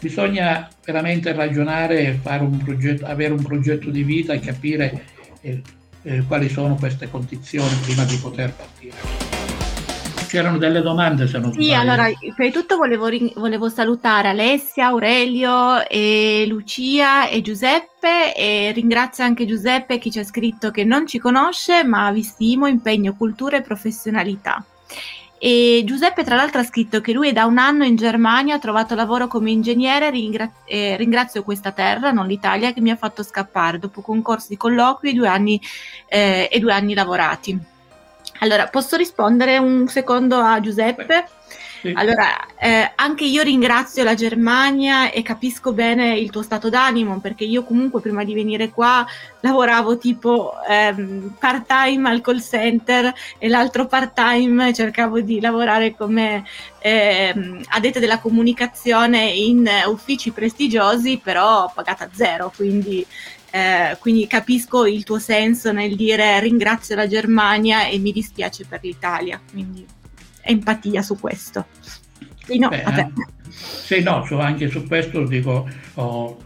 bisogna 0.00 0.68
veramente 0.84 1.32
ragionare, 1.32 2.20
un 2.40 2.58
progetto, 2.58 3.06
avere 3.06 3.32
un 3.32 3.42
progetto 3.42 3.88
di 3.90 4.02
vita 4.02 4.32
e 4.32 4.40
capire 4.40 5.04
eh, 5.42 5.62
eh, 6.02 6.24
quali 6.26 6.48
sono 6.48 6.74
queste 6.74 7.08
condizioni 7.08 7.74
prima 7.82 8.04
di 8.04 8.16
poter 8.16 8.52
partire. 8.52 9.32
C'erano 10.26 10.58
delle 10.58 10.82
domande 10.82 11.28
se 11.28 11.38
non 11.38 11.52
Sì, 11.52 11.66
sbaglio. 11.66 11.80
allora, 11.80 12.04
prima 12.18 12.34
di 12.36 12.50
tutto 12.50 12.76
volevo, 12.76 13.08
volevo, 13.36 13.68
salutare 13.68 14.30
Alessia, 14.30 14.86
Aurelio, 14.86 15.86
e 15.86 16.44
Lucia 16.48 17.28
e 17.28 17.40
Giuseppe 17.40 18.34
e 18.34 18.72
ringrazio 18.72 19.22
anche 19.22 19.46
Giuseppe 19.46 19.98
che 19.98 20.10
ci 20.10 20.18
ha 20.18 20.24
scritto 20.24 20.72
che 20.72 20.82
non 20.82 21.06
ci 21.06 21.20
conosce 21.20 21.84
ma 21.84 22.10
vi 22.10 22.24
stimo, 22.24 22.66
impegno, 22.66 23.14
cultura 23.14 23.58
e 23.58 23.62
professionalità. 23.62 24.64
E 25.38 25.82
Giuseppe, 25.84 26.24
tra 26.24 26.36
l'altro, 26.36 26.60
ha 26.60 26.64
scritto 26.64 27.00
che 27.00 27.12
lui 27.12 27.28
è 27.28 27.32
da 27.32 27.44
un 27.44 27.58
anno 27.58 27.84
in 27.84 27.96
Germania, 27.96 28.54
ha 28.54 28.58
trovato 28.58 28.94
lavoro 28.94 29.26
come 29.26 29.50
ingegnere. 29.50 30.10
Ringra- 30.10 30.50
eh, 30.64 30.96
ringrazio 30.96 31.42
questa 31.42 31.72
terra, 31.72 32.12
non 32.12 32.26
l'Italia, 32.26 32.72
che 32.72 32.80
mi 32.80 32.90
ha 32.90 32.96
fatto 32.96 33.22
scappare 33.22 33.78
dopo 33.78 34.00
concorsi, 34.00 34.56
colloqui 34.56 35.10
e 35.10 35.12
due 35.12 35.28
anni, 35.28 35.60
eh, 36.06 36.48
e 36.50 36.58
due 36.58 36.72
anni 36.72 36.94
lavorati. 36.94 37.58
Allora, 38.40 38.66
posso 38.68 38.96
rispondere 38.96 39.58
un 39.58 39.86
secondo 39.88 40.38
a 40.38 40.60
Giuseppe? 40.60 41.26
Allora, 41.92 42.56
eh, 42.56 42.92
anche 42.94 43.24
io 43.24 43.42
ringrazio 43.42 44.04
la 44.04 44.14
Germania 44.14 45.10
e 45.10 45.22
capisco 45.22 45.72
bene 45.72 46.16
il 46.16 46.30
tuo 46.30 46.42
stato 46.42 46.70
d'animo 46.70 47.20
perché 47.20 47.44
io 47.44 47.64
comunque 47.64 48.00
prima 48.00 48.24
di 48.24 48.32
venire 48.32 48.70
qua 48.70 49.06
lavoravo 49.40 49.98
tipo 49.98 50.54
ehm, 50.66 51.36
part 51.38 51.66
time 51.66 52.08
al 52.08 52.20
call 52.22 52.40
center 52.40 53.12
e 53.38 53.48
l'altro 53.48 53.86
part 53.86 54.14
time 54.14 54.72
cercavo 54.72 55.20
di 55.20 55.40
lavorare 55.40 55.94
come 55.94 56.44
ehm, 56.78 57.62
addetta 57.68 57.98
della 57.98 58.18
comunicazione 58.18 59.24
in 59.26 59.68
uffici 59.86 60.30
prestigiosi 60.30 61.20
però 61.22 61.70
pagata 61.74 62.08
zero, 62.12 62.52
quindi 62.54 63.06
eh, 63.50 63.96
quindi 64.00 64.26
capisco 64.26 64.84
il 64.84 65.04
tuo 65.04 65.20
senso 65.20 65.70
nel 65.70 65.94
dire 65.94 66.40
ringrazio 66.40 66.96
la 66.96 67.06
Germania 67.06 67.86
e 67.86 67.98
mi 67.98 68.10
dispiace 68.10 68.64
per 68.68 68.80
l'Italia. 68.82 69.40
Quindi 69.48 69.86
empatia 70.44 71.02
su 71.02 71.18
questo. 71.18 71.66
Sì, 72.44 72.58
no, 72.58 72.68
Beh, 72.68 72.82
eh, 72.82 73.10
sì, 73.48 74.02
no 74.02 74.24
su, 74.26 74.34
anche 74.34 74.68
su 74.68 74.86
questo 74.86 75.24
dico 75.24 75.68
oh, 75.94 76.38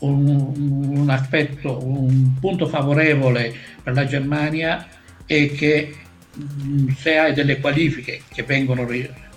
un, 0.00 0.96
un, 0.96 1.10
aspetto, 1.10 1.84
un 1.86 2.34
punto 2.40 2.66
favorevole 2.66 3.54
per 3.82 3.94
la 3.94 4.04
Germania 4.04 4.86
è 5.24 5.52
che 5.52 5.94
mh, 6.34 6.92
se 6.94 7.18
hai 7.18 7.32
delle 7.32 7.60
qualifiche 7.60 8.22
che 8.28 8.42
vengono 8.42 8.86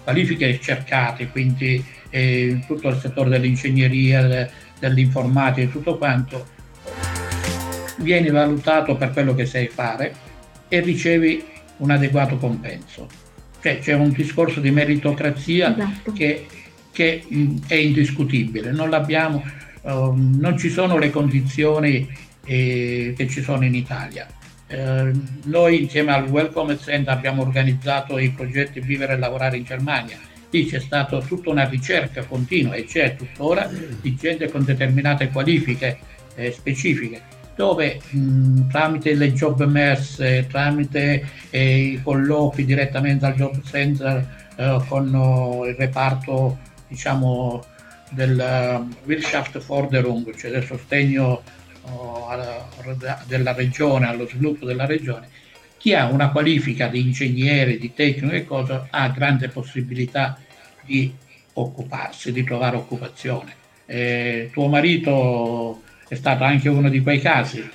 qualifiche 0.04 0.60
cercate, 0.60 1.28
quindi 1.28 1.84
eh, 2.10 2.64
tutto 2.68 2.90
il 2.90 3.00
settore 3.00 3.30
dell'ingegneria, 3.30 4.50
dell'informatica 4.80 5.68
e 5.68 5.72
tutto 5.72 5.98
quanto, 5.98 6.48
vieni 7.98 8.30
valutato 8.30 8.96
per 8.96 9.12
quello 9.12 9.34
che 9.34 9.46
sai 9.46 9.68
fare 9.68 10.14
e 10.68 10.80
ricevi 10.80 11.44
un 11.78 11.92
adeguato 11.92 12.38
compenso. 12.38 13.08
Cioè, 13.64 13.80
c'è 13.80 13.94
un 13.94 14.12
discorso 14.12 14.60
di 14.60 14.72
meritocrazia 14.72 15.74
esatto. 15.74 16.12
che, 16.12 16.46
che 16.92 17.24
mh, 17.26 17.60
è 17.68 17.76
indiscutibile. 17.76 18.74
Non, 18.74 18.90
uh, 18.92 20.14
non, 20.14 20.58
ci 20.58 20.70
sono 20.70 20.98
le 20.98 21.10
condizioni 21.10 22.06
eh, 22.44 23.14
che 23.16 23.28
ci 23.30 23.42
sono 23.42 23.64
in 23.64 23.74
Italia. 23.74 24.28
Eh, 24.68 25.12
noi 25.46 25.82
insieme 25.84 26.12
al 26.12 26.28
Welcome 26.28 26.78
Center 26.78 27.14
abbiamo 27.14 27.42
organizzato 27.42 28.18
i 28.18 28.32
progetti 28.32 28.82
Vivere 28.82 29.14
e 29.14 29.18
Lavorare 29.18 29.56
in 29.56 29.64
Germania. 29.64 30.18
Lì 30.50 30.66
c'è 30.66 30.82
stata 30.82 31.22
tutta 31.22 31.50
una 31.50 31.66
ricerca 31.66 32.26
continua 32.26 32.74
e 32.74 32.84
c'è 32.84 33.16
tuttora 33.16 33.70
di 34.02 34.14
gente 34.16 34.52
con 34.52 34.66
determinate 34.66 35.30
qualifiche 35.30 36.00
eh, 36.36 36.52
specifiche 36.52 37.33
dove 37.56 38.02
mh, 38.10 38.70
tramite 38.70 39.14
le 39.14 39.34
job 39.34 39.64
messe, 39.66 40.48
tramite 40.48 41.28
eh, 41.50 41.78
i 41.78 42.02
colloqui 42.02 42.66
direttamente 42.66 43.26
al 43.26 43.36
job 43.36 43.62
center 43.64 44.28
eh, 44.56 44.82
con 44.88 45.14
oh, 45.14 45.66
il 45.66 45.76
reparto 45.76 46.58
diciamo 46.88 47.64
del 48.10 48.38
uh, 48.38 49.08
Wirtschaftsförderung, 49.08 50.36
cioè 50.36 50.52
del 50.52 50.64
sostegno 50.64 51.42
oh, 51.82 52.28
alla, 52.28 52.68
della 53.26 53.54
regione, 53.54 54.08
allo 54.08 54.28
sviluppo 54.28 54.66
della 54.66 54.86
regione, 54.86 55.28
chi 55.78 55.94
ha 55.94 56.06
una 56.06 56.30
qualifica 56.30 56.88
di 56.88 57.02
ingegnere, 57.02 57.78
di 57.78 57.94
tecnico 57.94 58.34
e 58.34 58.46
cosa 58.46 58.88
ha 58.90 59.10
grande 59.10 59.50
possibilità 59.50 60.38
di 60.86 61.14
occuparsi, 61.54 62.32
di 62.32 62.44
trovare 62.44 62.78
occupazione. 62.78 63.56
Eh, 63.86 64.50
tuo 64.54 64.68
marito 64.68 65.82
è 66.14 66.16
stato 66.16 66.44
anche 66.44 66.70
uno 66.70 66.90
di 66.90 67.02
quei 67.02 67.20
casi. 67.20 67.68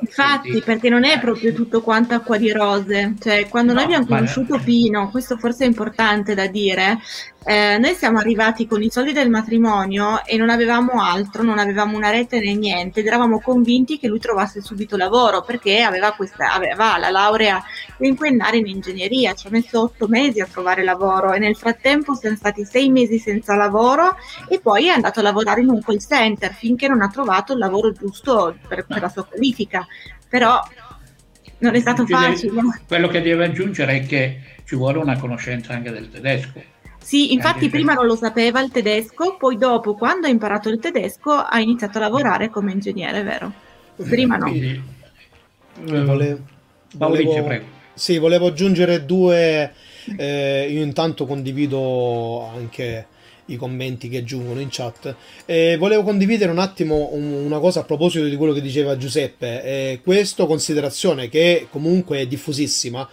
Infatti, 0.00 0.60
perché 0.64 0.88
non 0.88 1.04
è 1.04 1.18
proprio 1.20 1.52
tutto 1.52 1.80
quanto 1.80 2.14
acqua 2.14 2.36
di 2.36 2.50
rose. 2.50 3.14
Cioè, 3.20 3.48
quando 3.48 3.72
no, 3.72 3.78
noi 3.78 3.84
abbiamo 3.84 4.06
conosciuto 4.06 4.58
Pino, 4.58 5.10
questo 5.10 5.36
forse 5.38 5.64
è 5.64 5.68
importante 5.68 6.34
da 6.34 6.46
dire, 6.48 6.98
eh, 7.44 7.76
noi 7.78 7.94
siamo 7.94 8.18
arrivati 8.18 8.68
con 8.68 8.82
i 8.82 8.90
soldi 8.90 9.12
del 9.12 9.28
matrimonio 9.28 10.24
e 10.24 10.36
non 10.36 10.48
avevamo 10.48 11.02
altro, 11.02 11.42
non 11.42 11.58
avevamo 11.58 11.96
una 11.96 12.10
rete 12.10 12.38
né 12.38 12.54
niente 12.54 13.00
ed 13.00 13.06
eravamo 13.06 13.40
convinti 13.40 13.98
che 13.98 14.06
lui 14.06 14.20
trovasse 14.20 14.62
subito 14.62 14.96
lavoro 14.96 15.42
perché 15.42 15.82
aveva, 15.82 16.12
questa, 16.12 16.52
aveva 16.52 16.98
la 16.98 17.10
laurea 17.10 17.60
quinquennale 17.96 18.58
in 18.58 18.66
ingegneria, 18.68 19.34
ci 19.34 19.48
ha 19.48 19.50
messo 19.50 19.80
otto 19.80 20.06
mesi 20.06 20.40
a 20.40 20.46
trovare 20.46 20.84
lavoro 20.84 21.32
e 21.32 21.40
nel 21.40 21.56
frattempo 21.56 22.14
siamo 22.14 22.36
stati 22.36 22.64
sei 22.64 22.90
mesi 22.90 23.18
senza 23.18 23.56
lavoro 23.56 24.16
e 24.48 24.60
poi 24.60 24.86
è 24.86 24.90
andato 24.90 25.18
a 25.18 25.24
lavorare 25.24 25.62
in 25.62 25.68
un 25.68 25.82
call 25.82 25.98
center 25.98 26.52
finché 26.52 26.86
non 26.86 27.02
ha 27.02 27.08
trovato 27.08 27.54
il 27.54 27.58
lavoro 27.58 27.90
giusto 27.92 28.56
per, 28.68 28.86
per 28.86 29.00
la 29.00 29.08
sua 29.08 29.24
qualifica. 29.24 29.84
Però 30.28 30.60
non 31.58 31.74
è 31.74 31.80
stato 31.80 32.06
facile. 32.06 32.52
quello 32.86 33.08
che 33.08 33.20
deve 33.20 33.46
aggiungere 33.46 33.96
è 33.96 34.06
che 34.06 34.40
ci 34.64 34.76
vuole 34.76 34.98
una 34.98 35.18
conoscenza 35.18 35.72
anche 35.72 35.90
del 35.90 36.08
tedesco 36.08 36.71
sì, 37.02 37.32
infatti 37.32 37.68
prima 37.68 37.94
non 37.94 38.06
lo 38.06 38.16
sapeva 38.16 38.60
il 38.60 38.70
tedesco, 38.70 39.36
poi 39.36 39.56
dopo, 39.56 39.94
quando 39.94 40.26
ha 40.26 40.30
imparato 40.30 40.68
il 40.68 40.78
tedesco, 40.78 41.32
ha 41.32 41.60
iniziato 41.60 41.98
a 41.98 42.02
lavorare 42.02 42.48
come 42.48 42.72
ingegnere, 42.72 43.22
vero? 43.22 43.52
Prima 43.96 44.36
no. 44.36 44.48
Quindi, 44.48 44.82
eh, 45.86 46.04
volevo, 46.04 46.40
Maurizio, 46.98 47.44
prego. 47.44 47.64
Sì, 47.94 48.18
volevo 48.18 48.46
aggiungere 48.46 49.04
due, 49.04 49.72
eh, 50.16 50.66
io 50.70 50.82
intanto 50.82 51.26
condivido 51.26 52.48
anche 52.54 53.06
i 53.46 53.56
commenti 53.56 54.08
che 54.08 54.24
giungono 54.24 54.60
in 54.60 54.68
chat. 54.70 55.14
Eh, 55.44 55.76
volevo 55.78 56.02
condividere 56.02 56.50
un 56.50 56.58
attimo 56.58 57.10
una 57.12 57.58
cosa 57.58 57.80
a 57.80 57.84
proposito 57.84 58.24
di 58.24 58.36
quello 58.36 58.52
che 58.52 58.60
diceva 58.60 58.96
Giuseppe. 58.96 59.62
Eh, 59.62 60.00
questo, 60.02 60.46
considerazione 60.46 61.28
che 61.28 61.66
comunque 61.70 62.18
è 62.20 62.26
diffusissima, 62.26 63.08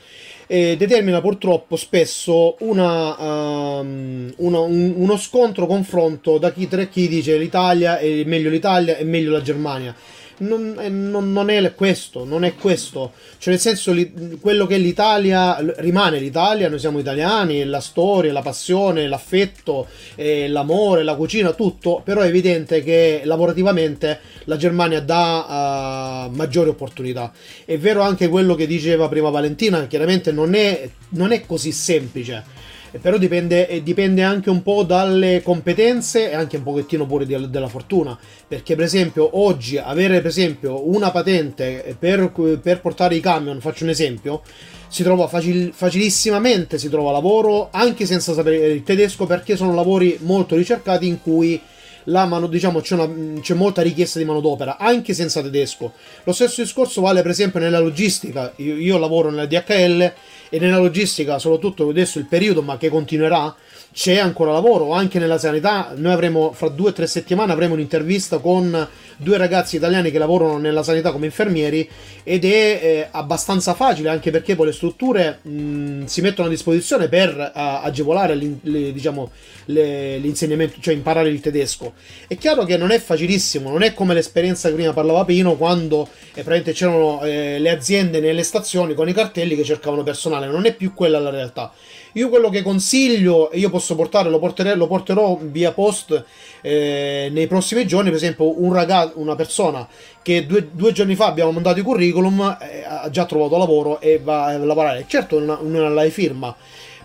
eh, 0.52 0.76
determina 0.78 1.22
purtroppo 1.22 1.76
spesso 1.76 2.56
una, 2.62 3.78
um, 3.80 4.34
uno, 4.38 4.64
un, 4.64 4.93
uno, 4.95 5.16
scontro 5.16 5.68
confronto 5.68 6.39
da 6.39 6.52
chi, 6.52 6.68
tra 6.68 6.84
chi 6.86 7.08
dice 7.08 7.38
l'Italia 7.38 8.00
è 8.00 8.24
meglio 8.26 8.50
l'Italia 8.50 8.97
e 8.97 9.04
meglio 9.04 9.32
la 9.32 9.43
Germania 9.43 9.95
non, 10.39 10.75
eh, 10.79 10.89
non, 10.89 11.31
non, 11.31 11.49
è 11.49 11.73
questo, 11.73 12.25
non 12.25 12.43
è 12.43 12.55
questo. 12.55 13.13
Cioè, 13.37 13.53
nel 13.53 13.61
senso, 13.61 13.91
li, 13.91 14.37
quello 14.41 14.65
che 14.65 14.77
l'Italia 14.77 15.57
rimane 15.77 16.19
l'Italia, 16.19 16.69
noi 16.69 16.79
siamo 16.79 16.99
italiani, 16.99 17.63
la 17.65 17.79
storia, 17.79 18.31
la 18.31 18.41
passione, 18.41 19.07
l'affetto, 19.07 19.87
eh, 20.15 20.47
l'amore, 20.47 21.03
la 21.03 21.15
cucina, 21.15 21.53
tutto. 21.53 22.01
Però 22.03 22.21
è 22.21 22.27
evidente 22.27 22.83
che 22.83 23.21
lavorativamente 23.23 24.19
la 24.45 24.57
Germania 24.57 25.01
dà 25.01 26.27
uh, 26.29 26.35
maggiori 26.35 26.69
opportunità. 26.69 27.31
È 27.65 27.77
vero 27.77 28.01
anche 28.01 28.27
quello 28.27 28.55
che 28.55 28.67
diceva 28.67 29.07
prima 29.07 29.29
Valentina, 29.29 29.87
chiaramente 29.87 30.31
non 30.31 30.53
è, 30.53 30.89
non 31.09 31.31
è 31.31 31.45
così 31.45 31.71
semplice 31.71 32.59
però 33.01 33.17
dipende, 33.17 33.81
dipende, 33.83 34.23
anche 34.23 34.49
un 34.49 34.63
po' 34.63 34.83
dalle 34.83 35.41
competenze 35.43 36.31
e 36.31 36.35
anche 36.35 36.57
un 36.57 36.63
pochettino 36.63 37.05
pure 37.05 37.25
di, 37.25 37.49
della 37.49 37.67
fortuna. 37.67 38.17
Perché 38.47 38.75
per 38.75 38.85
esempio 38.85 39.39
oggi 39.39 39.77
avere 39.77 40.21
per 40.21 40.27
esempio 40.27 40.89
una 40.89 41.11
patente 41.11 41.95
per, 41.97 42.31
per 42.61 42.81
portare 42.81 43.15
i 43.15 43.19
camion 43.19 43.59
faccio 43.59 43.83
un 43.83 43.89
esempio 43.91 44.41
si 44.87 45.03
trova 45.03 45.27
facil, 45.27 45.71
facilissimamente 45.71 46.79
si 46.79 46.89
trova 46.89 47.11
lavoro 47.11 47.69
anche 47.71 48.07
senza 48.07 48.33
sapere 48.33 48.67
il 48.67 48.83
tedesco 48.83 49.27
perché 49.27 49.55
sono 49.55 49.75
lavori 49.75 50.17
molto 50.21 50.55
ricercati 50.55 51.07
in 51.07 51.21
cui 51.21 51.61
la 52.06 52.26
mano, 52.26 52.47
diciamo, 52.47 52.82
c'è, 52.82 52.95
una, 52.95 53.39
c'è, 53.41 53.54
molta 53.54 53.82
richiesta 53.82 54.20
di 54.20 54.26
manodopera, 54.26 54.78
anche 54.78 55.14
senza 55.14 55.41
tedesco. 55.41 55.93
Lo 56.24 56.34
stesso 56.34 56.62
discorso 56.62 57.02
vale 57.02 57.22
per 57.22 57.32
esempio 57.32 57.60
nella 57.60 57.80
logistica. 57.80 58.52
Io, 58.58 58.76
io 58.76 58.97
lavoro 58.97 59.30
nella 59.30 59.45
DHL 59.45 60.14
e 60.50 60.60
nella 60.60 60.78
logistica, 60.78 61.39
soprattutto 61.39 61.89
adesso 61.89 62.20
il 62.20 62.26
periodo, 62.26 62.62
ma 62.62 62.78
che 62.78 62.89
continuerà, 62.89 63.56
c'è 63.91 64.17
ancora 64.17 64.51
lavoro. 64.51 64.93
Anche 64.93 65.19
nella 65.19 65.37
sanità, 65.37 65.93
noi 65.95 66.13
avremo 66.13 66.51
fra 66.53 66.69
due 66.69 66.89
o 66.89 66.93
tre 66.93 67.07
settimane 67.07 67.51
avremo 67.51 67.73
un'intervista 67.73 68.37
con 68.37 68.87
due 69.17 69.37
ragazzi 69.37 69.75
italiani 69.75 70.11
che 70.11 70.17
lavorano 70.17 70.57
nella 70.57 70.81
sanità 70.81 71.11
come 71.11 71.25
infermieri 71.25 71.87
ed 72.23 72.45
è 72.45 72.79
eh, 72.81 73.07
abbastanza 73.11 73.73
facile 73.73 74.07
anche 74.07 74.31
perché 74.31 74.55
poi 74.55 74.67
le 74.67 74.71
strutture 74.71 75.39
mh, 75.41 76.05
si 76.05 76.21
mettono 76.21 76.47
a 76.47 76.51
disposizione 76.51 77.09
per 77.09 77.35
uh, 77.37 77.51
agevolare 77.53 78.35
le, 78.35 78.93
diciamo, 78.93 79.29
le, 79.65 80.17
l'insegnamento, 80.19 80.77
cioè 80.79 80.93
imparare 80.93 81.29
il 81.29 81.41
tedesco. 81.41 81.93
È 82.27 82.37
chiaro 82.37 82.63
che 82.63 82.77
non 82.77 82.91
è 82.91 82.99
facilissimo, 82.99 83.69
non 83.69 83.81
è 83.81 83.93
come 83.93 84.13
l'esperienza 84.13 84.69
che 84.69 84.75
prima 84.75 84.93
parlava 84.93 85.25
Pino 85.25 85.55
quando 85.55 86.07
eh, 86.33 86.43
c'erano 86.73 87.21
eh, 87.23 87.59
le 87.59 87.69
aziende 87.69 88.19
nelle 88.19 88.43
stazioni 88.43 88.93
con 88.93 89.09
i 89.09 89.13
cartelli 89.13 89.55
che 89.55 89.63
cercavano 89.63 90.03
personale, 90.03 90.47
non 90.47 90.65
è 90.65 90.73
più 90.73 90.93
quella 90.93 91.19
la 91.19 91.29
realtà. 91.29 91.73
Io 92.14 92.30
quello 92.30 92.49
che 92.49 92.62
consiglio, 92.62 93.51
e 93.51 93.60
io 93.60 93.70
posso 93.70 93.95
portare, 93.95 94.30
lo, 94.30 94.39
porterò, 94.39 94.76
lo 94.76 94.88
porterò 94.88 95.38
via 95.41 95.72
post 95.72 96.24
eh, 96.62 97.30
nei 97.32 97.47
prossimi 97.47 97.86
giorni, 97.86 98.10
per 98.10 98.18
esempio 98.18 98.62
un 98.62 98.74
ragazzo, 98.74 99.14
una 99.16 99.36
persona 99.36 99.88
che 100.22 100.45
due, 100.45 100.70
due, 100.72 100.91
giorni 100.91 101.16
fa 101.16 101.28
abbiamo 101.28 101.51
mandato 101.51 101.80
i 101.80 101.84
curriculum, 101.84 102.57
eh, 102.62 102.84
ha 102.86 103.10
già 103.10 103.26
trovato 103.26 103.57
lavoro 103.57 103.99
e 104.01 104.20
va 104.24 104.45
a 104.45 104.57
lavorare. 104.57 105.05
Certo 105.07 105.39
non, 105.39 105.60
non 105.70 105.93
la 105.93 106.10
firma, 106.10 106.55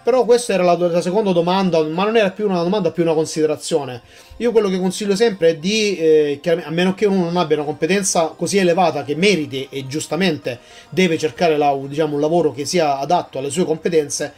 però 0.04 0.26
questa 0.26 0.52
era 0.52 0.62
la, 0.62 0.76
la, 0.76 1.00
seconda 1.00 1.32
domanda, 1.32 1.82
ma 1.82 2.04
non 2.04 2.16
era 2.16 2.30
più 2.30 2.46
una 2.46 2.62
domanda, 2.62 2.90
più 2.90 3.02
una 3.02 3.14
considerazione. 3.14 4.02
Io 4.36 4.52
quello 4.52 4.68
che 4.68 4.78
consiglio 4.78 5.16
sempre 5.16 5.48
è 5.48 5.56
di, 5.56 5.96
eh, 5.96 6.40
a 6.44 6.70
meno 6.70 6.92
che 6.94 7.06
uno 7.06 7.24
non 7.24 7.36
abbia 7.38 7.56
una 7.56 7.64
competenza 7.64 8.34
così 8.36 8.58
elevata 8.58 9.02
che 9.02 9.16
meriti 9.16 9.66
e 9.70 9.86
giustamente 9.86 10.58
deve 10.90 11.16
cercare 11.16 11.56
la, 11.56 11.74
diciamo, 11.86 12.16
un 12.16 12.20
lavoro 12.20 12.52
che 12.52 12.66
sia 12.66 12.98
adatto 12.98 13.38
alle 13.38 13.48
sue 13.48 13.64
competenze, 13.64 14.34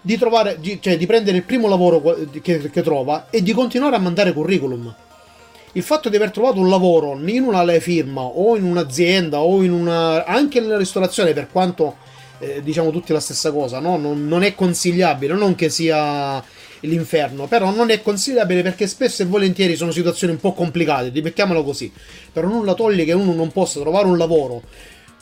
di, 0.00 0.16
trovare, 0.16 0.58
cioè 0.80 0.96
di 0.96 1.06
prendere 1.06 1.36
il 1.36 1.42
primo 1.42 1.68
lavoro 1.68 2.00
che, 2.42 2.70
che, 2.70 2.82
trova 2.82 3.26
e 3.30 3.42
di 3.42 3.52
continuare 3.52 3.96
a 3.96 3.98
mandare 3.98 4.32
curriculum. 4.32 4.94
Il 5.72 5.82
fatto 5.82 6.08
di 6.08 6.16
aver 6.16 6.30
trovato 6.30 6.58
un 6.58 6.68
lavoro 6.68 7.18
in 7.24 7.42
una 7.42 7.64
firma 7.78 8.22
o 8.22 8.56
in 8.56 8.64
un'azienda 8.64 9.40
o 9.40 9.62
in 9.62 9.72
una, 9.72 10.24
anche 10.24 10.60
nella 10.60 10.78
ristorazione, 10.78 11.32
per 11.32 11.48
quanto 11.50 11.96
eh, 12.40 12.60
diciamo 12.62 12.90
tutti 12.90 13.12
la 13.12 13.20
stessa 13.20 13.52
cosa, 13.52 13.78
no? 13.78 13.96
non, 13.96 14.26
non 14.26 14.42
è 14.42 14.54
consigliabile, 14.54 15.34
non 15.34 15.54
che 15.54 15.68
sia 15.68 16.42
l'inferno, 16.80 17.46
però 17.46 17.70
non 17.70 17.90
è 17.90 18.00
consigliabile 18.00 18.62
perché 18.62 18.86
spesso 18.86 19.22
e 19.22 19.26
volentieri 19.26 19.76
sono 19.76 19.92
situazioni 19.92 20.32
un 20.32 20.40
po' 20.40 20.54
complicate, 20.54 21.12
mettiamolo 21.20 21.62
così. 21.62 21.92
Però 22.32 22.48
nulla 22.48 22.74
toglie 22.74 23.04
che 23.04 23.12
uno 23.12 23.32
non 23.32 23.52
possa 23.52 23.80
trovare 23.80 24.06
un 24.06 24.18
lavoro 24.18 24.62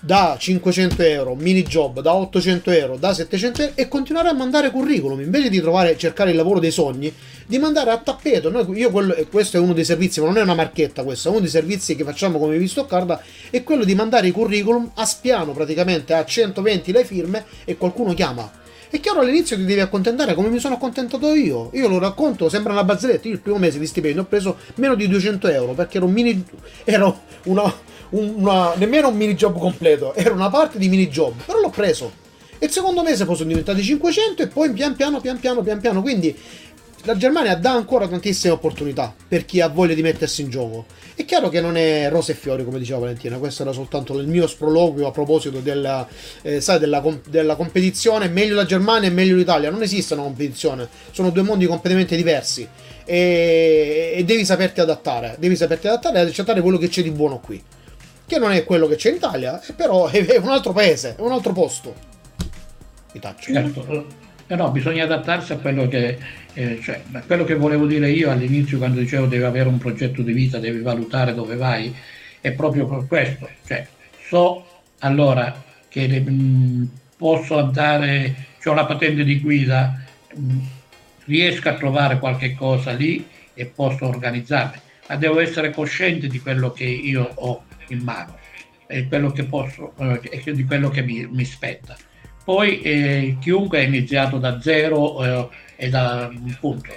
da 0.00 0.36
500 0.38 1.02
euro, 1.02 1.34
mini 1.34 1.62
job 1.62 2.00
da 2.00 2.14
800 2.14 2.70
euro, 2.70 2.96
da 2.96 3.12
700 3.12 3.62
euro 3.62 3.72
e 3.74 3.88
continuare 3.88 4.28
a 4.28 4.32
mandare 4.32 4.70
curriculum 4.70 5.20
invece 5.20 5.48
di 5.48 5.60
trovare, 5.60 5.96
cercare 5.96 6.30
il 6.30 6.36
lavoro 6.36 6.60
dei 6.60 6.70
sogni, 6.70 7.12
di 7.46 7.58
mandare 7.58 7.90
a 7.90 7.98
tappeto. 7.98 8.50
Noi, 8.50 8.66
io 8.78 8.90
quello, 8.90 9.14
questo 9.30 9.56
è 9.56 9.60
uno 9.60 9.72
dei 9.72 9.84
servizi, 9.84 10.20
ma 10.20 10.26
non 10.26 10.38
è 10.38 10.42
una 10.42 10.54
marchetta, 10.54 11.02
questo 11.02 11.28
è 11.28 11.30
uno 11.30 11.40
dei 11.40 11.50
servizi 11.50 11.96
che 11.96 12.04
facciamo 12.04 12.38
come 12.38 12.56
visto 12.56 12.80
Stoccarda, 12.80 13.20
è 13.50 13.62
quello 13.64 13.84
di 13.84 13.94
mandare 13.94 14.28
i 14.28 14.30
curriculum 14.30 14.92
a 14.94 15.04
spiano 15.04 15.52
praticamente 15.52 16.14
a 16.14 16.24
120 16.24 16.92
le 16.92 17.04
firme 17.04 17.44
e 17.64 17.76
qualcuno 17.76 18.14
chiama. 18.14 18.66
È 18.90 19.00
chiaro 19.00 19.20
all'inizio 19.20 19.56
ti 19.56 19.66
devi 19.66 19.80
accontentare 19.80 20.34
come 20.34 20.48
mi 20.48 20.58
sono 20.58 20.76
accontentato 20.76 21.34
io. 21.34 21.68
Io 21.74 21.88
lo 21.88 21.98
racconto, 21.98 22.48
sembra 22.48 22.72
una 22.72 22.84
barzelletta. 22.84 23.28
Io 23.28 23.34
il 23.34 23.40
primo 23.40 23.58
mese 23.58 23.78
di 23.78 23.86
stipendio 23.86 24.22
ho 24.22 24.24
preso 24.24 24.56
meno 24.76 24.94
di 24.94 25.06
200 25.06 25.48
euro 25.48 25.72
perché 25.72 25.98
ero 25.98 26.06
un 26.06 26.12
mini. 26.12 26.42
ero 26.84 27.20
una, 27.44 27.70
una, 28.10 28.74
nemmeno 28.74 29.08
un 29.08 29.16
mini 29.16 29.34
job 29.34 29.58
completo, 29.58 30.14
era 30.14 30.32
una 30.32 30.50
parte 30.50 30.78
di 30.78 30.88
mini 30.88 31.08
job, 31.08 31.34
però 31.44 31.60
l'ho 31.60 31.70
preso. 31.70 32.26
E 32.58 32.66
il 32.66 32.72
secondo 32.72 33.02
mese 33.02 33.24
poi 33.24 33.36
sono 33.36 33.48
diventati 33.48 33.82
500 33.82 34.42
e 34.42 34.48
poi 34.48 34.72
pian 34.72 34.96
piano, 34.96 35.20
pian 35.20 35.38
piano, 35.38 35.62
pian 35.62 35.80
piano. 35.80 36.02
Quindi 36.02 36.36
la 37.04 37.16
Germania 37.16 37.54
dà 37.54 37.70
ancora 37.70 38.08
tantissime 38.08 38.52
opportunità 38.52 39.14
per 39.28 39.44
chi 39.44 39.60
ha 39.60 39.68
voglia 39.68 39.94
di 39.94 40.02
mettersi 40.02 40.42
in 40.42 40.50
gioco. 40.50 40.86
È 41.14 41.24
chiaro 41.24 41.48
che 41.48 41.60
non 41.60 41.76
è 41.76 42.08
rose 42.10 42.32
e 42.32 42.34
fiori, 42.34 42.64
come 42.64 42.78
diceva 42.78 42.98
Valentina, 42.98 43.38
questo 43.38 43.62
era 43.62 43.72
soltanto 43.72 44.18
il 44.18 44.26
mio 44.26 44.46
sproloquio 44.48 45.06
a 45.06 45.12
proposito 45.12 45.60
della, 45.60 46.06
eh, 46.42 46.60
sai, 46.60 46.80
della, 46.80 47.02
della, 47.28 47.54
competizione. 47.54 48.28
Meglio 48.28 48.56
la 48.56 48.64
Germania 48.64 49.08
e 49.08 49.12
meglio 49.12 49.36
l'Italia. 49.36 49.70
Non 49.70 49.82
esiste 49.82 50.14
una 50.14 50.24
competizione, 50.24 50.88
sono 51.12 51.30
due 51.30 51.42
mondi 51.42 51.66
completamente 51.66 52.16
diversi. 52.16 52.66
E, 53.04 54.14
e 54.16 54.24
devi 54.24 54.44
saperti 54.44 54.80
adattare, 54.80 55.36
devi 55.38 55.54
saperti 55.54 55.86
adattare 55.86 56.18
e 56.18 56.22
accettare 56.22 56.60
quello 56.60 56.76
che 56.76 56.88
c'è 56.88 57.02
di 57.02 57.10
buono 57.10 57.38
qui 57.38 57.62
che 58.28 58.38
non 58.38 58.52
è 58.52 58.62
quello 58.64 58.86
che 58.86 58.96
c'è 58.96 59.08
in 59.08 59.16
Italia, 59.16 59.60
però 59.74 60.06
è 60.08 60.36
un 60.36 60.50
altro 60.50 60.72
paese, 60.72 61.16
è 61.16 61.20
un 61.20 61.32
altro 61.32 61.52
posto. 61.52 61.94
Mi 63.12 63.20
taccio. 63.20 63.52
Certo. 63.52 64.06
Eh 64.46 64.54
no, 64.54 64.70
bisogna 64.70 65.04
adattarsi 65.04 65.52
a 65.52 65.56
quello 65.56 65.88
che, 65.88 66.18
eh, 66.52 66.78
cioè, 66.82 67.02
quello 67.26 67.44
che 67.44 67.54
volevo 67.54 67.86
dire 67.86 68.10
io 68.10 68.30
all'inizio 68.30 68.78
quando 68.78 69.00
dicevo 69.00 69.26
devi 69.26 69.44
avere 69.44 69.68
un 69.68 69.78
progetto 69.78 70.22
di 70.22 70.32
vita, 70.32 70.58
devi 70.58 70.80
valutare 70.80 71.34
dove 71.34 71.56
vai, 71.56 71.94
è 72.40 72.52
proprio 72.52 72.86
questo. 73.06 73.48
Cioè, 73.66 73.86
so 74.28 74.64
allora 75.00 75.64
che 75.88 76.06
mh, 76.06 76.30
mm, 76.30 76.84
posso 77.16 77.58
andare, 77.58 78.46
ho 78.64 78.74
la 78.74 78.86
patente 78.86 79.24
di 79.24 79.40
guida, 79.40 80.02
mh, 80.34 80.52
mm, 80.52 80.58
riesco 81.24 81.68
a 81.68 81.74
trovare 81.74 82.18
qualche 82.18 82.54
cosa 82.54 82.92
lì 82.92 83.26
e 83.54 83.66
posso 83.66 84.06
organizzarmi, 84.06 84.80
ma 85.08 85.16
devo 85.16 85.40
essere 85.40 85.70
cosciente 85.70 86.26
di 86.26 86.40
quello 86.40 86.72
che 86.72 86.84
io 86.84 87.30
ho 87.34 87.64
in 87.88 88.00
mano, 88.02 88.36
è 88.86 89.06
quello 89.06 89.30
che 89.30 89.44
posso, 89.44 89.92
eh, 89.98 90.52
di 90.52 90.64
quello 90.64 90.88
che 90.88 91.02
mi, 91.02 91.26
mi 91.30 91.44
spetta. 91.44 91.96
Poi 92.44 92.80
eh, 92.80 93.36
chiunque 93.40 93.80
ha 93.80 93.82
iniziato 93.82 94.38
da 94.38 94.60
zero 94.60 95.22
eh, 95.22 95.48
e 95.76 95.88
da 95.90 96.30
un 96.32 96.56
punto. 96.58 96.90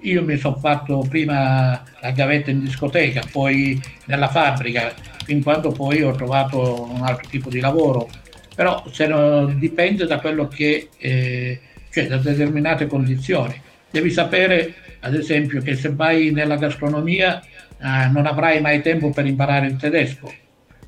Io 0.00 0.22
mi 0.22 0.36
sono 0.36 0.56
fatto 0.56 1.06
prima 1.08 1.82
la 2.00 2.10
gavetta 2.10 2.50
in 2.50 2.60
discoteca, 2.60 3.22
poi 3.30 3.80
nella 4.06 4.28
fabbrica, 4.28 4.92
fin 5.24 5.42
quando 5.42 5.70
poi 5.70 6.02
ho 6.02 6.12
trovato 6.12 6.90
un 6.90 7.02
altro 7.02 7.28
tipo 7.28 7.48
di 7.48 7.60
lavoro. 7.60 8.10
Però 8.54 8.84
se 8.90 9.06
no, 9.06 9.46
dipende 9.46 10.06
da 10.06 10.18
quello 10.18 10.46
che, 10.48 10.88
eh, 10.98 11.60
cioè 11.90 12.06
da 12.06 12.18
determinate 12.18 12.86
condizioni. 12.86 13.58
Devi 13.90 14.10
sapere, 14.10 14.74
ad 15.00 15.14
esempio, 15.14 15.62
che 15.62 15.76
se 15.76 15.94
vai 15.94 16.32
nella 16.32 16.56
gastronomia 16.56 17.42
eh, 17.84 18.08
non 18.08 18.24
avrai 18.24 18.62
mai 18.62 18.80
tempo 18.80 19.10
per 19.10 19.26
imparare 19.26 19.66
il 19.66 19.76
tedesco, 19.76 20.32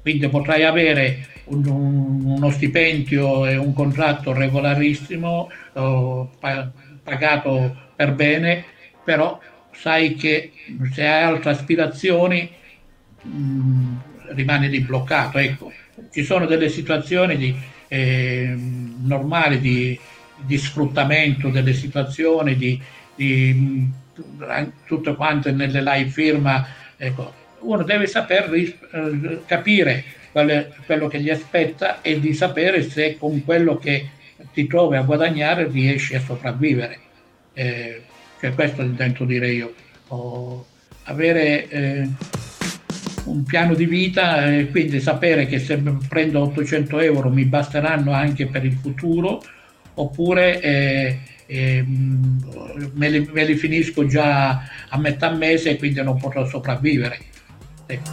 quindi 0.01 0.26
potrai 0.28 0.64
avere 0.64 1.26
un, 1.44 1.66
un, 1.66 2.24
uno 2.24 2.51
stipendio 2.51 3.44
e 3.44 3.57
un 3.57 3.74
contratto 3.74 4.32
regolarissimo, 4.32 5.51
eh, 5.74 6.26
pagato 7.03 7.76
per 7.94 8.14
bene, 8.14 8.64
però 9.05 9.38
sai 9.72 10.14
che 10.14 10.53
se 10.92 11.07
hai 11.07 11.22
altre 11.22 11.51
aspirazioni 11.51 12.51
mm, 13.26 13.97
rimani 14.30 14.70
lì 14.70 14.80
bloccato. 14.80 15.36
Ecco, 15.36 15.70
ci 16.11 16.24
sono 16.24 16.47
delle 16.47 16.70
situazioni 16.70 17.36
di, 17.36 17.55
eh, 17.88 18.55
normali 19.03 19.61
di, 19.61 19.99
di, 20.36 20.57
sfruttamento 20.57 21.51
delle 21.51 21.74
situazioni, 21.74 22.57
di, 22.57 22.80
di 23.14 23.90
tutto 24.86 25.14
quanto 25.14 25.53
nelle 25.53 25.82
live 25.82 26.09
firma 26.09 26.66
Ecco, 26.97 27.32
uno 27.61 27.82
deve 27.82 28.07
saper 28.07 28.53
eh, 28.53 29.40
capire 29.47 30.05
quale, 30.32 30.74
quello 30.86 31.09
che 31.09 31.20
gli 31.20 31.30
aspetta 31.30 32.01
e 32.03 32.20
di 32.20 32.32
sapere 32.32 32.82
se 32.82 33.16
con 33.18 33.44
quello 33.44 33.76
che 33.76 34.09
ti 34.53 34.66
trovi 34.66 34.97
a 34.97 35.03
guadagnare 35.03 35.68
riesci 35.68 36.14
a 36.14 36.20
sopravvivere. 36.20 36.99
Eh, 37.53 38.03
cioè 38.40 38.55
questo 38.55 38.82
intento 38.82 39.24
dire 39.24 39.51
io. 39.51 39.74
O 40.09 40.66
avere... 41.05 41.68
Eh, 41.68 42.09
un 43.26 43.42
piano 43.42 43.74
di 43.74 43.86
vita 43.86 44.55
e 44.55 44.70
quindi 44.70 45.01
sapere 45.01 45.47
che 45.47 45.59
se 45.59 45.82
prendo 46.09 46.42
800 46.42 47.01
euro 47.01 47.28
mi 47.28 47.44
basteranno 47.44 48.12
anche 48.12 48.47
per 48.47 48.64
il 48.64 48.74
futuro 48.74 49.42
oppure 49.94 50.61
eh, 51.47 51.78
eh, 51.78 51.84
me, 51.86 53.09
li, 53.09 53.28
me, 53.32 53.44
li, 53.44 53.55
finisco 53.55 54.07
già 54.07 54.62
a 54.88 54.99
metà 54.99 55.30
mese 55.30 55.70
e 55.70 55.76
quindi 55.78 56.03
non 56.03 56.18
potrò 56.18 56.47
sopravvivere. 56.47 57.18
Ecco. 57.86 58.11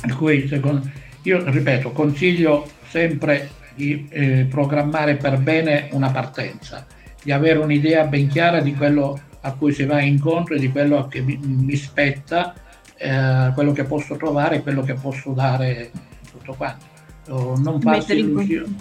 Per 0.00 0.16
cui 0.16 0.46
secondo, 0.48 0.88
io 1.22 1.48
ripeto, 1.50 1.92
consiglio 1.92 2.68
sempre 2.88 3.50
di 3.74 4.06
eh, 4.10 4.46
programmare 4.48 5.16
per 5.16 5.38
bene 5.38 5.88
una 5.92 6.10
partenza, 6.10 6.86
di 7.22 7.32
avere 7.32 7.58
un'idea 7.58 8.04
ben 8.04 8.28
chiara 8.28 8.60
di 8.60 8.74
quello 8.74 9.20
a 9.40 9.52
cui 9.52 9.72
si 9.72 9.84
va 9.84 10.00
incontro 10.00 10.54
e 10.54 10.58
di 10.58 10.70
quello 10.70 11.06
che 11.06 11.20
mi, 11.20 11.38
mi 11.40 11.76
spetta, 11.76 12.54
eh, 12.96 13.52
quello 13.54 13.72
che 13.72 13.84
posso 13.84 14.16
trovare 14.16 14.56
e 14.56 14.62
quello 14.62 14.82
che 14.82 14.94
posso 14.94 15.32
dare 15.32 15.90
tutto 16.30 16.54
quanto. 16.54 16.94
Non 17.26 17.80
farsi 17.80 18.18
illusioni. 18.18 18.76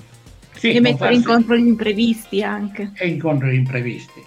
Sì, 0.72 0.78
e 0.78 0.82
mettere 0.82 0.98
farsi... 0.98 1.16
incontro 1.16 1.58
gli 1.58 1.68
imprevisti 1.68 2.44
anche. 2.44 2.92
E 2.96 3.08
incontro 3.08 3.48
gli 3.48 3.56
imprevisti. 3.56 4.22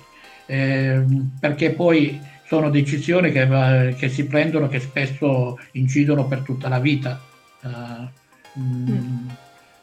Eh, 0.46 1.02
perché 1.38 1.70
poi 1.70 2.18
sono 2.46 2.70
decisioni 2.70 3.30
che, 3.30 3.94
che, 3.98 4.08
si 4.08 4.24
prendono 4.24 4.68
che 4.68 4.80
spesso 4.80 5.58
incidono 5.72 6.26
per 6.26 6.40
tutta 6.40 6.68
la 6.68 6.78
vita. 6.78 7.20
Uh, 7.60 8.60
mm. 8.60 9.28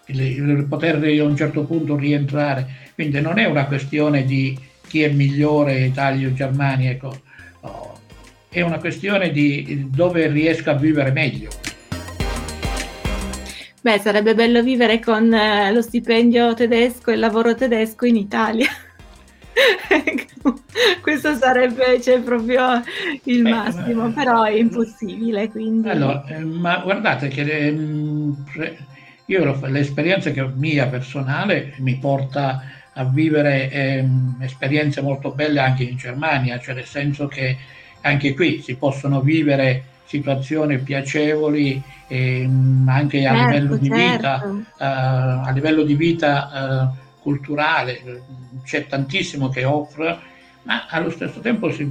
il, 0.07 0.21
il 0.21 0.65
poter 0.67 0.95
a 0.95 1.23
un 1.23 1.35
certo 1.35 1.63
punto 1.65 1.95
rientrare. 1.95 2.67
Quindi 2.93 3.21
non 3.21 3.37
è 3.37 3.45
una 3.45 3.65
questione 3.65 4.23
di 4.23 4.57
chi 4.87 5.01
è 5.01 5.09
migliore 5.09 5.81
Italia 5.81 6.27
o 6.27 6.33
Germania, 6.33 6.91
ecco. 6.91 7.21
no. 7.61 7.99
è 8.49 8.61
una 8.61 8.79
questione 8.79 9.31
di 9.31 9.87
dove 9.89 10.27
riesco 10.27 10.69
a 10.69 10.75
vivere 10.75 11.11
meglio. 11.11 11.49
Beh, 13.85 13.99
sarebbe 13.99 14.33
bello 14.33 14.63
vivere 14.63 14.99
con 14.99 15.31
eh, 15.31 15.71
lo 15.71 15.79
stipendio 15.79 16.55
tedesco 16.55 17.11
e 17.11 17.13
il 17.13 17.19
lavoro 17.19 17.53
tedesco 17.53 18.07
in 18.07 18.15
Italia. 18.15 18.65
Questo 21.01 21.35
sarebbe 21.35 22.01
cioè, 22.01 22.19
proprio 22.19 22.81
il 23.25 23.43
Beh, 23.43 23.49
massimo, 23.51 24.07
ma... 24.07 24.09
però 24.09 24.41
è 24.41 24.53
impossibile. 24.53 25.51
Quindi... 25.51 25.87
Allora, 25.87 26.25
eh, 26.25 26.39
ma 26.39 26.79
guardate 26.79 27.27
che 27.27 27.43
eh, 27.43 28.77
io 29.23 29.59
l'esperienza 29.67 30.31
che 30.31 30.43
mia 30.55 30.87
personale 30.87 31.75
mi 31.77 31.99
porta 31.99 32.63
a 32.91 33.03
vivere 33.03 33.69
eh, 33.69 34.03
esperienze 34.39 35.01
molto 35.01 35.29
belle 35.29 35.59
anche 35.59 35.83
in 35.83 35.95
Germania, 35.95 36.59
cioè 36.59 36.73
nel 36.73 36.85
senso 36.85 37.27
che 37.27 37.55
anche 38.01 38.33
qui 38.33 38.63
si 38.63 38.77
possono 38.77 39.21
vivere 39.21 39.93
situazioni 40.05 40.77
piacevoli 40.79 41.81
eh, 42.07 42.47
anche 42.85 43.21
certo, 43.21 43.37
a 43.37 43.45
livello 43.45 43.77
di 43.77 43.89
vita, 43.89 44.39
certo. 44.39 44.55
uh, 44.55 44.63
a 44.77 45.51
livello 45.53 45.83
di 45.83 45.95
vita 45.95 46.93
uh, 46.93 47.21
culturale, 47.21 48.23
c'è 48.63 48.87
tantissimo 48.87 49.49
che 49.49 49.65
offre, 49.65 50.17
ma 50.63 50.85
allo 50.89 51.09
stesso 51.09 51.39
tempo 51.39 51.71
se, 51.71 51.87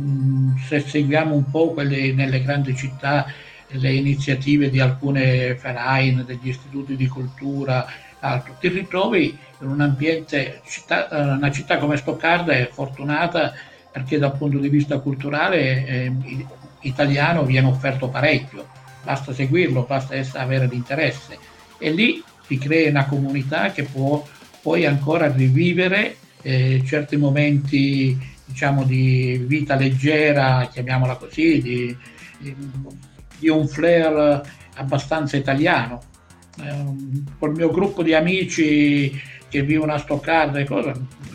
se 0.67 0.81
seguiamo 0.81 1.35
un 1.35 1.51
po' 1.51 1.73
quelle 1.73 2.13
nelle 2.13 2.43
grandi 2.43 2.75
città, 2.77 3.27
le 3.69 3.93
iniziative 3.93 4.71
di 4.71 4.79
alcune 4.79 5.55
Verein, 5.55 6.25
degli 6.25 6.49
istituti 6.49 6.95
di 6.97 7.09
cultura, 7.09 7.87
altro, 8.21 8.55
ti 8.61 8.69
ritrovi 8.69 9.37
in 9.61 9.69
un 9.69 9.81
ambiente, 9.81 10.61
città, 10.67 11.09
uh, 11.11 11.37
una 11.37 11.51
città 11.51 11.79
come 11.79 11.97
Stoccarda 11.97 12.53
è 12.53 12.69
fortunata 12.73 13.53
perché 13.91 14.19
dal 14.19 14.37
punto 14.37 14.59
di 14.59 14.69
vista 14.69 14.99
culturale 14.99 15.87
eh, 15.87 16.13
italiano 16.85 17.45
viene 17.45 17.69
offerto 17.69 18.09
parecchio, 18.09 18.67
basta 19.03 19.33
seguirlo, 19.33 19.83
basta 19.83 20.15
avere 20.35 20.67
l'interesse. 20.67 21.39
E 21.79 21.91
lì 21.91 22.23
si 22.47 22.59
crea 22.59 22.91
una 22.91 23.07
comunità 23.07 23.73
che 23.73 23.85
può 23.85 24.27
poi 24.63 24.87
ancora 24.87 25.31
rivivere 25.31 26.17
eh, 26.43 26.83
certi 26.87 27.17
momenti 27.17 28.19
diciamo 28.45 28.85
di 28.85 29.43
vita 29.47 29.75
leggera, 29.75 30.69
chiamiamola 30.71 31.17
così, 31.17 31.61
di, 31.61 31.97
di 33.39 33.49
un 33.49 33.67
flair 33.67 34.43
abbastanza 34.75 35.37
italiano. 35.37 36.01
Eh, 36.63 37.27
col 37.39 37.53
mio 37.55 37.71
gruppo 37.71 38.03
di 38.03 38.15
amici 38.15 39.21
che 39.49 39.63
vivono 39.63 39.95
a 39.95 39.99
Stoccarda 39.99 40.59
e 40.59 40.65
cosa, 40.65 40.93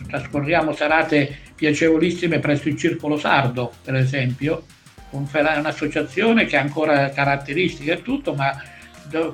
trascorriamo 0.08 0.74
serate 0.74 1.38
piacevolissime 1.56 2.40
presso 2.40 2.70
il 2.70 2.78
Circolo 2.78 3.18
Sardo, 3.18 3.74
per 3.84 3.96
esempio, 3.96 4.64
un'associazione 5.12 6.46
che 6.46 6.58
ha 6.58 6.62
ancora 6.62 7.10
caratteristiche 7.10 7.94
e 7.94 8.02
tutto, 8.02 8.34
ma 8.34 8.56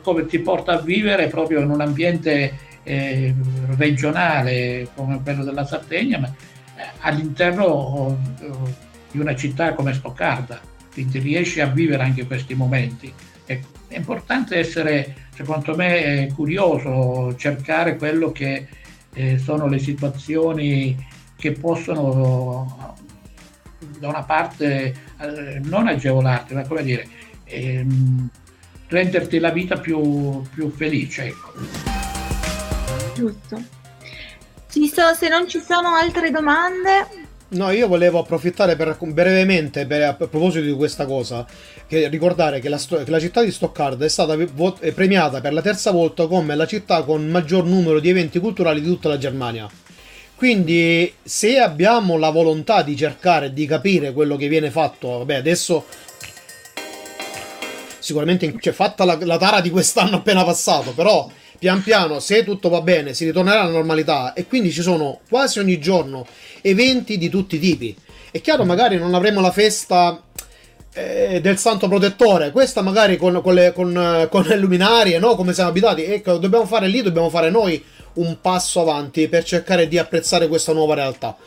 come 0.01 0.25
ti 0.25 0.39
porta 0.39 0.73
a 0.73 0.81
vivere 0.81 1.27
proprio 1.27 1.59
in 1.59 1.69
un 1.69 1.81
ambiente 1.81 2.57
eh, 2.83 3.33
regionale 3.75 4.87
come 4.95 5.21
quello 5.21 5.43
della 5.43 5.65
Sardegna, 5.65 6.19
ma 6.19 6.27
eh, 6.27 6.87
all'interno 6.99 7.63
oh, 7.63 8.17
di 9.11 9.19
una 9.19 9.35
città 9.35 9.73
come 9.73 9.93
Stoccarda, 9.93 10.59
quindi 10.93 11.19
riesci 11.19 11.59
a 11.59 11.67
vivere 11.67 12.03
anche 12.03 12.25
questi 12.25 12.53
momenti. 12.53 13.11
È, 13.45 13.59
importante 13.89 14.57
essere, 14.57 15.15
secondo 15.33 15.75
me, 15.75 16.29
curioso, 16.35 17.35
cercare 17.37 17.95
quello 17.95 18.31
che 18.31 18.67
eh, 19.13 19.37
sono 19.37 19.67
le 19.67 19.79
situazioni 19.79 20.97
che 21.37 21.51
possono 21.53 22.95
da 24.05 24.07
una 24.07 24.23
parte 24.23 24.93
eh, 25.19 25.59
non 25.63 25.87
agevolarti, 25.87 26.53
ma 26.53 26.65
come 26.67 26.83
dire, 26.83 27.07
ehm, 27.45 28.29
renderti 28.87 29.39
la 29.39 29.49
vita 29.49 29.77
più, 29.77 30.41
più 30.53 30.69
felice. 30.71 31.25
Ecco. 31.25 31.53
Giusto. 33.15 33.63
So, 34.67 35.13
se 35.13 35.29
non 35.29 35.47
ci 35.47 35.59
sono 35.59 35.95
altre 35.95 36.31
domande, 36.31 37.23
No, 37.47 37.69
io 37.69 37.87
volevo 37.87 38.19
approfittare 38.19 38.75
per, 38.75 38.97
brevemente 38.99 39.85
per, 39.85 40.01
a 40.01 40.13
proposito 40.15 40.65
di 40.65 40.73
questa 40.73 41.05
cosa, 41.05 41.45
che 41.87 42.07
ricordare 42.09 42.59
che 42.59 42.69
la, 42.69 42.77
che 42.77 43.09
la 43.09 43.19
città 43.19 43.43
di 43.43 43.51
Stoccarda 43.51 44.03
è 44.03 44.09
stata 44.09 44.35
premiata 44.93 45.39
per 45.39 45.53
la 45.53 45.61
terza 45.61 45.91
volta 45.91 46.27
come 46.27 46.55
la 46.55 46.65
città 46.65 47.03
con 47.03 47.25
maggior 47.27 47.63
numero 47.65 47.99
di 47.99 48.09
eventi 48.09 48.39
culturali 48.39 48.81
di 48.81 48.87
tutta 48.87 49.09
la 49.09 49.17
Germania. 49.17 49.69
Quindi 50.35 51.13
se 51.23 51.59
abbiamo 51.59 52.17
la 52.17 52.29
volontà 52.29 52.81
di 52.81 52.97
cercare 52.97 53.53
di 53.53 53.65
capire 53.65 54.11
quello 54.11 54.35
che 54.35 54.49
viene 54.49 54.69
fatto, 54.69 55.19
vabbè 55.19 55.35
adesso 55.35 55.85
sicuramente 57.99 58.53
c'è 58.57 58.73
fatta 58.73 59.05
la, 59.05 59.17
la 59.21 59.37
tara 59.37 59.61
di 59.61 59.69
quest'anno 59.69 60.17
appena 60.17 60.43
passato, 60.43 60.91
però 60.91 61.29
pian 61.57 61.81
piano 61.81 62.19
se 62.19 62.43
tutto 62.43 62.67
va 62.67 62.81
bene 62.81 63.13
si 63.13 63.23
ritornerà 63.23 63.61
alla 63.61 63.71
normalità 63.71 64.33
e 64.33 64.45
quindi 64.45 64.71
ci 64.71 64.81
sono 64.81 65.21
quasi 65.29 65.59
ogni 65.59 65.79
giorno 65.79 66.27
eventi 66.61 67.17
di 67.17 67.29
tutti 67.29 67.55
i 67.55 67.59
tipi. 67.59 67.95
È 68.29 68.41
chiaro 68.41 68.65
magari 68.65 68.97
non 68.97 69.13
avremo 69.13 69.39
la 69.39 69.51
festa 69.51 70.21
eh, 70.93 71.39
del 71.41 71.57
santo 71.57 71.87
protettore, 71.87 72.51
questa 72.51 72.81
magari 72.81 73.15
con, 73.15 73.41
con, 73.41 73.53
le, 73.53 73.71
con, 73.73 74.27
con 74.29 74.45
luminarie, 74.57 75.17
no? 75.17 75.35
come 75.35 75.53
siamo 75.53 75.69
abituati, 75.69 76.03
ecco, 76.03 76.37
dobbiamo 76.37 76.65
fare 76.65 76.87
lì, 76.87 77.01
dobbiamo 77.01 77.29
fare 77.29 77.49
noi 77.49 77.81
un 78.15 78.37
passo 78.41 78.81
avanti 78.81 79.27
per 79.27 79.43
cercare 79.43 79.87
di 79.87 79.97
apprezzare 79.97 80.47
questa 80.47 80.73
nuova 80.73 80.95
realtà. 80.95 81.37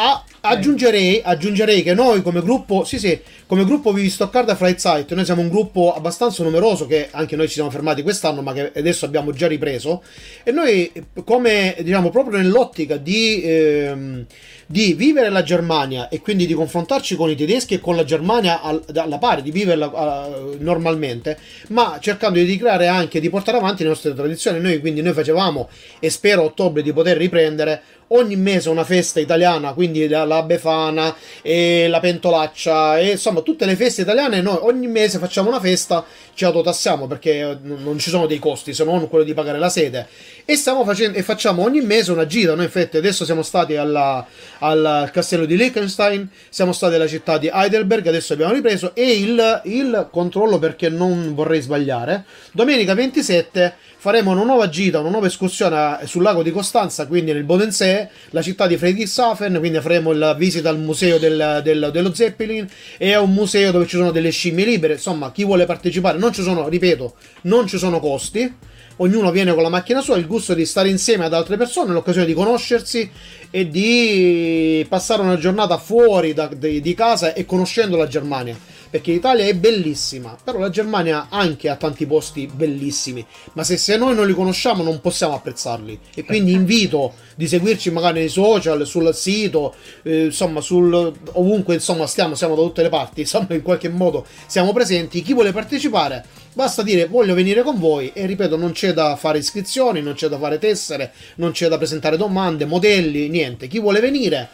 Ah, 0.00 0.22
aggiungerei, 0.42 1.20
aggiungerei, 1.24 1.82
che 1.82 1.92
noi 1.92 2.22
come 2.22 2.40
gruppo, 2.40 2.84
sì 2.84 3.00
sì, 3.00 3.20
come 3.46 3.64
gruppo 3.64 3.92
Vivi 3.92 4.08
Stoccarda 4.08 4.54
Flight 4.54 4.78
Site, 4.78 5.14
noi 5.16 5.24
siamo 5.24 5.40
un 5.40 5.48
gruppo 5.48 5.92
abbastanza 5.92 6.44
numeroso 6.44 6.86
che 6.86 7.08
anche 7.10 7.34
noi 7.34 7.48
ci 7.48 7.54
siamo 7.54 7.68
fermati 7.68 8.02
quest'anno 8.02 8.40
ma 8.40 8.52
che 8.52 8.70
adesso 8.76 9.06
abbiamo 9.06 9.32
già 9.32 9.48
ripreso 9.48 10.04
e 10.44 10.52
noi 10.52 10.92
come 11.24 11.74
diciamo 11.80 12.10
proprio 12.10 12.38
nell'ottica 12.38 12.96
di... 12.96 13.42
Ehm, 13.42 14.26
di 14.70 14.92
vivere 14.92 15.30
la 15.30 15.42
Germania 15.42 16.10
e 16.10 16.20
quindi 16.20 16.44
di 16.44 16.52
confrontarci 16.52 17.16
con 17.16 17.30
i 17.30 17.34
tedeschi 17.34 17.72
e 17.72 17.80
con 17.80 17.96
la 17.96 18.04
Germania 18.04 18.60
al, 18.60 18.84
alla 18.94 19.16
pari, 19.16 19.40
di 19.40 19.50
viverla 19.50 19.86
uh, 19.86 20.56
normalmente, 20.58 21.38
ma 21.68 21.96
cercando 22.02 22.38
di 22.38 22.56
creare 22.58 22.86
anche, 22.86 23.18
di 23.18 23.30
portare 23.30 23.56
avanti 23.56 23.82
le 23.82 23.88
nostre 23.88 24.12
tradizioni. 24.12 24.60
Noi 24.60 24.78
quindi 24.80 25.00
noi 25.00 25.14
facevamo, 25.14 25.70
e 25.98 26.10
spero 26.10 26.42
a 26.42 26.44
ottobre 26.44 26.82
di 26.82 26.92
poter 26.92 27.16
riprendere, 27.16 27.80
ogni 28.08 28.36
mese 28.36 28.68
una 28.68 28.84
festa 28.84 29.20
italiana, 29.20 29.72
quindi 29.72 30.06
la, 30.06 30.24
la 30.24 30.42
Befana 30.42 31.14
e 31.42 31.88
la 31.88 32.00
Pentolaccia 32.00 32.98
e 32.98 33.12
insomma 33.12 33.40
tutte 33.40 33.64
le 33.64 33.76
feste 33.76 34.02
italiane, 34.02 34.40
noi 34.40 34.58
ogni 34.60 34.86
mese 34.86 35.18
facciamo 35.18 35.48
una 35.48 35.60
festa, 35.60 36.04
ci 36.34 36.44
autotassiamo 36.44 37.06
perché 37.06 37.58
non 37.62 37.98
ci 37.98 38.10
sono 38.10 38.26
dei 38.26 38.38
costi 38.38 38.72
se 38.72 38.84
non 38.84 39.08
quello 39.08 39.24
di 39.24 39.34
pagare 39.34 39.58
la 39.58 39.68
sede 39.68 40.06
e, 40.50 40.56
stiamo 40.56 40.82
facendo, 40.82 41.18
e 41.18 41.22
facciamo 41.22 41.62
ogni 41.62 41.82
mese 41.82 42.10
una 42.10 42.24
gira, 42.24 42.54
noi 42.54 42.64
infatti 42.64 42.96
adesso 42.96 43.26
siamo 43.26 43.42
stati 43.42 43.76
alla 43.76 44.26
al 44.60 45.10
castello 45.12 45.44
di 45.44 45.56
Liechtenstein, 45.56 46.26
siamo 46.48 46.72
stati 46.72 46.94
alla 46.94 47.06
città 47.06 47.36
di 47.36 47.50
Heidelberg, 47.52 48.06
adesso 48.06 48.32
abbiamo 48.32 48.54
ripreso, 48.54 48.94
e 48.94 49.12
il, 49.12 49.60
il 49.64 50.08
controllo 50.10 50.58
perché 50.58 50.88
non 50.88 51.34
vorrei 51.34 51.60
sbagliare, 51.60 52.24
domenica 52.52 52.94
27 52.94 53.74
faremo 53.98 54.30
una 54.30 54.44
nuova 54.44 54.68
gita, 54.70 55.00
una 55.00 55.10
nuova 55.10 55.26
escursione 55.26 55.98
sul 56.04 56.22
lago 56.22 56.42
di 56.42 56.50
Costanza, 56.50 57.06
quindi 57.06 57.32
nel 57.32 57.44
Bodensee, 57.44 58.10
la 58.30 58.40
città 58.40 58.66
di 58.66 58.78
Friedrichshafen, 58.78 59.58
quindi 59.58 59.80
faremo 59.80 60.12
la 60.12 60.32
visita 60.32 60.70
al 60.70 60.78
museo 60.78 61.18
del, 61.18 61.60
del, 61.62 61.90
dello 61.92 62.14
Zeppelin 62.14 62.66
e 62.96 63.12
a 63.12 63.20
un 63.20 63.32
museo 63.32 63.70
dove 63.70 63.86
ci 63.86 63.96
sono 63.96 64.12
delle 64.12 64.30
scimmie 64.30 64.64
libere, 64.64 64.94
insomma 64.94 65.30
chi 65.30 65.44
vuole 65.44 65.66
partecipare, 65.66 66.16
non 66.16 66.32
ci 66.32 66.42
sono, 66.42 66.68
ripeto, 66.68 67.14
non 67.42 67.66
ci 67.66 67.76
sono 67.76 68.00
costi, 68.00 68.50
ognuno 68.98 69.30
viene 69.30 69.52
con 69.52 69.62
la 69.62 69.68
macchina 69.68 70.00
sua, 70.00 70.16
il 70.16 70.26
gusto 70.26 70.54
di 70.54 70.64
stare 70.64 70.88
insieme 70.88 71.24
ad 71.24 71.34
altre 71.34 71.56
persone, 71.56 71.92
l'occasione 71.92 72.26
di 72.26 72.34
conoscersi 72.34 73.10
e 73.50 73.68
di 73.68 74.84
passare 74.88 75.22
una 75.22 75.36
giornata 75.36 75.78
fuori 75.78 76.32
da, 76.32 76.48
di, 76.48 76.80
di 76.80 76.94
casa 76.94 77.32
e 77.32 77.44
conoscendo 77.44 77.96
la 77.96 78.06
Germania 78.06 78.56
perché 78.90 79.12
l'Italia 79.12 79.44
è 79.44 79.54
bellissima, 79.54 80.36
però 80.42 80.58
la 80.58 80.70
Germania 80.70 81.26
anche 81.30 81.68
ha 81.68 81.76
tanti 81.76 82.06
posti 82.06 82.48
bellissimi, 82.52 83.24
ma 83.52 83.64
se, 83.64 83.76
se 83.76 83.96
noi 83.96 84.14
non 84.14 84.26
li 84.26 84.32
conosciamo 84.32 84.82
non 84.82 85.00
possiamo 85.00 85.34
apprezzarli. 85.34 85.98
E 86.14 86.24
quindi 86.24 86.52
invito 86.52 87.14
di 87.34 87.46
seguirci 87.46 87.90
magari 87.90 88.20
nei 88.20 88.28
social, 88.28 88.86
sul 88.86 89.14
sito, 89.14 89.74
eh, 90.02 90.26
insomma, 90.26 90.60
sul, 90.60 91.12
ovunque 91.32 91.74
insomma 91.74 92.06
stiamo, 92.06 92.34
siamo 92.34 92.54
da 92.54 92.62
tutte 92.62 92.82
le 92.82 92.88
parti, 92.88 93.20
insomma 93.22 93.54
in 93.54 93.62
qualche 93.62 93.88
modo 93.88 94.26
siamo 94.46 94.72
presenti, 94.72 95.22
chi 95.22 95.34
vuole 95.34 95.52
partecipare 95.52 96.24
basta 96.54 96.82
dire 96.82 97.06
voglio 97.06 97.34
venire 97.34 97.62
con 97.62 97.78
voi. 97.78 98.10
E 98.12 98.26
ripeto 98.26 98.56
non 98.56 98.72
c'è 98.72 98.92
da 98.92 99.16
fare 99.16 99.38
iscrizioni, 99.38 100.02
non 100.02 100.14
c'è 100.14 100.28
da 100.28 100.38
fare 100.38 100.58
tessere, 100.58 101.12
non 101.36 101.52
c'è 101.52 101.68
da 101.68 101.76
presentare 101.76 102.16
domande, 102.16 102.64
modelli, 102.64 103.28
niente, 103.28 103.68
chi 103.68 103.78
vuole 103.78 104.00
venire 104.00 104.48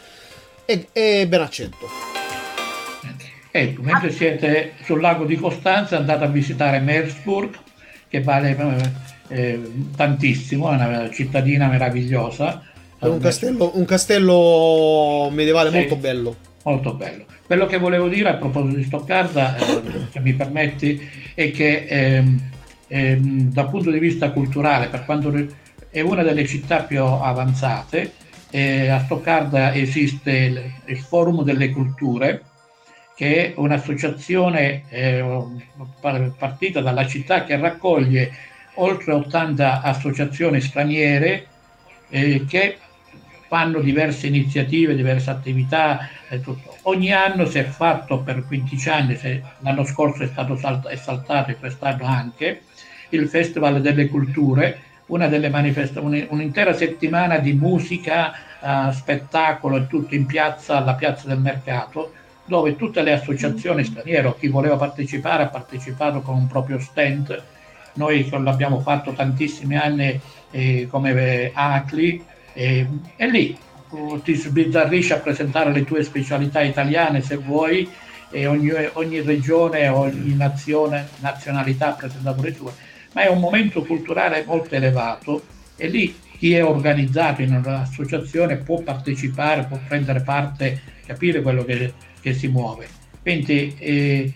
è, 0.64 0.86
è 0.92 1.26
ben 1.26 1.40
accetto. 1.40 2.23
Ecco, 3.56 3.82
mentre 3.82 4.10
siete 4.10 4.72
sul 4.82 5.00
lago 5.00 5.24
di 5.24 5.36
Costanza 5.36 5.96
andate 5.96 6.24
a 6.24 6.26
visitare 6.26 6.80
Mersburg, 6.80 7.56
che 8.08 8.20
vale 8.20 8.56
eh, 9.28 9.62
tantissimo, 9.94 10.72
è 10.72 10.74
una 10.74 11.08
cittadina 11.08 11.68
meravigliosa. 11.68 12.64
È 12.98 13.06
un 13.06 13.20
castello, 13.20 13.70
un 13.74 13.84
castello 13.84 15.30
medievale 15.30 15.70
sì, 15.70 15.76
molto 15.76 15.94
bello. 15.94 16.36
Molto 16.64 16.94
bello. 16.94 17.26
Quello 17.46 17.66
che 17.66 17.78
volevo 17.78 18.08
dire 18.08 18.30
a 18.30 18.34
proposito 18.34 18.74
di 18.76 18.82
Stoccarda, 18.82 19.56
eh, 19.56 19.82
se 20.10 20.18
mi 20.18 20.32
permetti, 20.32 21.08
è 21.32 21.52
che 21.52 21.84
ehm, 21.86 22.50
ehm, 22.88 23.52
dal 23.52 23.70
punto 23.70 23.92
di 23.92 24.00
vista 24.00 24.32
culturale, 24.32 24.88
per 24.88 25.04
quanto 25.04 25.32
è 25.90 26.00
una 26.00 26.24
delle 26.24 26.44
città 26.44 26.82
più 26.82 27.04
avanzate, 27.04 28.14
eh, 28.50 28.88
a 28.88 28.98
Stoccarda 28.98 29.72
esiste 29.72 30.32
il, 30.32 30.60
il 30.86 30.98
Forum 30.98 31.44
delle 31.44 31.70
Culture, 31.70 32.42
che 33.14 33.52
è 33.52 33.52
un'associazione 33.56 34.84
eh, 34.88 35.24
partita 36.36 36.80
dalla 36.80 37.06
città 37.06 37.44
che 37.44 37.56
raccoglie 37.56 38.32
oltre 38.74 39.12
80 39.12 39.82
associazioni 39.82 40.60
straniere 40.60 41.46
eh, 42.08 42.44
che 42.46 42.78
fanno 43.46 43.80
diverse 43.80 44.26
iniziative, 44.26 44.96
diverse 44.96 45.30
attività. 45.30 46.08
Eh, 46.28 46.40
Ogni 46.86 47.12
anno 47.12 47.46
si 47.46 47.58
è 47.58 47.64
fatto 47.64 48.18
per 48.18 48.44
15 48.46 48.88
anni, 48.88 49.16
se, 49.16 49.42
l'anno 49.60 49.84
scorso 49.84 50.22
è 50.22 50.26
stato 50.26 50.56
salt- 50.56 50.88
è 50.88 50.96
saltato 50.96 51.50
e 51.50 51.56
quest'anno 51.56 52.04
anche, 52.04 52.62
il 53.10 53.28
Festival 53.28 53.80
delle 53.80 54.08
Culture, 54.08 54.80
una 55.06 55.28
delle 55.28 55.50
manifestazioni, 55.50 56.26
un'intera 56.28 56.72
settimana 56.72 57.38
di 57.38 57.52
musica, 57.52 58.32
eh, 58.60 58.92
spettacolo 58.92 59.76
e 59.76 59.86
tutto 59.86 60.14
in 60.14 60.26
piazza, 60.26 60.78
alla 60.78 60.94
piazza 60.94 61.28
del 61.28 61.38
mercato, 61.38 62.12
dove 62.46 62.76
tutte 62.76 63.02
le 63.02 63.12
associazioni 63.12 63.82
mm. 63.82 63.84
straniere, 63.84 64.34
chi 64.38 64.48
voleva 64.48 64.76
partecipare 64.76 65.44
ha 65.44 65.48
partecipato 65.48 66.20
con 66.20 66.36
un 66.36 66.46
proprio 66.46 66.78
stand. 66.78 67.42
Noi 67.94 68.28
l'abbiamo 68.30 68.80
fatto 68.80 69.12
tantissimi 69.12 69.76
anni 69.76 70.20
eh, 70.50 70.86
come 70.90 71.12
eh, 71.12 71.52
ACLI 71.54 72.24
eh, 72.52 72.86
e 73.16 73.30
lì 73.30 73.56
ti 74.24 74.34
sbizzarrisci 74.34 75.12
a 75.12 75.18
presentare 75.18 75.72
le 75.72 75.84
tue 75.84 76.02
specialità 76.02 76.60
italiane 76.62 77.20
se 77.20 77.36
vuoi 77.36 77.88
e 78.30 78.46
ogni, 78.46 78.72
ogni 78.94 79.20
regione, 79.20 79.86
ogni 79.88 80.34
nazione, 80.34 81.08
nazionalità 81.20 81.90
ha 81.90 81.92
presentato 81.92 82.42
le 82.42 82.52
sue, 82.52 82.72
ma 83.12 83.22
è 83.22 83.28
un 83.28 83.38
momento 83.38 83.84
culturale 83.84 84.42
molto 84.44 84.74
elevato 84.74 85.42
e 85.76 85.86
lì 85.86 86.18
chi 86.36 86.54
è 86.54 86.64
organizzato 86.64 87.42
in 87.42 87.54
un'associazione 87.54 88.56
può 88.56 88.80
partecipare, 88.80 89.66
può 89.66 89.78
prendere 89.86 90.22
parte, 90.22 90.80
capire 91.06 91.42
quello 91.42 91.64
che 91.64 91.92
che 92.24 92.32
si 92.32 92.48
muove. 92.48 92.88
Quindi 93.20 93.76
eh, 93.78 94.32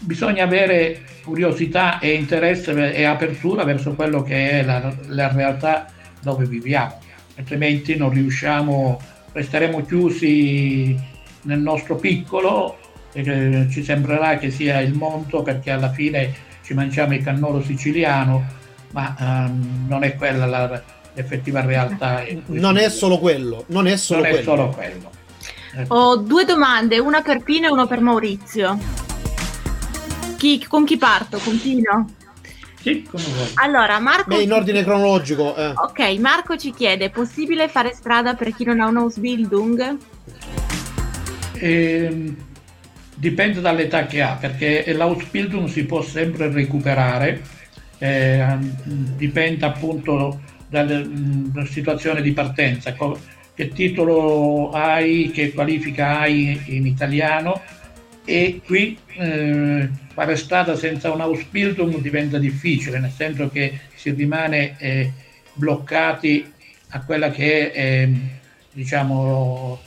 bisogna 0.00 0.42
avere 0.42 1.02
curiosità 1.22 2.00
e 2.00 2.14
interesse 2.14 2.92
e 2.92 3.04
apertura 3.04 3.62
verso 3.62 3.94
quello 3.94 4.22
che 4.22 4.50
è 4.50 4.64
la, 4.64 4.92
la 5.06 5.32
realtà 5.32 5.86
dove 6.20 6.46
viviamo, 6.46 6.98
altrimenti 7.36 7.96
non 7.96 8.10
riusciamo, 8.10 9.00
resteremo 9.32 9.84
chiusi 9.86 10.98
nel 11.42 11.60
nostro 11.60 11.94
piccolo, 11.94 12.76
e 13.12 13.68
ci 13.70 13.84
sembrerà 13.84 14.36
che 14.36 14.50
sia 14.50 14.80
il 14.80 14.92
mondo 14.92 15.42
perché 15.42 15.70
alla 15.70 15.92
fine 15.92 16.34
ci 16.64 16.74
mangiamo 16.74 17.14
il 17.14 17.22
cannolo 17.22 17.62
siciliano, 17.62 18.44
ma 18.90 19.14
um, 19.18 19.86
non 19.86 20.02
è 20.02 20.16
quella 20.16 20.46
la, 20.46 20.82
l'effettiva 21.14 21.60
realtà. 21.60 22.24
Non 22.46 22.76
è 22.76 22.90
solo 22.90 23.18
quello, 23.18 23.64
non 23.68 23.86
è 23.86 23.96
solo 23.96 24.22
non 24.22 24.30
quello. 24.30 24.42
È 24.42 24.44
solo 24.44 24.68
quello. 24.70 25.10
Ho 25.88 26.16
due 26.16 26.44
domande, 26.44 26.98
una 26.98 27.20
per 27.20 27.42
Pino 27.42 27.66
e 27.66 27.70
una 27.70 27.86
per 27.86 28.00
Maurizio. 28.00 28.78
Chi, 30.36 30.64
con 30.66 30.84
chi 30.84 30.96
parto? 30.96 31.38
Con 31.38 31.60
Pino? 31.60 32.10
Sì, 32.80 33.02
come 33.02 33.24
vuoi. 33.34 33.48
Allora, 33.54 33.98
Marco... 33.98 34.36
Beh, 34.36 34.42
in 34.42 34.52
ordine 34.52 34.84
cronologico. 34.84 35.54
Eh. 35.56 35.72
Ok, 35.74 36.18
Marco 36.18 36.56
ci 36.56 36.72
chiede, 36.72 37.06
è 37.06 37.10
possibile 37.10 37.68
fare 37.68 37.92
strada 37.92 38.34
per 38.34 38.54
chi 38.54 38.64
non 38.64 38.80
ha 38.80 38.86
un 38.86 38.96
Ausbildung? 38.98 39.96
Eh, 41.54 42.34
dipende 43.14 43.60
dall'età 43.60 44.06
che 44.06 44.22
ha, 44.22 44.34
perché 44.34 44.92
l'Ausbildung 44.92 45.68
si 45.68 45.84
può 45.84 46.00
sempre 46.02 46.50
recuperare, 46.50 47.42
eh, 47.98 48.56
dipende 49.16 49.66
appunto 49.66 50.40
dalla, 50.68 51.02
dalla 51.04 51.66
situazione 51.66 52.22
di 52.22 52.32
partenza 52.32 52.94
che 53.56 53.68
titolo 53.68 54.70
hai, 54.70 55.30
che 55.32 55.52
qualifica 55.52 56.20
hai 56.20 56.60
in 56.66 56.86
italiano 56.86 57.62
e 58.22 58.60
qui 58.62 58.98
eh, 59.16 59.88
fare 60.12 60.36
strada 60.36 60.76
senza 60.76 61.10
un 61.10 61.22
Ausbildung 61.22 61.96
diventa 62.00 62.36
difficile, 62.36 62.98
nel 62.98 63.10
senso 63.10 63.48
che 63.48 63.78
si 63.94 64.10
rimane 64.10 64.76
eh, 64.78 65.10
bloccati 65.54 66.52
a 66.90 67.02
quella 67.02 67.30
che 67.30 67.72
è 67.72 68.02
eh, 68.02 68.12
diciamo, 68.72 69.80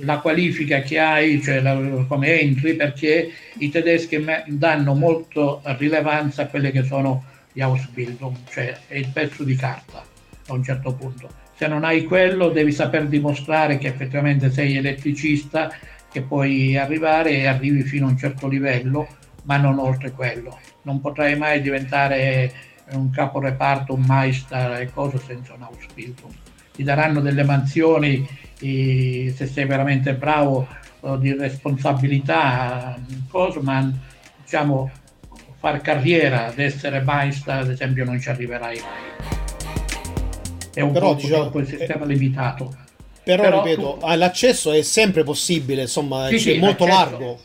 la 0.00 0.18
qualifica 0.18 0.80
che 0.80 0.98
hai, 0.98 1.42
cioè 1.42 1.60
la, 1.60 1.76
come 2.08 2.40
entri, 2.40 2.74
perché 2.74 3.30
i 3.58 3.68
tedeschi 3.68 4.24
danno 4.46 4.94
molto 4.94 5.60
rilevanza 5.76 6.42
a 6.42 6.46
quelle 6.46 6.70
che 6.70 6.84
sono 6.84 7.24
gli 7.52 7.60
Ausbildung, 7.60 8.34
cioè 8.48 8.74
il 8.92 9.08
pezzo 9.12 9.44
di 9.44 9.56
carta 9.56 10.02
a 10.46 10.52
un 10.54 10.62
certo 10.62 10.94
punto 10.94 11.44
se 11.56 11.66
non 11.66 11.84
hai 11.84 12.04
quello 12.04 12.50
devi 12.50 12.70
saper 12.70 13.06
dimostrare 13.06 13.78
che 13.78 13.88
effettivamente 13.88 14.50
sei 14.50 14.76
elettricista, 14.76 15.72
che 16.12 16.20
puoi 16.20 16.76
arrivare 16.76 17.30
e 17.30 17.46
arrivi 17.46 17.82
fino 17.82 18.06
a 18.06 18.10
un 18.10 18.18
certo 18.18 18.46
livello, 18.46 19.08
ma 19.44 19.56
non 19.56 19.78
oltre 19.78 20.10
quello. 20.10 20.58
Non 20.82 21.00
potrai 21.00 21.36
mai 21.36 21.62
diventare 21.62 22.52
un 22.92 23.10
caporeparto, 23.10 23.94
un 23.94 24.02
maestra 24.02 24.78
e 24.78 24.92
cose 24.92 25.18
senza 25.18 25.54
un 25.54 25.62
Ausbildung. 25.62 26.32
Ti 26.74 26.82
daranno 26.82 27.20
delle 27.20 27.42
mansioni 27.42 28.26
se 28.58 29.46
sei 29.46 29.64
veramente 29.64 30.14
bravo 30.14 30.68
di 31.18 31.32
responsabilità, 31.32 32.98
cose, 33.30 33.60
ma 33.60 33.90
diciamo 34.42 34.90
far 35.58 35.80
carriera 35.80 36.46
ad 36.46 36.58
essere 36.58 37.00
maestra, 37.00 37.58
ad 37.58 37.70
esempio, 37.70 38.04
non 38.04 38.20
ci 38.20 38.28
arriverai 38.28 38.78
mai 38.78 39.35
è 40.76 40.82
un 40.82 40.92
però, 40.92 41.14
po' 41.14 41.20
diciamo, 41.22 41.58
il 41.58 41.66
sistema 41.66 42.04
eh, 42.04 42.08
limitato. 42.08 42.76
Però, 43.24 43.42
però 43.42 43.64
ripeto, 43.64 43.98
tu... 43.98 44.06
l'accesso 44.14 44.72
è 44.72 44.82
sempre 44.82 45.24
possibile, 45.24 45.82
insomma, 45.82 46.28
sì, 46.28 46.38
sì, 46.38 46.58
molto 46.58 46.86
largo. 46.86 47.40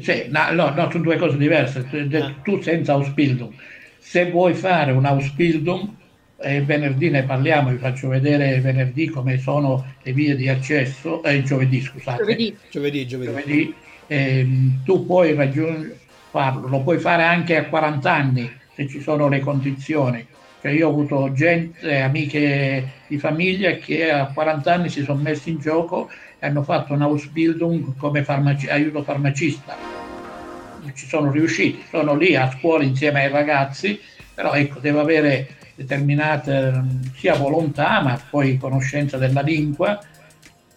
Sì, 0.00 0.24
no, 0.28 0.50
no, 0.52 0.70
no, 0.70 0.90
sono 0.90 1.02
due 1.02 1.18
cose 1.18 1.36
diverse. 1.36 1.86
Eh. 1.92 2.34
Tu 2.42 2.62
senza 2.62 2.94
Ausbildung, 2.94 3.52
se 3.98 4.30
vuoi 4.30 4.54
fare 4.54 4.92
un 4.92 5.04
Ausbildung, 5.04 5.88
eh, 6.38 6.62
venerdì 6.62 7.10
ne 7.10 7.24
parliamo, 7.24 7.68
vi 7.68 7.76
faccio 7.76 8.08
vedere 8.08 8.58
venerdì 8.60 9.08
come 9.08 9.38
sono 9.38 9.84
le 10.02 10.12
vie 10.12 10.34
di 10.34 10.48
accesso, 10.48 11.22
eh, 11.22 11.42
giovedì 11.42 11.82
scusate. 11.82 12.22
Giovedì, 12.22 12.56
giovedì. 12.70 13.06
giovedì. 13.06 13.30
giovedì 13.30 13.74
eh, 14.06 14.46
tu 14.84 15.04
puoi 15.04 15.34
raggiungere, 15.34 15.98
farlo, 16.30 16.66
lo 16.66 16.80
puoi 16.80 16.98
fare 16.98 17.24
anche 17.24 17.56
a 17.56 17.66
40 17.66 18.12
anni 18.12 18.50
se 18.74 18.88
ci 18.88 19.00
sono 19.00 19.28
le 19.28 19.40
condizioni 19.40 20.26
Cioè 20.64 20.72
io 20.72 20.88
ho 20.88 20.90
avuto 20.92 21.30
gente, 21.34 22.00
amiche 22.00 22.92
di 23.06 23.18
famiglia 23.18 23.72
che 23.72 24.10
a 24.10 24.32
40 24.32 24.72
anni 24.72 24.88
si 24.88 25.02
sono 25.02 25.20
messi 25.20 25.50
in 25.50 25.58
gioco 25.58 26.08
e 26.38 26.46
hanno 26.46 26.62
fatto 26.62 26.94
un 26.94 27.02
Ausbildung 27.02 27.94
come 27.98 28.24
farmaci- 28.24 28.70
aiuto 28.70 29.02
farmacista. 29.02 29.76
Ci 30.94 31.06
sono 31.06 31.30
riusciti, 31.30 31.84
sono 31.90 32.14
lì 32.16 32.34
a 32.34 32.50
scuola 32.50 32.82
insieme 32.82 33.24
ai 33.24 33.30
ragazzi, 33.30 34.00
però 34.32 34.54
ecco, 34.54 34.78
deve 34.78 35.00
avere 35.00 35.48
determinate 35.74 36.82
sia 37.14 37.34
volontà 37.34 38.00
ma 38.00 38.18
poi 38.30 38.56
conoscenza 38.56 39.18
della 39.18 39.42
lingua 39.42 40.00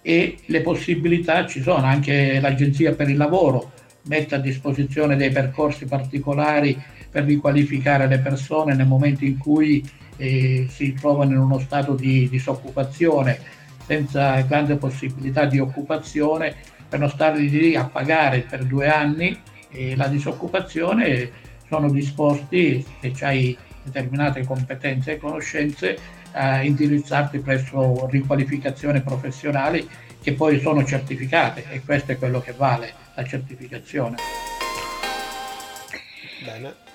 e 0.02 0.38
le 0.48 0.62
possibilità 0.64 1.46
ci 1.46 1.62
sono, 1.62 1.86
anche 1.86 2.42
l'Agenzia 2.42 2.94
per 2.94 3.08
il 3.08 3.16
Lavoro 3.16 3.72
mette 4.08 4.36
a 4.36 4.40
disposizione 4.40 5.16
dei 5.16 5.30
percorsi 5.30 5.86
particolari 5.86 6.78
per 7.18 7.26
riqualificare 7.26 8.06
le 8.06 8.20
persone 8.20 8.76
nel 8.76 8.86
momento 8.86 9.26
in 9.26 9.40
cui 9.40 9.84
eh, 10.18 10.68
si 10.70 10.94
trovano 10.94 11.32
in 11.32 11.40
uno 11.40 11.58
stato 11.58 11.96
di 11.96 12.30
disoccupazione 12.30 13.40
senza 13.84 14.40
grande 14.42 14.76
possibilità 14.76 15.46
di 15.46 15.58
occupazione 15.58 16.54
per 16.88 17.00
non 17.00 17.10
stare 17.10 17.40
lì 17.40 17.76
a 17.76 17.86
pagare 17.86 18.42
per 18.42 18.66
due 18.66 18.88
anni 18.88 19.36
eh, 19.72 19.96
la 19.96 20.08
disoccupazione 20.08 21.32
sono 21.68 21.90
disposti 21.90 22.86
se 23.00 23.26
hai 23.26 23.58
determinate 23.82 24.46
competenze 24.46 25.14
e 25.14 25.18
conoscenze 25.18 25.98
a 26.34 26.62
indirizzarti 26.62 27.40
presso 27.40 28.08
riqualificazioni 28.12 29.02
professionali 29.02 29.90
che 30.22 30.34
poi 30.34 30.60
sono 30.60 30.86
certificate 30.86 31.66
e 31.72 31.82
questo 31.84 32.12
è 32.12 32.18
quello 32.20 32.42
che 32.42 32.52
vale, 32.52 32.94
la 33.16 33.26
certificazione. 33.26 34.18
Bene. 36.44 36.87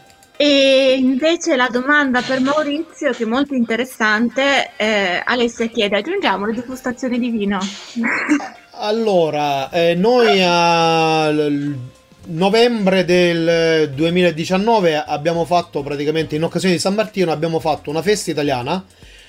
E 0.44 0.96
invece 0.98 1.54
la 1.54 1.68
domanda 1.70 2.20
per 2.20 2.40
Maurizio, 2.40 3.12
che 3.12 3.22
è 3.22 3.26
molto 3.26 3.54
interessante, 3.54 4.72
eh, 4.76 5.22
Alessia 5.24 5.68
chiede, 5.68 5.98
aggiungiamo 5.98 6.46
le 6.46 6.54
degustazioni 6.54 7.20
di 7.20 7.30
vino? 7.30 7.60
Allora, 8.74 9.70
eh, 9.70 9.94
noi 9.94 10.42
a 10.42 11.30
novembre 12.26 13.04
del 13.04 13.92
2019 13.94 14.96
abbiamo 14.96 15.44
fatto 15.44 15.84
praticamente 15.84 16.34
in 16.34 16.42
occasione 16.42 16.74
di 16.74 16.80
San 16.80 16.94
Martino 16.94 17.30
abbiamo 17.30 17.60
fatto 17.60 17.90
una 17.90 18.02
festa 18.02 18.30
italiana 18.30 18.84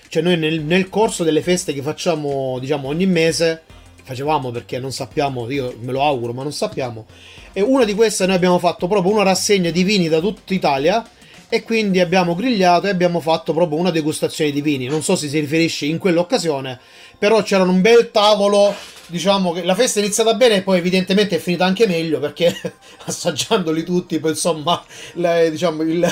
cioè 0.07 0.24
noi 0.24 0.38
nel, 0.38 0.61
nel, 0.61 0.89
corso 0.89 1.24
delle 1.24 1.41
feste 1.41 1.74
che 1.74 1.82
facciamo 1.82 2.57
diciamo 2.59 2.88
ogni 2.88 3.05
mese 3.05 3.64
facevamo 4.03 4.51
perché 4.51 4.79
non 4.79 4.91
sappiamo 4.91 5.49
io 5.49 5.75
me 5.79 5.91
lo 5.91 6.03
auguro 6.03 6.33
ma 6.33 6.43
non 6.43 6.51
sappiamo 6.51 7.05
e 7.53 7.61
una 7.61 7.85
di 7.85 7.93
queste 7.93 8.25
noi 8.25 8.35
abbiamo 8.35 8.59
fatto 8.59 8.87
proprio 8.87 9.13
una 9.13 9.23
rassegna 9.23 9.71
di 9.71 9.83
vini 9.83 10.07
da 10.09 10.19
tutta 10.19 10.53
Italia 10.53 11.05
e 11.49 11.63
quindi 11.63 11.99
abbiamo 11.99 12.35
grigliato 12.35 12.87
e 12.87 12.89
abbiamo 12.89 13.19
fatto 13.19 13.53
proprio 13.53 13.77
una 13.79 13.91
degustazione 13.91 14.51
di 14.51 14.61
vini 14.61 14.85
non 14.87 15.01
so 15.01 15.15
se 15.15 15.27
si 15.27 15.39
riferisce 15.39 15.85
in 15.85 15.97
quell'occasione 15.97 16.79
però 17.17 17.41
c'era 17.43 17.63
un 17.63 17.79
bel 17.81 18.11
tavolo 18.11 18.75
diciamo 19.07 19.51
che 19.51 19.63
la 19.63 19.75
festa 19.75 19.99
è 19.99 20.03
iniziata 20.03 20.33
bene 20.33 20.55
e 20.55 20.61
poi 20.63 20.79
evidentemente 20.79 21.35
è 21.35 21.39
finita 21.39 21.65
anche 21.65 21.87
meglio 21.87 22.19
perché 22.19 22.53
assaggiandoli 23.05 23.83
tutti 23.83 24.19
poi 24.19 24.31
insomma 24.31 24.83
la, 25.13 25.47
diciamo 25.47 25.83
il, 25.83 25.99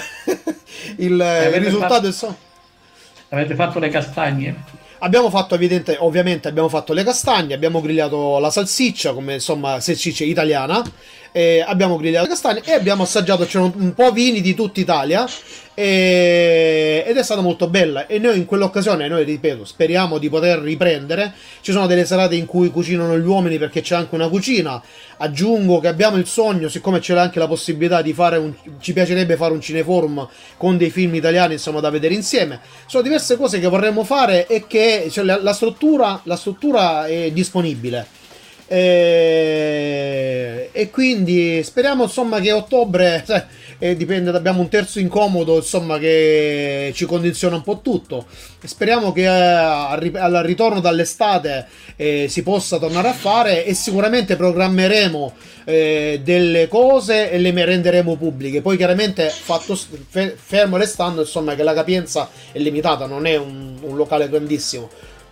il, 0.98 1.12
il 1.12 1.60
risultato 1.60 2.12
fatto, 2.12 2.38
è 3.30 3.36
avete 3.36 3.56
fatto 3.56 3.80
le 3.80 3.90
castagne? 3.90 4.64
Abbiamo 5.04 5.32
fatto 5.32 5.56
evidente, 5.56 5.98
ovviamente 6.00 6.48
abbiamo 6.48 6.70
fatto 6.70 6.94
le 6.94 7.04
castagne, 7.04 7.56
abbiamo 7.56 7.82
grigliato 7.82 8.38
la 8.38 8.52
salsiccia 8.52 9.14
come 9.14 9.34
insomma 9.34 9.80
salsiccia 9.80 10.24
italiana 10.24 10.80
eh, 11.32 11.64
abbiamo 11.66 11.98
grigliato 11.98 12.28
castagne 12.28 12.62
e 12.64 12.74
abbiamo 12.74 13.04
assaggiato, 13.04 13.46
c'erano 13.46 13.74
un 13.78 13.94
po' 13.94 14.12
vini 14.12 14.42
di 14.42 14.54
tutta 14.54 14.80
Italia 14.80 15.28
e, 15.74 17.04
ed 17.08 17.16
è 17.16 17.24
stata 17.24 17.42
molto 17.42 17.68
bella. 17.68 18.06
E 18.08 18.20
noi 18.20 18.38
in 18.38 18.46
quell'occasione, 18.46 19.08
noi 19.08 19.24
ripeto, 19.24 19.64
speriamo 19.64 20.18
di 20.18 20.30
poter 20.30 20.60
riprendere, 20.60 21.34
ci 21.62 21.72
sono 21.72 21.88
delle 21.88 22.06
serate 22.06 22.36
in 22.36 22.46
cui 22.46 22.70
cucinano 22.70 23.18
gli 23.18 23.26
uomini 23.26 23.58
perché 23.58 23.82
c'è 23.82 23.96
anche 23.96 24.16
una 24.16 24.28
cucina, 24.28 24.82
aggiungo 25.18 25.80
che 25.80 25.88
abbiamo 25.88 26.18
il 26.18 26.28
sogno, 26.28 26.68
siccome 26.68 27.00
c'è 27.00 27.18
anche 27.18 27.40
la 27.40 27.48
possibilità 27.48 28.02
di 28.02 28.14
fare 28.14 28.38
un, 28.38 28.54
ci 28.80 28.92
piacerebbe 28.92 29.38
fare 29.38 29.54
un 29.54 29.62
cineforum 29.62 30.28
con 30.58 30.78
dei 30.78 30.90
film 30.90 31.16
italiani 31.16 31.54
insomma 31.54 31.80
da 31.80 31.90
vedere 31.90 32.14
insieme, 32.14 32.60
sono 32.86 33.04
diverse 33.04 33.38
cose 33.38 33.60
che 33.60 33.68
vorremmo 33.68 34.04
fare 34.04 34.48
e 34.48 34.66
che 34.68 35.08
cioè, 35.10 35.24
la, 35.24 35.42
la, 35.42 35.54
struttura, 35.54 36.20
la 36.24 36.36
struttura 36.36 37.08
è 37.08 37.32
disponibile 37.32 38.20
e, 38.74 40.70
e 40.72 40.90
quindi 40.92 41.62
speriamo 41.62 42.04
insomma 42.04 42.40
che 42.40 42.54
ottobre 42.54 43.26
eh, 43.80 43.98
dipende, 43.98 44.30
abbiamo 44.30 44.62
un 44.62 44.70
terzo 44.70 45.00
incomodo 45.00 45.58
insomma 45.58 45.98
che 45.98 46.94
ci 46.96 47.06
condiziona 47.06 47.58
un 47.58 47.64
po' 47.64 47.82
tutto. 47.82 48.28
Speriamo 48.64 49.12
che 49.12 49.24
eh, 49.24 49.28
al 49.28 50.42
ritorno 50.46 50.80
dall'estate 50.80 51.68
eh, 51.98 52.28
si 52.30 52.44
possa 52.44 52.78
tornare 52.78 53.10
a 53.10 53.14
fare 53.14 53.66
e 53.66 53.74
sicuramente 53.74 54.38
programmeremo 54.38 55.34
eh, 55.66 56.22
delle 56.24 56.70
cose 56.70 57.30
e 57.30 57.40
le 57.40 57.52
renderemo 57.52 58.16
pubbliche. 58.16 58.62
Poi 58.62 58.78
chiaramente 58.78 59.28
fatto 59.28 59.78
fermo 60.38 60.78
restando 60.78 61.20
insomma 61.20 61.56
che 61.56 61.64
la 61.64 61.74
capienza 61.74 62.30
è 62.54 62.60
limitata, 62.60 63.06
non 63.06 63.26
è 63.26 63.36
un, 63.36 63.80
un 63.82 63.98
locale 63.98 64.30
grandissimo 64.30 64.90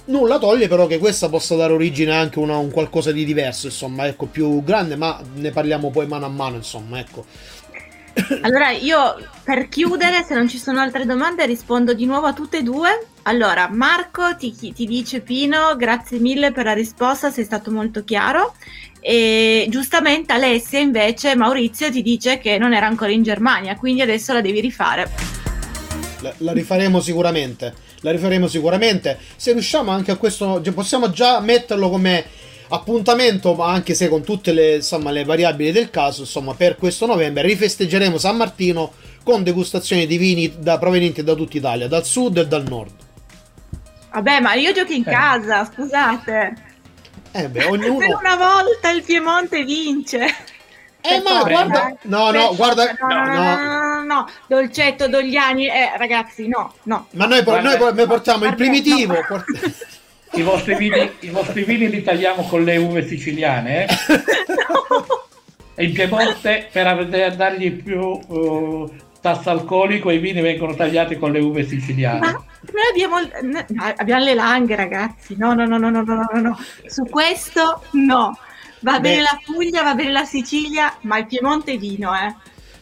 Nulla 0.10 0.40
toglie 0.40 0.68
però 0.68 0.88
che 0.88 0.98
questa 0.98 1.30
possa 1.30 1.56
dare 1.56 1.72
origine 1.72 2.16
anche 2.16 2.40
a 2.40 2.58
un 2.58 2.72
qualcosa 2.72 3.12
di 3.12 3.24
diverso, 3.26 3.68
insomma, 3.68 4.08
ecco, 4.08 4.26
più 4.26 4.64
grande, 4.64 4.96
ma 4.96 5.22
ne 5.36 5.52
parliamo 5.52 5.92
poi 5.92 6.08
mano 6.08 6.26
a 6.26 6.30
mano, 6.30 6.56
insomma, 6.56 6.98
ecco. 6.98 7.26
Allora, 8.42 8.72
io 8.72 9.16
per 9.44 9.70
chiudere, 9.70 10.24
se 10.24 10.34
non 10.34 10.50
ci 10.50 10.58
sono 10.58 10.80
altre 10.80 11.06
domande, 11.06 11.46
rispondo 11.46 11.94
di 11.94 12.08
nuovo 12.08 12.26
a 12.26 12.34
tutte 12.34 12.58
e 12.58 12.64
due. 12.64 13.06
Allora, 13.24 13.70
Marco 13.72 14.36
ti, 14.36 14.52
ti 14.52 14.86
dice 14.88 15.22
Pino, 15.22 15.76
grazie 15.76 16.18
mille 16.18 16.52
per 16.52 16.66
la 16.66 16.74
risposta, 16.74 17.30
sei 17.30 17.44
stato 17.44 17.70
molto 17.70 18.04
chiaro. 18.04 18.56
E 19.00 19.68
giustamente 19.70 20.34
Alessia 20.34 20.80
invece, 20.80 21.36
Maurizio 21.36 21.92
ti 21.92 22.02
dice 22.02 22.40
che 22.40 22.58
non 22.58 22.74
era 22.74 22.88
ancora 22.88 23.12
in 23.12 23.22
Germania, 23.22 23.76
quindi 23.76 24.02
adesso 24.02 24.34
la 24.34 24.42
devi 24.42 24.60
rifare. 24.60 25.08
La, 26.22 26.34
la 26.38 26.52
rifaremo 26.52 27.00
sicuramente 27.00 27.88
la 28.02 28.12
rifaremo 28.12 28.48
sicuramente. 28.48 29.18
Se 29.36 29.52
riusciamo 29.52 29.92
anche 29.92 30.12
a 30.12 30.16
questo, 30.16 30.62
possiamo 30.74 31.10
già 31.12 31.40
metterlo 31.40 31.90
come 31.90 32.26
appuntamento, 32.70 33.54
ma 33.56 33.72
anche 33.72 33.94
se 33.94 34.08
con 34.10 34.24
tutte 34.24 34.52
le, 34.52 34.76
insomma, 34.76 35.12
le 35.12 35.24
variabili 35.24 35.72
del 35.72 35.90
caso, 35.90 36.22
insomma, 36.22 36.54
per 36.54 36.76
questo 36.76 37.06
novembre 37.06 37.44
rifesteggeremo 37.44 38.18
San 38.18 38.38
Martino 38.38 38.94
con 39.24 39.44
degustazioni 39.44 40.06
di 40.06 40.18
vini 40.18 40.54
da, 40.60 40.78
provenienti 40.78 41.24
da 41.24 41.34
tutta 41.34 41.58
Italia, 41.58 41.88
dal 41.88 42.06
sud 42.06 42.38
e 42.38 42.48
dal 42.48 42.68
nord. 42.68 42.94
Vabbè, 44.12 44.40
ma 44.40 44.54
io 44.54 44.72
gioco 44.72 44.92
in 44.92 45.04
eh. 45.06 45.12
casa, 45.12 45.66
scusate. 45.66 46.68
Eh 47.32 47.48
beh, 47.48 47.66
ognuno... 47.66 47.98
per 48.00 48.16
una 48.16 48.36
volta 48.36 48.90
il 48.92 49.04
Piemonte 49.04 49.64
vince. 49.64 50.28
Eh, 51.02 51.22
ma 51.22 51.44
guarda, 51.44 51.96
no, 52.04 52.32
no, 52.32 52.56
guarda, 52.56 52.96
no, 53.00 53.08
no, 53.08 53.56
no, 53.56 54.04
no, 54.04 54.30
dolcetto, 54.48 55.08
Dogliani, 55.08 55.68
eh, 55.68 55.98
ragazzi, 55.98 56.48
no, 56.48 56.74
no. 56.84 57.08
Ma 57.12 57.26
noi, 57.26 57.42
guarda, 57.42 57.78
noi, 57.78 57.94
noi 57.94 58.08
portiamo 58.08 58.46
il 58.46 58.56
primitivo. 58.56 59.14
No. 59.14 59.26
Port... 59.26 59.46
I, 60.34 60.42
vostri 60.42 60.76
vini, 60.76 61.12
I 61.22 61.30
vostri 61.30 61.64
vini 61.64 61.90
li 61.90 62.04
tagliamo 62.04 62.44
con 62.44 62.64
le 62.64 62.78
uve 62.78 63.08
siciliane, 63.08 63.86
eh? 63.86 63.88
no. 64.68 65.06
E 65.80 65.86
in 65.86 65.94
Piemonte, 65.94 66.68
per 66.70 67.08
dargli 67.38 67.72
più 67.72 68.02
uh, 68.02 68.92
tasso 69.22 69.50
alcolico, 69.50 70.10
i 70.10 70.18
vini 70.18 70.42
vengono 70.42 70.76
tagliati 70.76 71.18
con 71.18 71.32
le 71.32 71.40
uve 71.40 71.66
siciliane. 71.66 72.20
Ma 72.20 72.32
noi 72.32 72.84
abbiamo, 72.92 73.16
abbiamo 73.96 74.24
le 74.26 74.34
langhe, 74.34 74.76
ragazzi, 74.76 75.38
no, 75.38 75.54
no, 75.54 75.66
no, 75.66 75.78
no, 75.78 75.90
no, 75.90 76.02
no, 76.02 76.28
no, 76.34 76.60
su 76.86 77.06
questo 77.06 77.84
no. 77.92 78.38
Va 78.82 79.00
bene 79.00 79.22
la 79.22 79.40
Puglia, 79.44 79.84
va 79.84 79.94
bene 79.94 80.12
la 80.12 80.26
Sicilia, 80.26 80.98
ma 81.02 81.18
il 81.18 81.26
Piemonte 81.26 81.78
vino, 81.78 82.14
eh. 82.16 82.36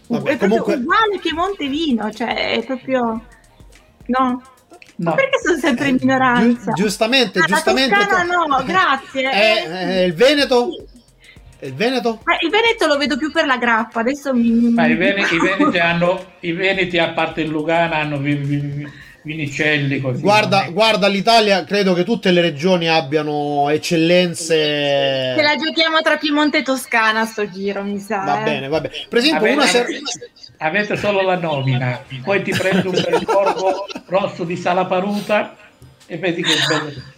Vabbè, 0.07 0.31
è 0.31 0.37
comunque... 0.37 0.75
uguale 0.75 1.19
Piemonte 1.19 1.67
vino, 1.67 2.11
cioè 2.11 2.53
è 2.53 2.65
proprio... 2.65 3.25
No. 4.07 4.41
No. 4.99 5.11
Ma 5.11 5.13
perché 5.13 5.39
sono 5.43 5.57
sempre 5.57 5.89
in 5.89 5.97
minoranza? 5.99 6.71
Gi- 6.71 6.81
giustamente, 6.81 7.39
ah, 7.39 7.45
giustamente. 7.45 7.95
Toscana 7.95 8.43
no, 8.45 8.63
grazie. 8.65 9.29
È, 9.29 9.63
è 9.63 9.99
il 10.03 10.13
Veneto? 10.13 10.69
Il 11.59 11.73
Veneto? 11.73 12.21
Ma 12.23 12.35
il 12.39 12.49
Veneto 12.49 12.87
lo 12.87 12.97
vedo 12.97 13.17
più 13.17 13.31
per 13.31 13.45
la 13.45 13.57
grappa, 13.57 13.99
adesso 13.99 14.33
mi... 14.33 14.71
Ma 14.71 14.87
i, 14.87 14.95
Veneti, 14.95 15.35
i 15.35 15.39
Veneti 15.39 15.77
hanno, 15.77 16.33
i 16.41 16.51
Veneti 16.51 16.97
a 16.97 17.09
parte 17.09 17.41
il 17.41 17.49
Lugano 17.49 17.95
hanno 17.95 18.17
Vinicelli 19.27 19.99
così. 19.99 20.21
Guarda, 20.21 20.69
guarda 20.71 21.07
l'Italia, 21.07 21.65
credo 21.65 21.93
che 21.93 22.05
tutte 22.05 22.31
le 22.31 22.39
regioni 22.39 22.87
abbiano 22.87 23.69
eccellenze. 23.69 25.35
Se 25.35 25.41
la 25.41 25.55
giochiamo 25.57 26.01
tra 26.01 26.15
Piemonte 26.15 26.59
e 26.59 26.61
Toscana 26.63 27.25
sto 27.25 27.49
giro, 27.49 27.83
mi 27.83 27.99
sa. 27.99 28.23
Va 28.23 28.39
eh. 28.39 28.43
bene, 28.43 28.67
va 28.69 28.79
bene. 28.79 28.95
Per 29.09 29.17
esempio, 29.17 29.39
avete, 29.39 29.55
una 29.55 29.65
ser- 29.65 29.87
avete 30.59 30.95
solo 30.95 31.21
la 31.21 31.35
nomina, 31.35 32.01
poi 32.23 32.41
ti 32.41 32.51
prendi 32.51 32.87
un 32.87 32.93
bel 32.93 33.25
corpo 33.27 33.85
rosso 34.05 34.45
di 34.45 34.55
Salaparuta 34.55 35.57
e 36.05 36.17
vedi 36.17 36.41
che 36.41 36.53
bello. 36.67 37.15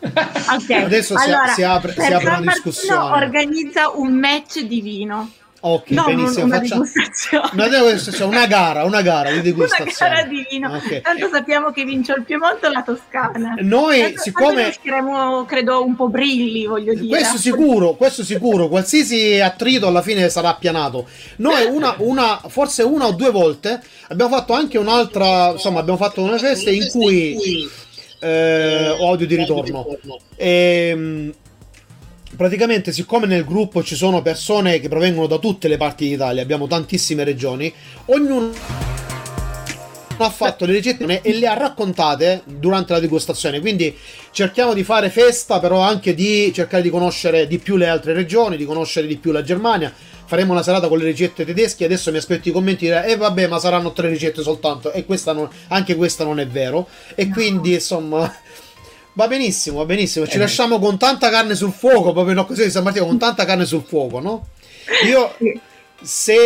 Okay. 0.00 0.84
Adesso 0.84 1.14
allora, 1.14 1.52
si, 1.54 1.62
apre, 1.62 1.92
si 1.92 2.12
apre 2.12 2.28
una 2.28 2.40
discussione. 2.40 3.16
organizza 3.16 3.88
un 3.88 4.12
match 4.12 4.60
di 4.60 4.80
vino 4.82 5.32
Ok, 5.60 5.90
no, 5.90 6.04
benissimo. 6.04 6.44
Una 6.44 6.60
facciamo... 6.60 6.84
degustazione. 6.84 7.50
Una, 7.52 7.68
degustazione, 7.68 8.36
una 8.36 8.46
gara, 8.46 8.84
una 8.84 9.02
gara 9.02 9.30
di 9.32 9.40
degustazione. 9.40 10.12
Una 10.12 10.20
gara 10.22 10.28
di 10.28 10.46
vino. 10.48 10.76
Okay. 10.76 11.00
Tanto 11.00 11.28
sappiamo 11.32 11.70
che 11.72 11.84
vince 11.84 12.12
il 12.12 12.22
Piemonte 12.22 12.66
o 12.66 12.70
la 12.70 12.82
Toscana. 12.82 13.54
Noi, 13.58 14.00
tanto, 14.00 14.20
siccome... 14.20 14.54
Tanto 14.54 14.68
usciremo, 14.68 15.44
credo, 15.46 15.84
un 15.84 15.96
po' 15.96 16.08
brilli, 16.08 16.66
voglio 16.66 16.94
dire. 16.94 17.08
Questo 17.08 17.38
sicuro, 17.38 17.94
questo 17.94 18.22
sicuro. 18.22 18.68
Qualsiasi 18.68 19.40
attrito 19.40 19.88
alla 19.88 20.02
fine 20.02 20.28
sarà 20.28 20.50
appianato. 20.50 21.08
Noi 21.36 21.64
una, 21.64 21.94
una, 21.98 22.40
forse 22.46 22.84
una 22.84 23.06
o 23.06 23.12
due 23.12 23.30
volte 23.30 23.82
abbiamo 24.08 24.36
fatto 24.36 24.52
anche 24.52 24.78
un'altra, 24.78 25.50
insomma, 25.50 25.80
abbiamo 25.80 25.98
fatto 25.98 26.22
una 26.22 26.38
festa 26.38 26.70
in 26.70 26.88
cui... 26.90 27.68
Eh, 28.20 28.96
audio 28.98 29.26
di 29.28 29.36
ritorno. 29.36 29.86
E, 30.34 30.88
ehm, 30.90 31.32
praticamente 32.38 32.92
siccome 32.92 33.26
nel 33.26 33.44
gruppo 33.44 33.82
ci 33.82 33.96
sono 33.96 34.22
persone 34.22 34.78
che 34.78 34.88
provengono 34.88 35.26
da 35.26 35.38
tutte 35.38 35.66
le 35.66 35.76
parti 35.76 36.08
d'Italia, 36.08 36.40
abbiamo 36.40 36.68
tantissime 36.68 37.24
regioni, 37.24 37.74
ognuno 38.06 38.52
ha 40.18 40.30
fatto 40.30 40.64
le 40.64 40.72
ricette 40.72 41.20
e 41.20 41.32
le 41.32 41.48
ha 41.48 41.54
raccontate 41.54 42.42
durante 42.44 42.92
la 42.92 43.00
degustazione. 43.00 43.58
Quindi 43.58 43.96
cerchiamo 44.30 44.72
di 44.72 44.84
fare 44.84 45.10
festa, 45.10 45.58
però 45.58 45.80
anche 45.80 46.14
di 46.14 46.52
cercare 46.54 46.84
di 46.84 46.90
conoscere 46.90 47.48
di 47.48 47.58
più 47.58 47.76
le 47.76 47.88
altre 47.88 48.12
regioni, 48.12 48.56
di 48.56 48.64
conoscere 48.64 49.08
di 49.08 49.16
più 49.16 49.32
la 49.32 49.42
Germania. 49.42 49.92
Faremo 50.24 50.52
una 50.52 50.62
serata 50.62 50.86
con 50.86 50.98
le 50.98 51.06
ricette 51.06 51.44
tedesche. 51.44 51.86
Adesso 51.86 52.12
mi 52.12 52.18
aspetto 52.18 52.48
i 52.48 52.52
commenti 52.52 52.84
di 52.84 52.90
dire: 52.90 53.06
Eh, 53.06 53.16
vabbè, 53.16 53.48
ma 53.48 53.58
saranno 53.58 53.92
tre 53.92 54.08
ricette 54.08 54.42
soltanto. 54.42 54.92
E 54.92 55.04
questa 55.04 55.32
non, 55.32 55.48
anche 55.68 55.96
questa 55.96 56.22
non 56.22 56.38
è 56.38 56.46
vero. 56.46 56.88
E 57.14 57.26
no. 57.26 57.32
quindi, 57.32 57.74
insomma. 57.74 58.32
Va 59.18 59.26
benissimo, 59.26 59.78
va 59.78 59.84
benissimo. 59.84 60.28
Ci 60.28 60.36
eh. 60.36 60.38
lasciamo 60.38 60.78
con 60.78 60.96
tanta 60.96 61.28
carne 61.28 61.56
sul 61.56 61.72
fuoco, 61.72 62.12
proprio 62.12 62.40
occasione 62.40 62.66
di 62.66 62.70
San 62.70 62.84
Martino, 62.84 63.04
con 63.04 63.18
tanta 63.18 63.44
carne 63.44 63.64
sul 63.64 63.82
fuoco, 63.82 64.20
no? 64.20 64.46
Io, 65.08 65.34
se 66.00 66.36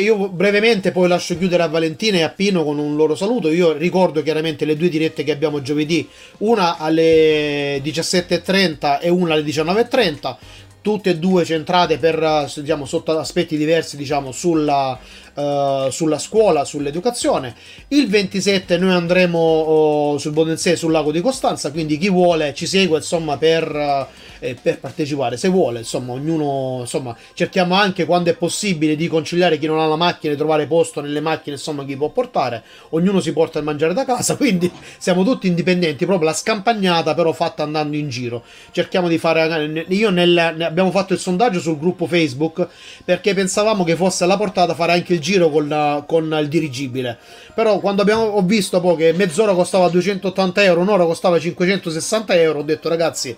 io 0.00 0.28
brevemente 0.28 0.92
poi 0.92 1.08
lascio 1.08 1.36
chiudere 1.36 1.64
a 1.64 1.66
Valentina 1.66 2.18
e 2.18 2.22
a 2.22 2.28
Pino 2.28 2.62
con 2.62 2.78
un 2.78 2.94
loro 2.94 3.16
saluto. 3.16 3.50
Io 3.50 3.72
ricordo 3.72 4.22
chiaramente 4.22 4.64
le 4.64 4.76
due 4.76 4.88
dirette 4.88 5.24
che 5.24 5.32
abbiamo 5.32 5.60
giovedì, 5.60 6.08
una 6.38 6.76
alle 6.76 7.82
17.30 7.82 9.00
e 9.00 9.08
una 9.08 9.34
alle 9.34 9.42
19.30 9.42 10.36
tutte 10.82 11.10
e 11.10 11.18
due 11.18 11.44
centrate 11.44 11.98
per 11.98 12.50
diciamo, 12.56 12.84
sotto 12.84 13.18
aspetti 13.18 13.56
diversi 13.56 13.96
diciamo, 13.96 14.32
sulla, 14.32 14.98
uh, 15.34 15.90
sulla 15.90 16.18
scuola, 16.18 16.64
sull'educazione. 16.64 17.54
Il 17.88 18.08
27 18.08 18.78
noi 18.78 18.92
andremo 18.92 20.12
uh, 20.12 20.18
sul 20.18 20.32
Bodensee, 20.32 20.76
sul 20.76 20.92
lago 20.92 21.12
di 21.12 21.20
Costanza, 21.20 21.70
quindi 21.70 21.98
chi 21.98 22.08
vuole 22.08 22.54
ci 22.54 22.66
segue 22.66 22.98
insomma 22.98 23.36
per... 23.36 23.70
Uh, 23.74 24.29
eh, 24.40 24.56
per 24.60 24.80
partecipare 24.80 25.36
se 25.36 25.48
vuole 25.48 25.80
insomma 25.80 26.12
ognuno 26.12 26.78
insomma 26.80 27.16
cerchiamo 27.34 27.74
anche 27.74 28.04
quando 28.04 28.30
è 28.30 28.34
possibile 28.34 28.96
di 28.96 29.06
conciliare 29.06 29.58
chi 29.58 29.66
non 29.66 29.78
ha 29.78 29.86
la 29.86 29.96
macchina 29.96 30.32
e 30.32 30.36
trovare 30.36 30.66
posto 30.66 31.00
nelle 31.00 31.20
macchine 31.20 31.56
insomma 31.56 31.84
chi 31.84 31.96
può 31.96 32.08
portare. 32.08 32.62
Ognuno 32.90 33.20
si 33.20 33.32
porta 33.32 33.58
il 33.58 33.64
mangiare 33.64 33.94
da 33.94 34.04
casa 34.04 34.34
quindi 34.36 34.70
siamo 34.98 35.22
tutti 35.22 35.46
indipendenti 35.46 36.06
proprio 36.06 36.28
la 36.28 36.34
scampagnata 36.34 37.14
però 37.14 37.32
fatta 37.32 37.62
andando 37.62 37.96
in 37.96 38.08
giro. 38.08 38.42
Cerchiamo 38.72 39.08
di 39.08 39.18
fare 39.18 39.84
io 39.88 40.10
nel, 40.10 40.36
abbiamo 40.36 40.90
fatto 40.90 41.12
il 41.12 41.18
sondaggio 41.18 41.60
sul 41.60 41.78
gruppo 41.78 42.06
Facebook 42.06 42.66
perché 43.04 43.34
pensavamo 43.34 43.84
che 43.84 43.96
fosse 43.96 44.24
alla 44.24 44.36
portata 44.36 44.74
fare 44.74 44.92
anche 44.92 45.14
il 45.14 45.20
giro 45.20 45.50
con, 45.50 46.04
con 46.06 46.36
il 46.40 46.48
dirigibile. 46.48 47.18
Però 47.54 47.78
quando 47.78 48.02
abbiamo, 48.02 48.22
ho 48.22 48.42
visto 48.42 48.80
poi 48.80 48.96
che 48.96 49.12
mezz'ora 49.12 49.54
costava 49.54 49.88
280 49.88 50.62
euro 50.64 50.80
un'ora 50.80 51.04
costava 51.04 51.38
560 51.38 52.34
euro 52.36 52.60
ho 52.60 52.62
detto 52.62 52.88
ragazzi 52.88 53.36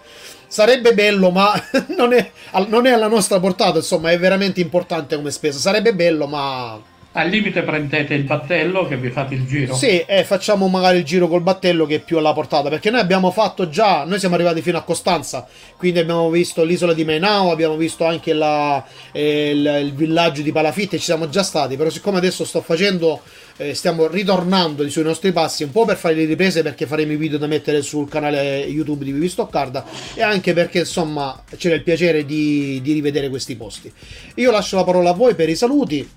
sarebbe 0.53 0.92
bello, 0.92 1.30
ma 1.30 1.50
non 1.96 2.12
è, 2.12 2.30
non 2.68 2.86
è 2.86 2.90
alla 2.90 3.09
nostra 3.09 3.40
portata, 3.40 3.78
insomma, 3.78 4.11
è 4.11 4.18
veramente 4.18 4.61
importante 4.61 5.16
come 5.16 5.30
spesa. 5.30 5.59
Sarebbe 5.59 5.94
bello, 5.94 6.26
ma 6.26 6.78
al 7.14 7.28
limite 7.28 7.62
prendete 7.62 8.14
il 8.14 8.24
battello 8.24 8.86
che 8.86 8.96
vi 8.96 9.11
fate 9.11 9.34
il 9.34 9.46
giro. 9.46 9.74
Sì, 9.74 10.00
eh, 10.00 10.24
facciamo 10.24 10.68
magari 10.68 10.98
il 10.98 11.05
giro 11.05 11.26
col 11.28 11.42
battello 11.42 11.86
che 11.86 11.96
è 11.96 12.00
più 12.00 12.18
alla 12.18 12.34
portata, 12.34 12.68
perché 12.68 12.90
noi 12.90 13.00
abbiamo 13.00 13.30
fatto 13.30 13.68
già, 13.68 14.05
noi 14.05 14.18
siamo 14.18 14.34
arrivati 14.34 14.61
fino 14.61 14.76
a 14.76 14.82
Costanza, 14.82 15.46
quindi 15.76 15.98
abbiamo 15.98 16.28
visto 16.30 16.64
l'isola 16.64 16.92
di 16.92 17.05
Mainao, 17.05 17.50
abbiamo 17.50 17.76
visto 17.76 18.05
anche 18.05 18.34
la, 18.34 18.82
eh, 19.12 19.50
il, 19.50 19.80
il, 19.84 19.94
villaggio 19.94 20.42
di 20.42 20.53
Palafitte, 20.53 20.98
ci 20.98 21.05
siamo 21.05 21.28
già 21.28 21.42
stati, 21.42 21.76
però 21.76 21.90
siccome 21.90 22.18
adesso 22.18 22.44
sto 22.44 22.61
facendo 22.61 23.20
eh, 23.62 23.74
stiamo 23.74 24.08
ritornando 24.08 24.88
sui 24.88 25.02
nostri 25.02 25.32
passi 25.32 25.62
un 25.62 25.70
po' 25.70 25.84
per 25.84 25.96
fare 25.96 26.14
le 26.14 26.24
riprese 26.24 26.62
perché 26.62 26.86
faremo 26.86 27.12
i 27.12 27.16
video 27.16 27.38
da 27.38 27.46
mettere 27.46 27.82
sul 27.82 28.08
canale 28.08 28.58
YouTube 28.64 29.04
di 29.04 29.12
Vivi 29.12 29.28
Stoccarda 29.28 29.84
e 30.14 30.22
anche 30.22 30.52
perché 30.52 30.80
insomma 30.80 31.42
c'era 31.56 31.76
il 31.76 31.82
piacere 31.82 32.24
di, 32.24 32.80
di 32.82 32.92
rivedere 32.92 33.28
questi 33.28 33.56
posti. 33.56 33.92
Io 34.36 34.50
lascio 34.50 34.76
la 34.76 34.84
parola 34.84 35.10
a 35.10 35.14
voi 35.14 35.34
per 35.34 35.48
i 35.48 35.54
saluti. 35.54 36.08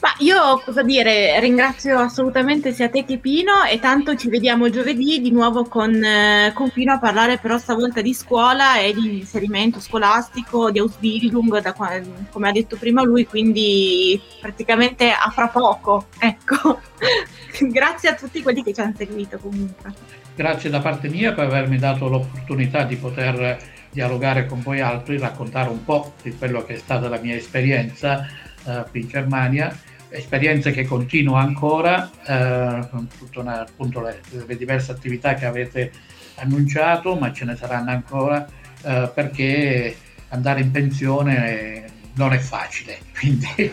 Ma 0.00 0.14
io 0.18 0.60
cosa 0.64 0.82
dire, 0.82 1.40
ringrazio 1.40 1.98
assolutamente 1.98 2.72
sia 2.72 2.88
te 2.88 3.04
che 3.04 3.18
Pino 3.18 3.64
e 3.64 3.78
tanto 3.78 4.14
ci 4.14 4.28
vediamo 4.28 4.68
giovedì 4.68 5.20
di 5.20 5.30
nuovo 5.30 5.64
con, 5.64 5.92
eh, 6.02 6.52
con 6.54 6.70
Pino 6.70 6.92
a 6.92 6.98
parlare 6.98 7.38
però 7.38 7.58
stavolta 7.58 8.02
di 8.02 8.12
scuola 8.12 8.78
e 8.78 8.92
di 8.92 9.18
inserimento 9.20 9.80
scolastico, 9.80 10.70
di 10.70 10.78
Ausbildung, 10.78 11.60
da, 11.60 11.72
come 11.72 12.48
ha 12.48 12.52
detto 12.52 12.76
prima 12.76 13.02
lui, 13.02 13.26
quindi 13.26 14.20
praticamente 14.40 15.10
a 15.10 15.30
fra 15.30 15.48
poco, 15.48 16.06
ecco. 16.18 16.65
Grazie 17.70 18.08
a 18.10 18.14
tutti 18.14 18.42
quelli 18.42 18.62
che 18.62 18.72
ci 18.72 18.80
hanno 18.80 18.94
seguito 18.96 19.38
comunque. 19.38 19.92
Grazie 20.34 20.70
da 20.70 20.80
parte 20.80 21.08
mia 21.08 21.32
per 21.32 21.44
avermi 21.44 21.78
dato 21.78 22.08
l'opportunità 22.08 22.84
di 22.84 22.96
poter 22.96 23.58
dialogare 23.90 24.46
con 24.46 24.60
voi 24.60 24.80
altri, 24.80 25.18
raccontare 25.18 25.70
un 25.70 25.82
po' 25.84 26.14
di 26.22 26.36
quello 26.36 26.64
che 26.64 26.74
è 26.74 26.78
stata 26.78 27.08
la 27.08 27.18
mia 27.18 27.34
esperienza 27.34 28.26
uh, 28.64 28.84
qui 28.90 29.00
in 29.00 29.08
Germania 29.08 29.74
esperienze 30.08 30.70
che 30.70 30.84
continuo 30.84 31.34
ancora, 31.36 32.10
eh, 32.24 32.88
con 32.90 33.08
tutte 33.18 33.42
le, 33.42 34.20
le, 34.46 34.56
diverse 34.56 34.92
attività 34.92 35.34
che 35.34 35.46
avete 35.46 35.92
annunciato, 36.36 37.16
ma 37.16 37.32
ce 37.32 37.44
ne 37.44 37.56
saranno 37.56 37.90
ancora 37.90 38.46
eh, 38.82 39.10
perché 39.12 39.96
andare 40.28 40.60
in 40.60 40.70
pensione 40.70 41.85
non 42.16 42.32
è 42.32 42.38
facile. 42.38 42.98
Quindi 43.18 43.72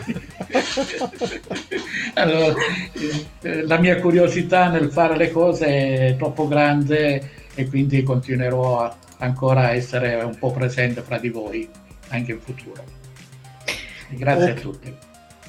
allora, 2.14 2.54
eh, 3.40 3.66
la 3.66 3.78
mia 3.78 4.00
curiosità 4.00 4.68
nel 4.68 4.90
fare 4.90 5.16
le 5.16 5.30
cose 5.30 5.66
è 5.66 6.16
troppo 6.16 6.46
grande 6.48 7.30
e 7.54 7.68
quindi 7.68 8.02
continuerò 8.02 8.80
a, 8.80 8.96
ancora 9.18 9.66
a 9.66 9.72
essere 9.72 10.14
un 10.22 10.38
po' 10.38 10.52
presente 10.52 11.02
fra 11.02 11.18
di 11.18 11.28
voi 11.28 11.68
anche 12.08 12.32
in 12.32 12.40
futuro. 12.40 12.84
Grazie 14.08 14.42
okay. 14.42 14.56
a 14.56 14.60
tutti. 14.60 14.96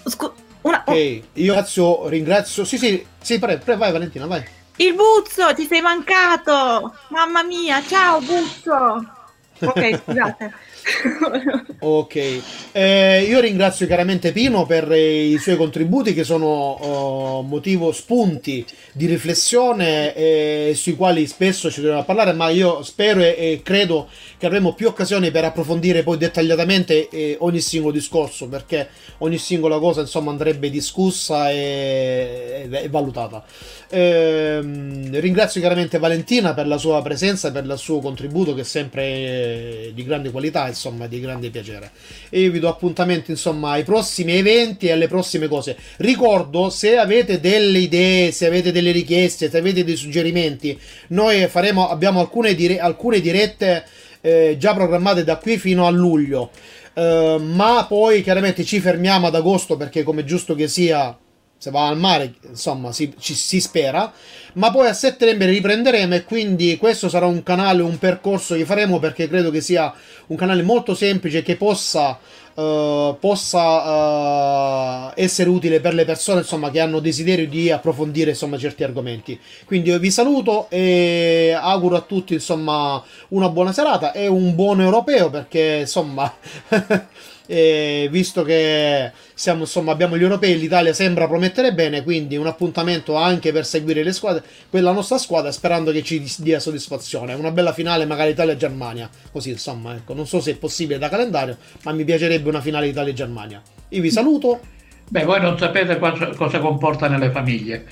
Scu- 0.05 0.33
una, 0.61 0.83
oh. 0.85 0.91
Ok, 0.91 0.97
io 0.97 1.21
ringrazio, 1.33 2.07
ringrazio. 2.07 2.63
Sì, 2.63 2.77
sì, 2.77 3.05
sì, 3.21 3.39
pre, 3.39 3.57
pre, 3.57 3.75
vai 3.75 3.91
Valentina, 3.91 4.25
vai. 4.25 4.43
Il 4.77 4.93
Buzzo, 4.93 5.53
ti 5.53 5.65
sei 5.65 5.81
mancato! 5.81 6.93
Mamma 7.09 7.43
mia, 7.43 7.81
ciao 7.87 8.19
Buzzo! 8.19 9.13
Ok, 9.59 10.01
scusate 10.03 10.53
ok, 11.79 12.41
eh, 12.71 13.25
io 13.27 13.39
ringrazio 13.39 13.87
chiaramente 13.87 14.31
Pino 14.31 14.65
per 14.65 14.91
i 14.91 15.37
suoi 15.39 15.57
contributi 15.57 16.13
che 16.13 16.23
sono 16.23 17.39
uh, 17.39 17.41
motivo 17.41 17.91
spunti 17.91 18.63
di 18.91 19.07
riflessione 19.07 20.13
eh, 20.13 20.73
sui 20.75 20.95
quali 20.95 21.25
spesso 21.25 21.71
ci 21.71 21.81
dobbiamo 21.81 22.03
parlare, 22.03 22.33
ma 22.33 22.49
io 22.49 22.83
spero 22.83 23.21
e, 23.21 23.35
e, 23.37 23.61
credo 23.63 24.07
che 24.37 24.45
avremo 24.45 24.73
più 24.73 24.87
occasioni 24.87 25.31
per 25.31 25.45
approfondire 25.45 26.03
poi 26.03 26.17
dettagliatamente 26.17 27.09
eh, 27.09 27.35
ogni 27.39 27.61
singolo 27.61 27.91
discorso, 27.91 28.47
perché 28.47 28.89
ogni 29.19 29.39
singola 29.39 29.79
cosa 29.79 30.01
insomma 30.01 30.29
andrebbe 30.29 30.69
discussa 30.69 31.49
e, 31.49 32.67
e, 32.69 32.83
e 32.83 32.89
valutata. 32.89 33.43
Ehm, 33.89 35.19
ringrazio 35.19 35.59
chiaramente 35.59 35.99
Valentina 35.99 36.53
per 36.53 36.67
la 36.67 36.77
sua 36.77 37.01
presenza, 37.01 37.51
per 37.51 37.65
il 37.65 37.77
suo 37.77 37.99
contributo 37.99 38.53
che 38.53 38.61
è 38.61 38.63
sempre 38.63 39.91
di 39.93 40.03
grande 40.03 40.31
qualità, 40.31 40.67
insomma, 40.67 41.07
di 41.07 41.19
grande 41.19 41.49
piacere. 41.49 41.91
E 42.29 42.41
io 42.41 42.51
vi 42.51 42.59
do 42.59 42.67
appuntamento, 42.67 43.31
insomma, 43.31 43.71
ai 43.71 43.83
prossimi 43.83 44.33
eventi 44.33 44.87
e 44.87 44.91
alle 44.91 45.07
prossime 45.07 45.47
cose. 45.47 45.77
Ricordo, 45.97 46.69
se 46.69 46.97
avete 46.97 47.39
delle 47.39 47.79
idee, 47.79 48.31
se 48.31 48.47
avete 48.47 48.71
delle 48.71 48.91
richieste, 48.91 49.49
se 49.49 49.57
avete 49.57 49.83
dei 49.83 49.95
suggerimenti, 49.95 50.77
noi 51.09 51.47
faremo, 51.47 51.89
abbiamo 51.89 52.19
alcune, 52.19 52.55
dire, 52.55 52.79
alcune 52.79 53.19
dirette 53.21 53.85
eh, 54.21 54.55
già 54.57 54.73
programmate 54.73 55.23
da 55.23 55.37
qui 55.37 55.57
fino 55.57 55.85
a 55.85 55.89
luglio. 55.89 56.51
Uh, 56.95 57.41
ma 57.41 57.85
poi 57.89 58.23
chiaramente 58.23 58.63
ci 58.63 58.79
fermiamo 58.79 59.27
ad 59.27 59.35
agosto 59.35 59.75
perché 59.75 60.03
come 60.03 60.23
giusto 60.23 60.55
che 60.55 60.69
sia 60.69 61.17
se 61.65 61.71
va 61.71 61.87
al 61.87 61.97
mare, 61.97 62.35
insomma, 62.47 62.91
si, 62.91 63.11
ci, 63.17 63.33
si 63.33 63.59
spera. 63.59 64.13
Ma 64.53 64.69
poi 64.69 64.87
a 64.87 64.93
settembre 64.93 65.49
riprenderemo 65.49 66.13
e 66.13 66.23
quindi 66.23 66.77
questo 66.77 67.09
sarà 67.09 67.25
un 67.25 67.41
canale, 67.41 67.81
un 67.81 67.97
percorso 67.97 68.55
che 68.55 68.65
faremo 68.65 68.99
perché 68.99 69.27
credo 69.27 69.49
che 69.49 69.61
sia 69.61 69.91
un 70.27 70.35
canale 70.35 70.61
molto 70.61 70.93
semplice 70.93 71.41
che 71.41 71.55
possa, 71.55 72.19
uh, 72.53 73.17
possa 73.19 75.07
uh, 75.07 75.11
essere 75.15 75.49
utile 75.49 75.79
per 75.79 75.95
le 75.95 76.05
persone 76.05 76.41
insomma, 76.41 76.69
che 76.69 76.79
hanno 76.79 76.99
desiderio 76.99 77.47
di 77.47 77.71
approfondire 77.71 78.29
insomma, 78.29 78.59
certi 78.59 78.83
argomenti. 78.83 79.39
Quindi 79.65 79.89
io 79.89 79.97
vi 79.97 80.11
saluto 80.11 80.67
e 80.69 81.57
auguro 81.59 81.95
a 81.95 82.01
tutti 82.01 82.33
insomma, 82.35 83.03
una 83.29 83.49
buona 83.49 83.73
serata 83.73 84.11
e 84.11 84.27
un 84.27 84.53
buon 84.53 84.81
europeo 84.81 85.31
perché 85.31 85.77
insomma... 85.79 86.31
E 87.47 88.07
visto 88.11 88.43
che 88.43 89.11
siamo, 89.33 89.61
insomma, 89.61 89.91
abbiamo 89.91 90.17
gli 90.17 90.23
europei, 90.23 90.57
l'Italia 90.57 90.93
sembra 90.93 91.27
promettere 91.27 91.73
bene, 91.73 92.03
quindi 92.03 92.37
un 92.37 92.47
appuntamento 92.47 93.15
anche 93.15 93.51
per 93.51 93.65
seguire 93.65 94.03
le 94.03 94.13
squadre, 94.13 94.43
quella 94.69 94.91
nostra 94.91 95.17
squadra, 95.17 95.51
sperando 95.51 95.91
che 95.91 96.03
ci 96.03 96.25
dia 96.37 96.59
soddisfazione. 96.59 97.33
Una 97.33 97.51
bella 97.51 97.73
finale, 97.73 98.05
magari 98.05 98.31
Italia-Germania. 98.31 99.09
Così, 99.31 99.51
insomma, 99.51 99.95
ecco, 99.95 100.13
non 100.13 100.27
so 100.27 100.41
se 100.41 100.51
è 100.51 100.55
possibile 100.55 100.97
da 100.97 101.09
calendario, 101.09 101.57
ma 101.83 101.91
mi 101.91 102.03
piacerebbe 102.03 102.49
una 102.49 102.61
finale 102.61 102.87
Italia-Germania. 102.87 103.61
Io 103.89 104.01
vi 104.01 104.11
saluto. 104.11 104.59
Beh, 105.07 105.23
voi 105.23 105.39
non 105.39 105.57
sapete 105.57 105.99
cosa, 105.99 106.29
cosa 106.29 106.59
comporta 106.59 107.07
nelle 107.07 107.29
famiglie. 107.31 107.85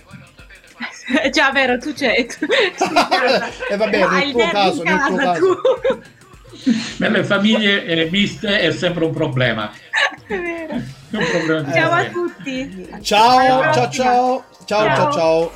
Già, 1.31 1.51
vero, 1.51 1.77
tu 1.77 1.93
c'è. 1.93 2.25
Tu... 2.25 2.45
e 3.69 3.77
va 3.77 3.87
bene, 3.87 4.07
nel 4.07 4.31
tuo 4.31 4.49
caso, 4.49 4.83
nel 4.83 4.99
tuo 5.05 5.15
caso. 5.15 5.39
Tu. 5.39 6.01
Nelle 6.97 7.23
famiglie 7.23 7.85
eh, 7.85 8.09
miste 8.09 8.59
è 8.59 8.71
sempre 8.71 9.05
un 9.05 9.11
problema. 9.11 9.71
È 10.27 10.39
vero. 10.39 10.73
Un 11.11 11.25
problema 11.31 11.71
ciao 11.71 11.91
a 11.91 12.05
tutti. 12.05 12.87
Ciao, 13.01 13.73
ciao, 13.73 13.73
ciao, 13.73 13.91
ciao, 13.91 14.43
ciao, 14.65 14.95
ciao, 14.95 15.11
ciao. 15.11 15.51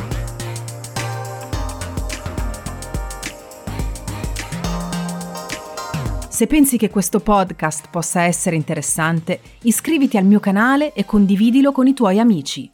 Se 6.29 6.45
pensi 6.45 6.77
che 6.77 6.91
questo 6.91 7.19
podcast 7.19 7.89
possa 7.89 8.21
essere 8.21 8.55
interessante, 8.55 9.39
iscriviti 9.63 10.17
al 10.17 10.25
mio 10.25 10.39
canale 10.39 10.93
e 10.93 11.03
condividilo 11.03 11.71
con 11.71 11.87
i 11.87 11.95
tuoi 11.95 12.19
amici. 12.19 12.69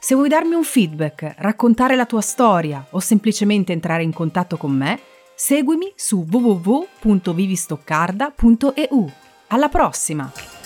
Se 0.00 0.14
vuoi 0.14 0.30
darmi 0.30 0.54
un 0.54 0.64
feedback, 0.64 1.34
raccontare 1.36 1.94
la 1.94 2.06
tua 2.06 2.22
storia 2.22 2.86
o 2.90 3.00
semplicemente 3.00 3.72
entrare 3.72 4.02
in 4.02 4.14
contatto 4.14 4.56
con 4.56 4.72
me, 4.72 4.98
seguimi 5.44 5.92
su 5.96 6.24
www.vivistoccarda.eu. 6.30 9.10
Alla 9.48 9.68
prossima! 9.68 10.61